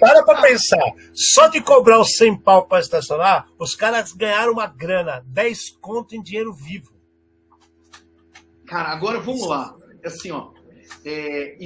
para 0.00 0.24
pra 0.24 0.42
pensar. 0.42 0.82
Só 1.12 1.46
de 1.46 1.60
cobrar 1.60 2.00
os 2.00 2.16
100 2.16 2.40
pau 2.40 2.66
para 2.66 2.80
estacionar, 2.80 3.48
os 3.56 3.76
caras 3.76 4.12
ganharam 4.12 4.52
uma 4.52 4.66
grana, 4.66 5.24
10 5.28 5.76
conto 5.80 6.16
em 6.16 6.22
dinheiro 6.22 6.52
vivo. 6.52 6.92
Cara, 8.66 8.88
agora 8.88 9.20
vamos 9.20 9.46
lá. 9.46 9.76
Assim, 10.04 10.32
ó. 10.32 10.52
É, 11.04 11.56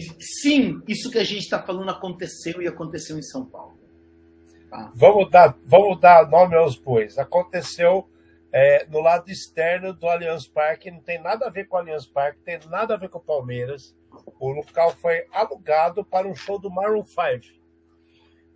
sim, 0.43 0.83
isso 0.87 1.11
que 1.11 1.19
a 1.19 1.25
gente 1.25 1.45
está 1.45 1.63
falando 1.63 1.91
aconteceu 1.91 2.61
e 2.61 2.69
aconteceu 2.69 3.19
em 3.19 3.23
São 3.23 3.47
Paulo. 3.47 3.78
Vamos, 4.95 5.31
dar, 5.31 5.57
vamos 5.65 6.01
dar 6.01 6.29
nome 6.29 6.57
aos 6.57 6.77
bois. 6.77 7.19
Aconteceu 7.19 8.09
é, 8.53 8.87
no 8.87 9.01
lado 9.01 9.31
externo 9.31 9.93
do 9.93 10.09
Allianz 10.09 10.47
Parque, 10.47 10.91
não 10.91 11.01
tem 11.01 11.21
nada 11.21 11.47
a 11.47 11.51
ver 11.51 11.67
com 11.67 11.77
o 11.77 11.79
Allianz 11.79 12.07
Parque, 12.07 12.41
tem 12.45 12.59
nada 12.69 12.95
a 12.95 12.97
ver 12.97 13.09
com 13.09 13.19
o 13.19 13.23
Palmeiras. 13.23 13.95
O 14.41 14.51
local 14.51 14.95
foi 14.97 15.27
alugado 15.33 16.05
para 16.05 16.27
um 16.27 16.35
show 16.35 16.59
do 16.59 16.71
Maroon 16.71 17.05
5. 17.05 17.59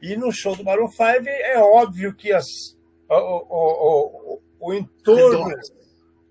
E 0.00 0.16
no 0.16 0.32
show 0.32 0.56
do 0.56 0.64
Maroon 0.64 0.88
5 0.88 1.28
é 1.28 1.58
óbvio 1.58 2.14
que 2.14 2.32
as, 2.32 2.76
o, 3.08 3.14
o, 3.14 4.34
o, 4.34 4.42
o 4.60 4.74
entorno, 4.74 5.54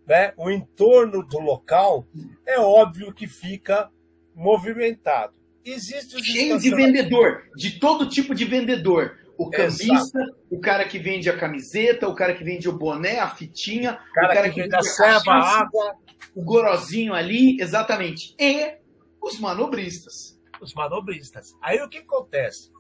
né, 0.08 0.34
o 0.36 0.50
entorno 0.50 1.24
do 1.24 1.40
local 1.40 2.06
é 2.46 2.60
óbvio 2.60 3.14
que 3.14 3.28
fica 3.28 3.90
movimentado. 4.36 5.34
Existe 5.64 6.24
cheio 6.24 6.58
de 6.58 6.74
vendedor, 6.74 7.44
de 7.56 7.80
todo 7.80 8.10
tipo 8.10 8.34
de 8.34 8.46
vendedor. 8.46 9.20
O 9.42 9.50
cambista, 9.50 10.20
Exato. 10.20 10.38
o 10.52 10.60
cara 10.60 10.88
que 10.88 11.00
vende 11.00 11.28
a 11.28 11.36
camiseta, 11.36 12.08
o 12.08 12.14
cara 12.14 12.36
que 12.36 12.44
vende 12.44 12.70
o 12.70 12.78
boné, 12.78 13.20
a 13.20 13.28
fitinha, 13.28 14.00
cara 14.14 14.28
o 14.28 14.34
cara 14.36 14.50
que, 14.50 14.54
que 14.56 14.62
vende 14.62 14.76
a 14.76 14.84
ceva, 14.84 15.32
a 15.32 15.62
água, 15.62 15.96
o 16.36 16.44
gorozinho 16.44 17.14
ali, 17.14 17.60
exatamente. 17.60 18.36
E 18.39 18.78
os 19.20 19.39
manobristas. 19.39 20.39
Os 20.62 20.76
manobristas. 20.76 21.56
Aí 21.60 21.82
o 21.82 21.89
que 21.89 21.98
acontece? 21.98 22.72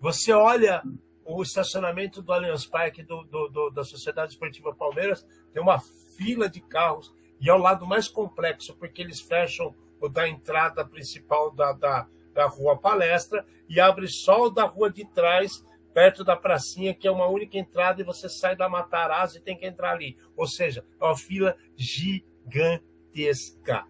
Você 0.00 0.32
olha 0.32 0.82
o 1.24 1.42
estacionamento 1.42 2.20
do 2.20 2.30
Allianz 2.30 2.66
Parque 2.66 3.02
do, 3.02 3.22
do, 3.24 3.48
do, 3.48 3.70
da 3.70 3.82
Sociedade 3.82 4.32
Esportiva 4.32 4.74
Palmeiras, 4.74 5.24
tem 5.50 5.62
uma 5.62 5.80
fila 6.16 6.46
de 6.46 6.60
carros 6.60 7.10
e 7.40 7.48
é 7.48 7.54
o 7.54 7.58
lado 7.58 7.86
mais 7.86 8.06
complexo, 8.06 8.76
porque 8.76 9.00
eles 9.00 9.20
fecham 9.20 9.74
o 9.98 10.10
da 10.10 10.28
entrada 10.28 10.84
principal 10.84 11.50
da, 11.50 11.72
da, 11.72 12.06
da 12.34 12.46
Rua 12.46 12.76
Palestra 12.76 13.46
e 13.68 13.80
abre 13.80 14.08
só 14.08 14.44
o 14.44 14.50
da 14.50 14.64
rua 14.64 14.90
de 14.90 15.06
trás, 15.06 15.64
perto 15.92 16.24
da 16.24 16.36
pracinha, 16.36 16.94
que 16.94 17.06
é 17.06 17.10
uma 17.10 17.26
única 17.26 17.58
entrada, 17.58 18.00
e 18.00 18.04
você 18.04 18.28
sai 18.28 18.56
da 18.56 18.68
Matarazzo 18.68 19.38
e 19.38 19.40
tem 19.40 19.56
que 19.56 19.66
entrar 19.66 19.92
ali. 19.92 20.16
Ou 20.36 20.46
seja, 20.46 20.84
é 21.00 21.04
uma 21.04 21.16
fila 21.16 21.56
gigantesca. 21.76 23.86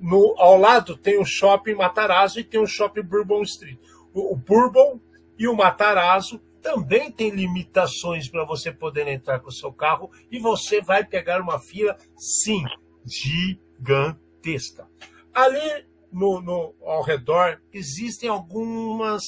No, 0.00 0.34
ao 0.38 0.58
lado 0.58 0.96
tem 0.96 1.18
o 1.18 1.24
shopping 1.24 1.74
Matarazzo 1.74 2.40
e 2.40 2.44
tem 2.44 2.60
o 2.60 2.66
shopping 2.66 3.02
Bourbon 3.02 3.42
Street. 3.42 3.78
O, 4.12 4.34
o 4.34 4.36
Bourbon 4.36 5.00
e 5.38 5.46
o 5.48 5.56
Matarazzo 5.56 6.40
também 6.60 7.12
tem 7.12 7.30
limitações 7.30 8.28
para 8.28 8.44
você 8.44 8.72
poder 8.72 9.06
entrar 9.06 9.38
com 9.40 9.48
o 9.48 9.52
seu 9.52 9.72
carro 9.72 10.10
e 10.30 10.38
você 10.38 10.80
vai 10.80 11.04
pegar 11.04 11.40
uma 11.40 11.58
fila, 11.58 11.96
sim, 12.16 12.64
gigantesca. 13.04 14.88
Ali 15.32 15.84
no, 16.10 16.40
no 16.40 16.74
ao 16.82 17.02
redor 17.02 17.60
existem 17.72 18.30
algumas. 18.30 19.22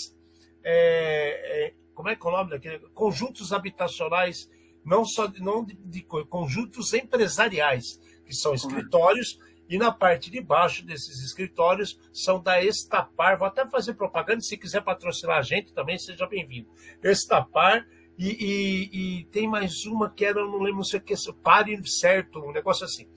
É, 0.65 1.75
como 1.97 2.11
é 2.11 2.15
que 2.15 2.25
é 2.25 2.29
o 2.29 2.33
nome 2.33 2.51
daquele? 2.51 2.79
Conjuntos 2.95 3.55
habitacionais, 3.55 4.51
não 4.85 5.05
só 5.05 5.33
não 5.41 5.65
de, 5.65 5.75
de 5.75 6.03
conjuntos 6.03 6.93
empresariais, 6.93 7.99
que 8.25 8.35
são 8.35 8.55
escritórios 8.55 9.41
e 9.69 9.79
na 9.79 9.91
parte 9.91 10.31
de 10.31 10.41
baixo 10.41 10.85
desses 10.85 11.25
escritórios 11.25 11.99
são 12.13 12.41
da 12.41 12.63
Estapar. 12.63 13.39
Vou 13.39 13.49
até 13.49 13.67
fazer 13.67 13.95
propaganda, 13.95 14.43
se 14.43 14.59
quiser 14.59 14.83
patrocinar 14.83 15.39
a 15.39 15.43
gente 15.43 15.73
também, 15.73 15.99
seja 15.99 16.27
bem-vindo. 16.27 16.69
Estapar 17.03 17.89
e, 18.19 18.29
e, 18.29 18.91
e, 18.93 19.25
tem 19.25 19.49
mais 19.49 19.87
uma 19.87 20.11
que 20.11 20.25
era, 20.25 20.45
não 20.45 20.61
lembro 20.61 20.85
se 20.85 20.97
é 20.97 21.01
que, 21.01 21.15
pare 21.43 21.81
certo, 21.89 22.41
um 22.41 22.53
negócio 22.53 22.85
assim. 22.85 23.09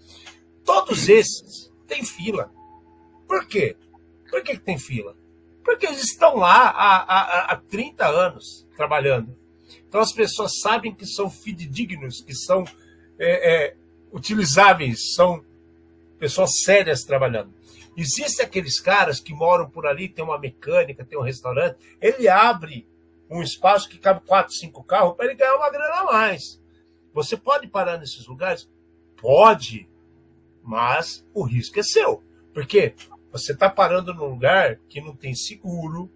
Todos 0.64 1.10
esses 1.10 1.70
têm 1.86 2.04
fila. 2.04 2.50
Por 3.28 3.46
quê? 3.46 3.76
Por 4.30 4.42
que, 4.42 4.54
que 4.54 4.64
tem 4.64 4.78
fila? 4.78 5.18
Porque 5.66 5.86
eles 5.86 6.02
estão 6.02 6.38
lá 6.38 6.70
há, 6.70 6.98
há, 6.98 7.54
há 7.54 7.56
30 7.58 8.08
anos 8.08 8.69
trabalhando. 8.80 9.36
Então 9.86 10.00
as 10.00 10.14
pessoas 10.14 10.62
sabem 10.62 10.96
que 10.96 11.06
são 11.06 11.30
fidedignos, 11.30 12.22
que 12.22 12.34
são 12.34 12.64
é, 13.20 13.66
é, 13.68 13.76
utilizáveis, 14.10 15.14
são 15.16 15.44
pessoas 16.18 16.62
sérias 16.64 17.04
trabalhando. 17.04 17.54
Existem 17.98 18.46
aqueles 18.46 18.80
caras 18.80 19.20
que 19.20 19.34
moram 19.34 19.70
por 19.70 19.86
ali, 19.86 20.08
tem 20.08 20.24
uma 20.24 20.40
mecânica, 20.40 21.04
tem 21.04 21.20
um 21.20 21.24
restaurante, 21.24 21.78
ele 22.00 22.30
abre 22.30 22.88
um 23.30 23.42
espaço 23.44 23.90
que 23.90 23.98
cabe 23.98 24.22
quatro, 24.26 24.54
cinco 24.54 24.82
carros 24.82 25.18
para 25.18 25.26
ele 25.26 25.36
ganhar 25.36 25.58
uma 25.58 25.70
grana 25.70 25.96
a 25.96 26.06
mais. 26.06 26.62
Você 27.14 27.36
pode 27.36 27.68
parar 27.68 27.98
nesses 27.98 28.26
lugares? 28.28 28.70
Pode, 29.18 29.90
mas 30.64 31.28
o 31.34 31.44
risco 31.44 31.78
é 31.78 31.84
seu. 31.84 32.24
Porque 32.54 32.96
você 33.30 33.52
está 33.52 33.70
parando 33.70 34.14
num 34.14 34.30
lugar 34.30 34.78
que 34.88 35.02
não 35.02 35.14
tem 35.14 35.36
seguro, 35.36 36.10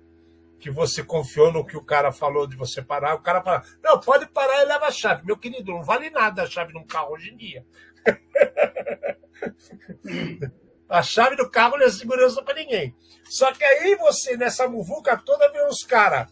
que 0.63 0.71
você 0.71 1.03
confiou 1.03 1.51
no 1.51 1.65
que 1.65 1.75
o 1.75 1.83
cara 1.83 2.09
falou 2.09 2.47
de 2.47 2.55
você 2.55 2.81
parar, 2.81 3.15
o 3.15 3.21
cara 3.21 3.43
fala, 3.43 3.61
não, 3.83 3.99
pode 3.99 4.25
parar 4.27 4.61
e 4.61 4.65
leva 4.65 4.85
a 4.85 4.91
chave. 4.91 5.25
Meu 5.25 5.37
querido, 5.37 5.73
não 5.73 5.83
vale 5.83 6.09
nada 6.09 6.43
a 6.43 6.47
chave 6.47 6.71
num 6.71 6.87
carro 6.87 7.11
hoje 7.11 7.31
em 7.31 7.35
dia. 7.35 7.65
A 10.87 11.01
chave 11.01 11.35
do 11.35 11.49
carro 11.49 11.75
não 11.75 11.87
é 11.87 11.89
segurança 11.89 12.39
para 12.43 12.53
ninguém. 12.53 12.95
Só 13.23 13.51
que 13.51 13.63
aí 13.63 13.95
você, 13.95 14.37
nessa 14.37 14.67
muvuca 14.67 15.17
toda, 15.17 15.51
vê 15.51 15.65
os 15.65 15.83
caras. 15.83 16.31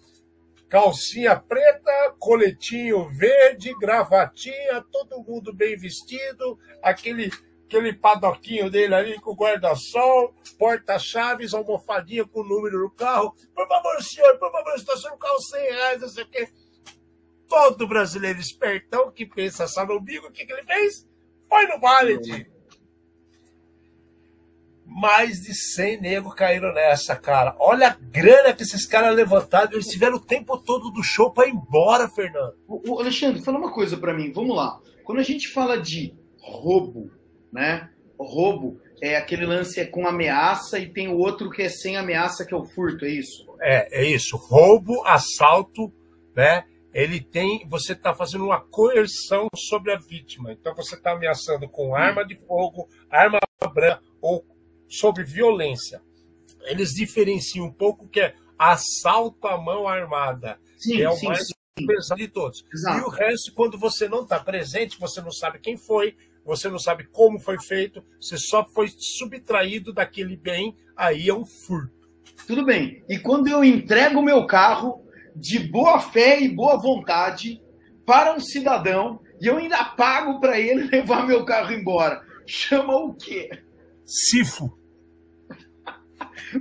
Calcinha 0.70 1.36
preta, 1.36 2.16
coletinho 2.20 3.10
verde, 3.10 3.74
gravatinha, 3.80 4.86
todo 4.92 5.24
mundo 5.24 5.52
bem 5.52 5.76
vestido, 5.76 6.60
aquele 6.84 7.32
aquele 7.72 7.94
padoquinho 7.94 8.70
dele 8.70 8.94
ali 8.94 9.20
com 9.22 9.34
guarda-sol, 9.34 10.36
porta-chaves, 10.60 11.54
almofadinha 11.54 12.26
com 12.26 12.42
o 12.42 12.44
número 12.44 12.80
do 12.80 12.90
carro. 12.90 13.34
Por 13.56 13.68
favor, 13.68 14.04
senhor, 14.04 14.38
por 14.38 14.52
favor, 14.52 14.76
estacione 14.76 15.16
o 15.16 15.20
carro 15.20 15.42
100 15.42 15.62
reais, 15.62 16.02
não 16.02 16.10
sei 16.10 16.24
o 16.26 16.28
quê. 16.28 16.50
Todo 17.48 17.88
brasileiro 17.88 18.40
espertão 18.40 19.10
que 19.12 19.26
pensa 19.26 19.68
só 19.68 19.86
no 19.86 19.98
umbigo, 19.98 20.28
o 20.28 20.32
que, 20.32 20.46
que 20.46 20.52
ele 20.52 20.64
fez? 20.64 21.08
Foi 21.50 21.66
no 21.68 21.80
valet 21.80 22.50
mais 24.86 25.40
de 25.42 25.54
100 25.54 26.02
negros 26.02 26.34
caíram 26.34 26.74
nessa, 26.74 27.16
cara. 27.16 27.56
Olha 27.58 27.88
a 27.88 27.98
grana 27.98 28.54
que 28.54 28.64
esses 28.64 28.86
caras 28.86 29.16
levantaram. 29.16 29.72
Eles 29.72 29.88
tiveram 29.88 30.18
o 30.18 30.20
tempo 30.20 30.58
todo 30.58 30.92
do 30.92 31.02
show 31.02 31.32
para 31.32 31.48
ir 31.48 31.54
embora, 31.54 32.10
Fernando. 32.10 32.56
O, 32.68 33.00
Alexandre, 33.00 33.42
fala 33.42 33.58
uma 33.58 33.72
coisa 33.72 33.96
para 33.96 34.14
mim. 34.14 34.34
Vamos 34.34 34.54
lá. 34.54 34.82
Quando 35.06 35.20
a 35.20 35.24
gente 35.24 35.48
fala 35.48 35.80
de 35.80 36.14
roubo, 36.38 37.10
né? 37.52 37.90
roubo 38.24 38.80
é 39.02 39.16
aquele 39.16 39.46
lance 39.46 39.80
é 39.80 39.86
com 39.86 40.08
ameaça 40.08 40.78
e 40.78 40.92
tem 40.92 41.08
o 41.08 41.18
outro 41.18 41.50
que 41.50 41.64
é 41.64 41.70
sem 41.70 41.98
ameaça, 41.98 42.46
que 42.46 42.54
é 42.54 42.58
o 42.58 42.66
furto, 42.66 43.06
é 43.06 43.10
isso? 43.10 43.46
É, 43.60 44.02
é 44.02 44.06
isso. 44.06 44.38
Roubo, 44.38 45.04
assalto, 45.06 45.92
né? 46.36 46.64
Ele 46.94 47.20
tem. 47.22 47.68
Você 47.68 47.94
está 47.94 48.14
fazendo 48.14 48.46
uma 48.46 48.60
coerção 48.60 49.48
sobre 49.56 49.94
a 49.94 49.98
vítima. 49.98 50.52
Então 50.52 50.76
você 50.76 50.96
está 50.96 51.14
ameaçando 51.14 51.68
com 51.68 51.96
arma 51.96 52.26
de 52.26 52.36
fogo, 52.36 52.88
arma 53.10 53.40
branca 53.74 54.02
ou 54.22 54.46
sobre 54.88 55.24
violência. 55.24 56.02
Eles 56.64 56.90
diferenciam 56.90 57.66
um 57.66 57.74
pouco 57.74 58.08
que 58.08 58.20
é 58.20 58.36
assalto 58.60 59.48
à 59.48 59.60
mão 59.60 59.88
armada, 59.88 60.60
sim, 60.78 60.98
que 60.98 61.02
é 61.02 61.10
o 61.10 61.16
sim, 61.16 61.28
mais 61.28 61.48
sim. 61.48 61.88
pesado 61.88 62.22
de 62.22 62.28
todos. 62.28 62.64
Exato. 62.72 63.00
E 63.00 63.02
o 63.02 63.10
resto, 63.10 63.54
quando 63.54 63.80
você 63.80 64.08
não 64.08 64.22
está 64.22 64.40
presente, 64.40 65.00
você 65.00 65.22
não 65.22 65.32
sabe 65.32 65.60
quem 65.60 65.76
foi, 65.76 66.16
você 66.46 66.70
não 66.70 66.80
sabe 66.80 67.08
como 67.12 67.40
foi 67.40 67.58
feito, 67.60 68.04
você 68.20 68.38
só 68.38 68.66
foi 68.66 68.90
subtraído 68.98 69.94
daquele 69.94 70.36
bem, 70.36 70.76
aí 70.96 71.30
é 71.30 71.34
um 71.34 71.46
furto. 71.46 72.10
Tudo 72.48 72.66
bem. 72.66 73.04
E 73.08 73.18
quando 73.18 73.48
eu 73.48 73.64
entrego 73.64 74.22
meu 74.22 74.46
carro 74.46 75.06
de 75.36 75.60
boa 75.60 76.00
fé 76.00 76.42
e 76.42 76.50
boa 76.50 76.78
vontade 76.78 77.62
para 78.06 78.34
um 78.34 78.40
cidadão 78.40 79.22
e 79.40 79.48
eu 79.48 79.58
ainda 79.58 79.84
pago 79.84 80.40
para 80.40 80.60
ele 80.60 80.90
levar 80.90 81.26
meu 81.26 81.46
carro 81.46 81.72
embora, 81.72 82.22
chama 82.46 82.96
o 82.96 83.14
quê? 83.14 83.50
Cifo. 84.06 84.78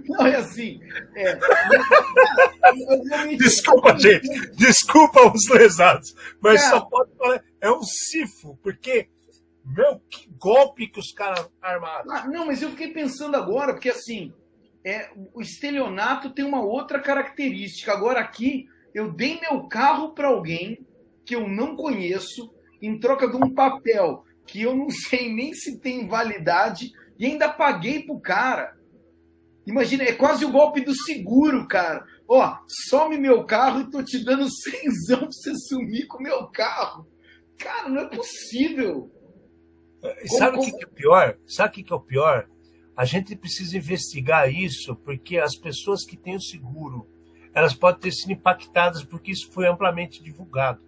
Não, 0.08 0.26
é 0.26 0.36
assim. 0.36 0.80
É, 1.16 1.36
Desculpa, 3.36 3.98
gente. 3.98 4.28
Desculpa 4.52 5.32
os 5.32 5.48
lesados. 5.48 6.14
Mas 6.40 6.62
só 6.62 6.80
pode 6.82 7.10
falar. 7.16 7.42
É 7.60 7.70
um 7.70 7.82
cifo, 7.82 8.58
porque 8.62 9.08
Meu, 9.74 10.00
que 10.10 10.28
golpe 10.38 10.88
que 10.88 10.98
os 10.98 11.12
caras 11.12 11.48
armaram. 11.62 12.10
Ah, 12.10 12.26
não, 12.26 12.46
mas 12.46 12.62
eu 12.62 12.70
fiquei 12.70 12.92
pensando 12.92 13.36
agora, 13.36 13.72
porque 13.72 13.90
assim, 13.90 14.32
é, 14.84 15.10
o 15.34 15.40
estelionato 15.40 16.30
tem 16.30 16.44
uma 16.44 16.62
outra 16.62 17.00
característica. 17.00 17.92
Agora 17.92 18.20
aqui, 18.20 18.66
eu 18.94 19.12
dei 19.12 19.38
meu 19.40 19.68
carro 19.68 20.12
para 20.12 20.28
alguém 20.28 20.84
que 21.24 21.34
eu 21.34 21.48
não 21.48 21.76
conheço, 21.76 22.52
em 22.82 22.98
troca 22.98 23.28
de 23.28 23.36
um 23.36 23.54
papel 23.54 24.24
que 24.46 24.62
eu 24.62 24.74
não 24.74 24.90
sei 25.08 25.32
nem 25.32 25.52
se 25.52 25.78
tem 25.78 26.08
validade, 26.08 26.92
e 27.18 27.26
ainda 27.26 27.48
paguei 27.48 28.02
pro 28.02 28.18
cara. 28.18 28.76
Imagina, 29.66 30.04
é 30.04 30.12
quase 30.12 30.44
o 30.44 30.50
golpe 30.50 30.80
do 30.80 30.94
seguro, 30.94 31.68
cara. 31.68 32.04
Ó, 32.26 32.56
some 32.88 33.18
meu 33.18 33.44
carro 33.44 33.82
e 33.82 33.90
tô 33.90 34.02
te 34.02 34.24
dando 34.24 34.48
cenzão 34.50 35.20
pra 35.20 35.30
você 35.30 35.54
sumir 35.68 36.06
com 36.06 36.22
meu 36.22 36.46
carro. 36.48 37.06
Cara, 37.58 37.88
não 37.88 38.00
é 38.02 38.08
possível. 38.08 39.12
Sabe 40.26 40.58
o 40.58 40.60
que, 40.60 40.72
que 40.72 40.84
é 40.84 40.88
pior? 40.88 41.38
Sabe 41.46 41.68
o 41.68 41.72
que, 41.72 41.82
que 41.82 41.92
é 41.92 41.96
o 41.96 42.00
pior? 42.00 42.48
A 42.96 43.04
gente 43.04 43.36
precisa 43.36 43.76
investigar 43.76 44.52
isso 44.52 44.94
porque 44.96 45.38
as 45.38 45.56
pessoas 45.56 46.04
que 46.04 46.16
têm 46.16 46.36
o 46.36 46.40
seguro, 46.40 47.06
elas 47.54 47.74
podem 47.74 48.00
ter 48.00 48.12
sido 48.12 48.32
impactadas 48.32 49.04
porque 49.04 49.30
isso 49.30 49.50
foi 49.52 49.66
amplamente 49.66 50.22
divulgado. 50.22 50.80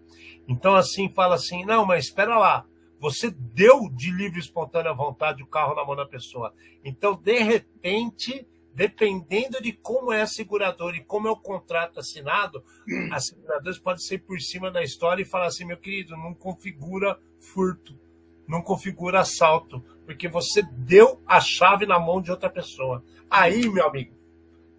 Então, 0.47 0.75
assim, 0.75 1.09
fala 1.09 1.37
assim, 1.37 1.65
não, 1.65 1.87
mas 1.87 2.07
espera 2.07 2.39
lá, 2.39 2.67
você 2.99 3.31
deu 3.31 3.89
de 3.91 4.11
livre 4.13 4.39
e 4.39 4.43
espontânea 4.43 4.93
vontade 4.93 5.43
o 5.43 5.47
carro 5.47 5.75
na 5.75 5.85
mão 5.85 5.97
da 5.97 6.07
pessoa. 6.07 6.55
Então, 6.85 7.15
de 7.15 7.39
repente, 7.39 8.47
dependendo 8.75 9.61
de 9.63 9.73
como 9.73 10.13
é 10.13 10.23
a 10.23 10.27
seguradora 10.27 10.97
e 10.97 11.05
como 11.05 11.29
é 11.29 11.31
o 11.31 11.37
contrato 11.37 12.01
assinado, 12.01 12.65
as 13.13 13.27
seguradoras 13.27 13.79
podem 13.79 14.03
ser 14.03 14.19
por 14.19 14.41
cima 14.41 14.71
da 14.71 14.83
história 14.83 15.23
e 15.23 15.27
falar 15.27 15.47
assim, 15.47 15.65
meu 15.65 15.77
querido, 15.77 16.17
não 16.17 16.35
configura 16.35 17.19
furto, 17.41 17.99
não 18.47 18.63
configura 18.63 19.21
assalto, 19.21 19.83
porque 20.05 20.29
você 20.29 20.63
deu 20.63 21.21
a 21.27 21.41
chave 21.41 21.87
na 21.87 21.99
mão 21.99 22.21
de 22.21 22.31
outra 22.31 22.51
pessoa. 22.51 23.05
Aí, 23.31 23.69
meu 23.69 23.87
amigo, 23.87 24.15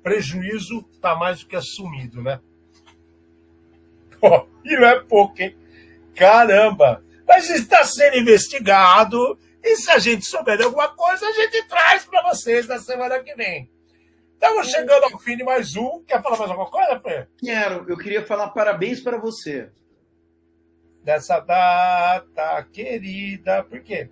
prejuízo 0.01 0.85
está 0.91 1.15
mais 1.15 1.39
do 1.39 1.47
que 1.47 1.55
assumido, 1.55 2.21
né? 2.21 2.39
Pô, 4.19 4.47
e 4.63 4.75
não 4.75 4.87
é 4.87 4.99
pouco, 4.99 5.41
hein? 5.41 5.55
Caramba! 6.15 7.03
Mas 7.27 7.49
está 7.49 7.83
sendo 7.83 8.17
investigado 8.17 9.39
e 9.63 9.77
se 9.77 9.89
a 9.89 9.97
gente 9.97 10.25
souber 10.25 10.57
de 10.57 10.63
alguma 10.63 10.89
coisa, 10.89 11.25
a 11.25 11.31
gente 11.31 11.67
traz 11.67 12.05
para 12.05 12.21
vocês 12.23 12.67
na 12.67 12.77
semana 12.79 13.19
que 13.19 13.33
vem. 13.33 13.71
Estamos 14.33 14.67
chegando 14.67 15.05
ao 15.05 15.19
fim 15.19 15.37
de 15.37 15.43
mais 15.43 15.73
um. 15.77 16.03
Quer 16.05 16.21
falar 16.21 16.37
mais 16.37 16.51
alguma 16.51 16.69
coisa, 16.69 16.99
Fê? 16.99 17.27
Quero. 17.39 17.89
Eu 17.89 17.97
queria 17.97 18.25
falar 18.25 18.49
parabéns 18.49 18.99
para 18.99 19.17
você. 19.17 19.71
Dessa 21.03 21.39
data 21.39 22.63
querida. 22.71 23.63
Por 23.63 23.81
quê? 23.81 24.09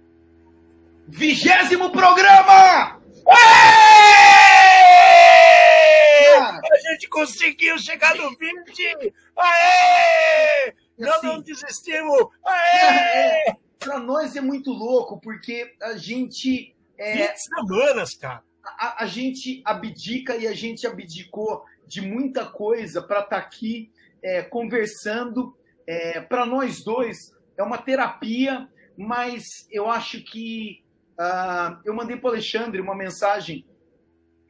Vigésimo 1.07 1.91
programa! 1.91 2.99
Aê! 3.27 4.31
A 6.37 6.77
gente 6.91 7.07
conseguiu 7.07 7.77
chegar 7.79 8.15
no 8.15 8.29
20! 8.35 9.13
Aê! 9.37 10.73
Não, 10.97 11.13
Assim. 11.13 11.27
não 11.27 11.41
desistimos! 11.41 12.27
Aê! 12.45 13.55
Para 13.79 13.97
nós 13.97 14.35
é 14.35 14.41
muito 14.41 14.71
louco, 14.71 15.19
porque 15.19 15.73
a 15.81 15.97
gente. 15.97 16.75
é, 16.97 17.27
20 17.29 17.37
semanas, 17.37 18.15
cara. 18.15 18.43
a, 18.63 19.03
a 19.03 19.07
gente 19.07 19.61
abdica 19.65 20.35
e 20.35 20.47
a 20.47 20.53
gente 20.53 20.85
abdicou 20.85 21.65
de 21.87 21.99
muita 21.99 22.45
coisa 22.45 23.01
para 23.01 23.21
estar 23.21 23.37
aqui 23.37 23.91
é, 24.21 24.43
conversando. 24.43 25.57
Para 26.21 26.45
nós 26.45 26.83
dois 26.83 27.35
é 27.57 27.63
uma 27.63 27.77
terapia, 27.77 28.67
mas 28.97 29.43
eu 29.69 29.89
acho 29.89 30.23
que 30.23 30.83
ah, 31.17 31.79
eu 31.85 31.93
mandei 31.93 32.17
para 32.17 32.29
o 32.29 32.31
Alexandre 32.31 32.81
uma 32.81 32.95
mensagem 32.95 33.65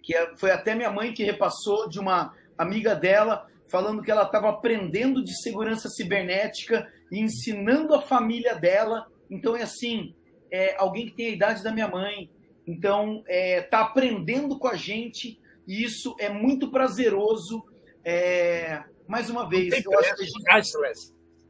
que 0.04 0.16
é- 0.16 0.36
foi 0.38 0.52
até 0.52 0.74
minha 0.74 0.92
mãe 0.92 1.14
que 1.14 1.24
repassou 1.24 1.88
de 1.88 2.00
uma 2.00 2.34
amiga 2.58 2.96
dela 2.96 3.48
falando 3.70 4.02
que 4.02 4.12
ela 4.12 4.24
estava 4.24 4.50
aprendendo 4.50 5.24
de 5.24 5.34
segurança 5.42 5.90
cibernética 5.90 6.92
e 7.12 7.20
ensinando 7.20 7.94
a 7.96 8.02
família 8.02 8.56
dela. 8.56 9.08
Então 9.30 9.56
é 9.56 9.64
assim, 9.64 10.14
é 10.52 10.76
alguém 10.78 11.06
que 11.06 11.14
tem 11.14 11.28
a 11.28 11.30
idade 11.30 11.64
da 11.64 11.72
minha 11.72 11.88
mãe, 11.88 12.30
então, 12.68 13.24
está 13.28 13.82
aprendendo 13.82 14.58
com 14.58 14.68
a 14.68 14.76
gente 14.76 15.40
e 15.68 15.84
isso 15.84 16.16
é 16.20 16.30
muito 16.30 16.70
prazeroso. 16.72 17.64
É, 18.04 18.84
mais 19.08 19.30
uma 19.30 19.48
vez, 19.48 19.74
eu 19.86 20.00
acho 20.00 20.16
que 20.16 20.22
a 20.22 20.26
gente. 20.26 20.44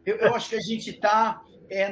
Eu, 0.06 0.18
eu 0.18 0.36
acho 0.36 0.50
que 0.50 0.56
a 0.56 0.62
gente 0.62 0.90
está 0.90 1.42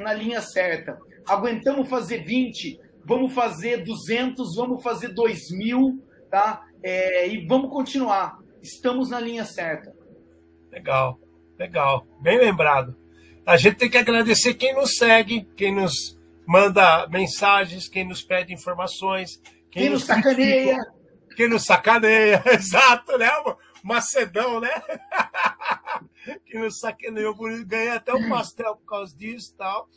na 0.02 0.12
linha 0.12 0.42
certa. 0.42 0.98
Aguentamos 1.26 1.88
fazer 1.88 2.22
20, 2.22 2.78
vamos 3.04 3.32
fazer 3.32 3.84
200, 3.84 4.56
vamos 4.56 4.82
fazer 4.82 5.08
2 5.08 5.50
mil, 5.52 6.04
tá? 6.30 6.64
É, 6.82 7.28
e 7.28 7.46
vamos 7.46 7.70
continuar. 7.70 8.38
Estamos 8.62 9.10
na 9.10 9.18
linha 9.20 9.44
certa. 9.44 9.94
Legal, 10.70 11.18
legal. 11.58 12.06
Bem 12.20 12.38
lembrado. 12.38 12.96
A 13.46 13.56
gente 13.56 13.76
tem 13.76 13.90
que 13.90 13.98
agradecer 13.98 14.54
quem 14.54 14.74
nos 14.74 14.96
segue, 14.96 15.48
quem 15.56 15.74
nos 15.74 16.18
manda 16.46 17.06
mensagens, 17.08 17.88
quem 17.88 18.06
nos 18.06 18.22
pede 18.22 18.52
informações, 18.52 19.40
Quem 19.70 19.88
nos 19.88 20.04
sacaneia, 20.04 20.74
critica, 20.74 20.94
quem 21.36 21.48
nos 21.48 21.64
sacaneia, 21.64 22.42
exato, 22.52 23.16
né? 23.16 23.30
Macedão, 23.82 24.60
né? 24.60 24.70
que 26.44 26.58
nos 26.58 26.78
sacaneou, 26.78 27.34
por 27.34 27.50
isso 27.50 27.66
ganhei 27.66 27.90
até 27.90 28.12
um 28.14 28.28
pastel 28.28 28.76
por 28.76 28.86
causa 28.86 29.16
disso 29.16 29.52
e 29.52 29.56
tal. 29.56 29.88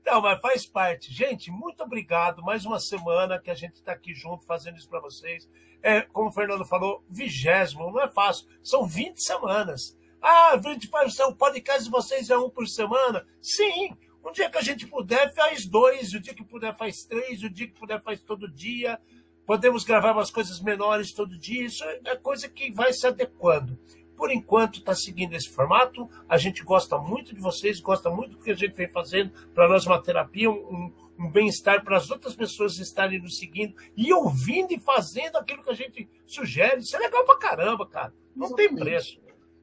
Então, 0.00 0.20
mas 0.20 0.38
faz 0.40 0.66
parte. 0.66 1.10
Gente, 1.10 1.50
muito 1.50 1.82
obrigado. 1.82 2.42
Mais 2.42 2.66
uma 2.66 2.78
semana 2.78 3.40
que 3.40 3.50
a 3.50 3.54
gente 3.54 3.76
está 3.76 3.92
aqui 3.92 4.12
junto 4.14 4.44
fazendo 4.44 4.76
isso 4.76 4.88
para 4.88 5.00
vocês. 5.00 5.48
É, 5.82 6.02
como 6.02 6.28
o 6.28 6.32
Fernando 6.32 6.64
falou, 6.64 7.02
vigésimo, 7.08 7.90
não 7.90 8.02
é 8.02 8.08
fácil. 8.08 8.46
São 8.62 8.86
20 8.86 9.16
semanas. 9.16 9.96
Ah, 10.20 10.56
20 10.56 10.90
o 11.28 11.34
podcast 11.34 11.84
de 11.84 11.90
vocês 11.90 12.28
é 12.28 12.36
um 12.36 12.50
por 12.50 12.68
semana? 12.68 13.26
Sim. 13.40 13.96
Um 14.22 14.30
dia 14.30 14.50
que 14.50 14.58
a 14.58 14.62
gente 14.62 14.86
puder, 14.86 15.34
faz 15.34 15.66
dois. 15.66 16.12
O 16.12 16.20
dia 16.20 16.34
que 16.34 16.44
puder, 16.44 16.76
faz 16.76 17.04
três. 17.04 17.42
O 17.42 17.48
dia 17.48 17.66
que 17.66 17.78
puder, 17.78 18.02
faz 18.02 18.22
todo 18.22 18.46
dia. 18.46 19.00
Podemos 19.46 19.84
gravar 19.84 20.12
umas 20.12 20.30
coisas 20.30 20.60
menores 20.60 21.12
todo 21.12 21.38
dia. 21.38 21.64
Isso 21.64 21.82
é 21.84 22.16
coisa 22.16 22.46
que 22.46 22.70
vai 22.72 22.92
se 22.92 23.06
adequando. 23.06 23.78
Por 24.16 24.30
enquanto, 24.30 24.78
está 24.78 24.94
seguindo 24.94 25.34
esse 25.34 25.48
formato. 25.48 26.08
A 26.28 26.36
gente 26.36 26.62
gosta 26.62 26.96
muito 26.98 27.34
de 27.34 27.40
vocês, 27.40 27.80
gosta 27.80 28.08
muito 28.10 28.32
do 28.32 28.38
que 28.38 28.50
a 28.50 28.54
gente 28.54 28.74
vem 28.74 28.88
fazendo. 28.88 29.32
Para 29.54 29.68
nós, 29.68 29.86
uma 29.86 30.00
terapia, 30.00 30.50
um, 30.50 30.92
um 31.18 31.30
bem-estar 31.30 31.84
para 31.84 31.96
as 31.96 32.10
outras 32.10 32.34
pessoas 32.34 32.78
estarem 32.78 33.20
nos 33.20 33.38
seguindo 33.38 33.74
e 33.96 34.12
ouvindo 34.12 34.72
e 34.72 34.78
fazendo 34.78 35.36
aquilo 35.36 35.62
que 35.62 35.70
a 35.70 35.74
gente 35.74 36.08
sugere. 36.26 36.80
Isso 36.80 36.96
é 36.96 36.98
legal 36.98 37.24
pra 37.24 37.38
caramba, 37.38 37.86
cara. 37.86 38.14
Não 38.34 38.46
Exatamente. 38.46 38.74
tem 38.74 38.84
preço. 38.84 39.20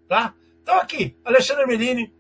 Tá? 0.07 0.35
Então, 0.61 0.77
aqui, 0.79 1.15
Alexandre 1.23 1.65
Melini. 1.65 2.13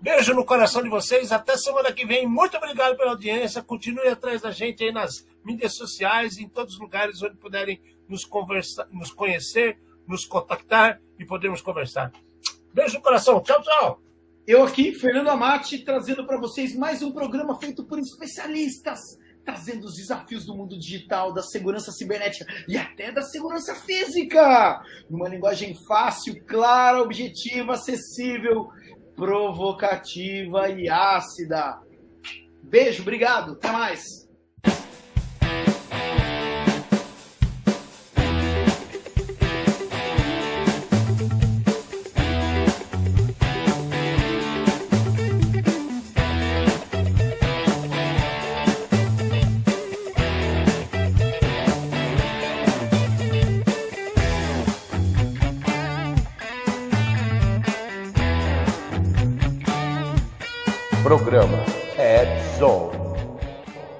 Beijo 0.00 0.32
no 0.32 0.44
coração 0.44 0.82
de 0.82 0.88
vocês. 0.88 1.32
Até 1.32 1.56
semana 1.56 1.92
que 1.92 2.06
vem. 2.06 2.26
Muito 2.26 2.56
obrigado 2.56 2.96
pela 2.96 3.10
audiência. 3.10 3.62
Continue 3.62 4.06
atrás 4.06 4.42
da 4.42 4.52
gente 4.52 4.84
aí 4.84 4.92
nas 4.92 5.26
mídias 5.44 5.74
sociais, 5.74 6.38
em 6.38 6.48
todos 6.48 6.74
os 6.74 6.80
lugares 6.80 7.20
onde 7.22 7.36
puderem 7.36 7.80
nos, 8.08 8.24
conversa, 8.24 8.88
nos 8.92 9.12
conhecer, 9.12 9.78
nos 10.08 10.24
contactar 10.24 11.00
e 11.18 11.24
podermos 11.24 11.60
conversar. 11.60 12.10
Beijo 12.72 12.96
no 12.96 13.02
coração. 13.02 13.40
Tchau, 13.40 13.62
tchau. 13.62 14.02
Eu 14.46 14.62
aqui, 14.62 14.92
Fernando 14.92 15.28
Amati, 15.28 15.80
trazendo 15.80 16.26
para 16.26 16.38
vocês 16.38 16.74
mais 16.74 17.02
um 17.02 17.12
programa 17.12 17.58
feito 17.60 17.84
por 17.84 17.98
especialistas, 17.98 18.98
trazendo 19.44 19.86
os 19.86 19.96
desafios 19.96 20.46
do 20.46 20.56
mundo 20.56 20.78
digital, 20.78 21.34
da 21.34 21.42
segurança 21.42 21.92
cibernética 21.92 22.46
e 22.66 22.76
até 22.76 23.12
da 23.12 23.20
segurança 23.20 23.74
física, 23.74 24.80
numa 25.10 25.28
linguagem 25.28 25.76
fácil, 25.86 26.42
clara, 26.46 27.02
objetiva, 27.02 27.74
acessível, 27.74 28.68
provocativa 29.14 30.70
e 30.70 30.88
ácida. 30.88 31.82
Beijo, 32.62 33.02
obrigado, 33.02 33.52
até 33.52 33.70
mais. 33.70 34.27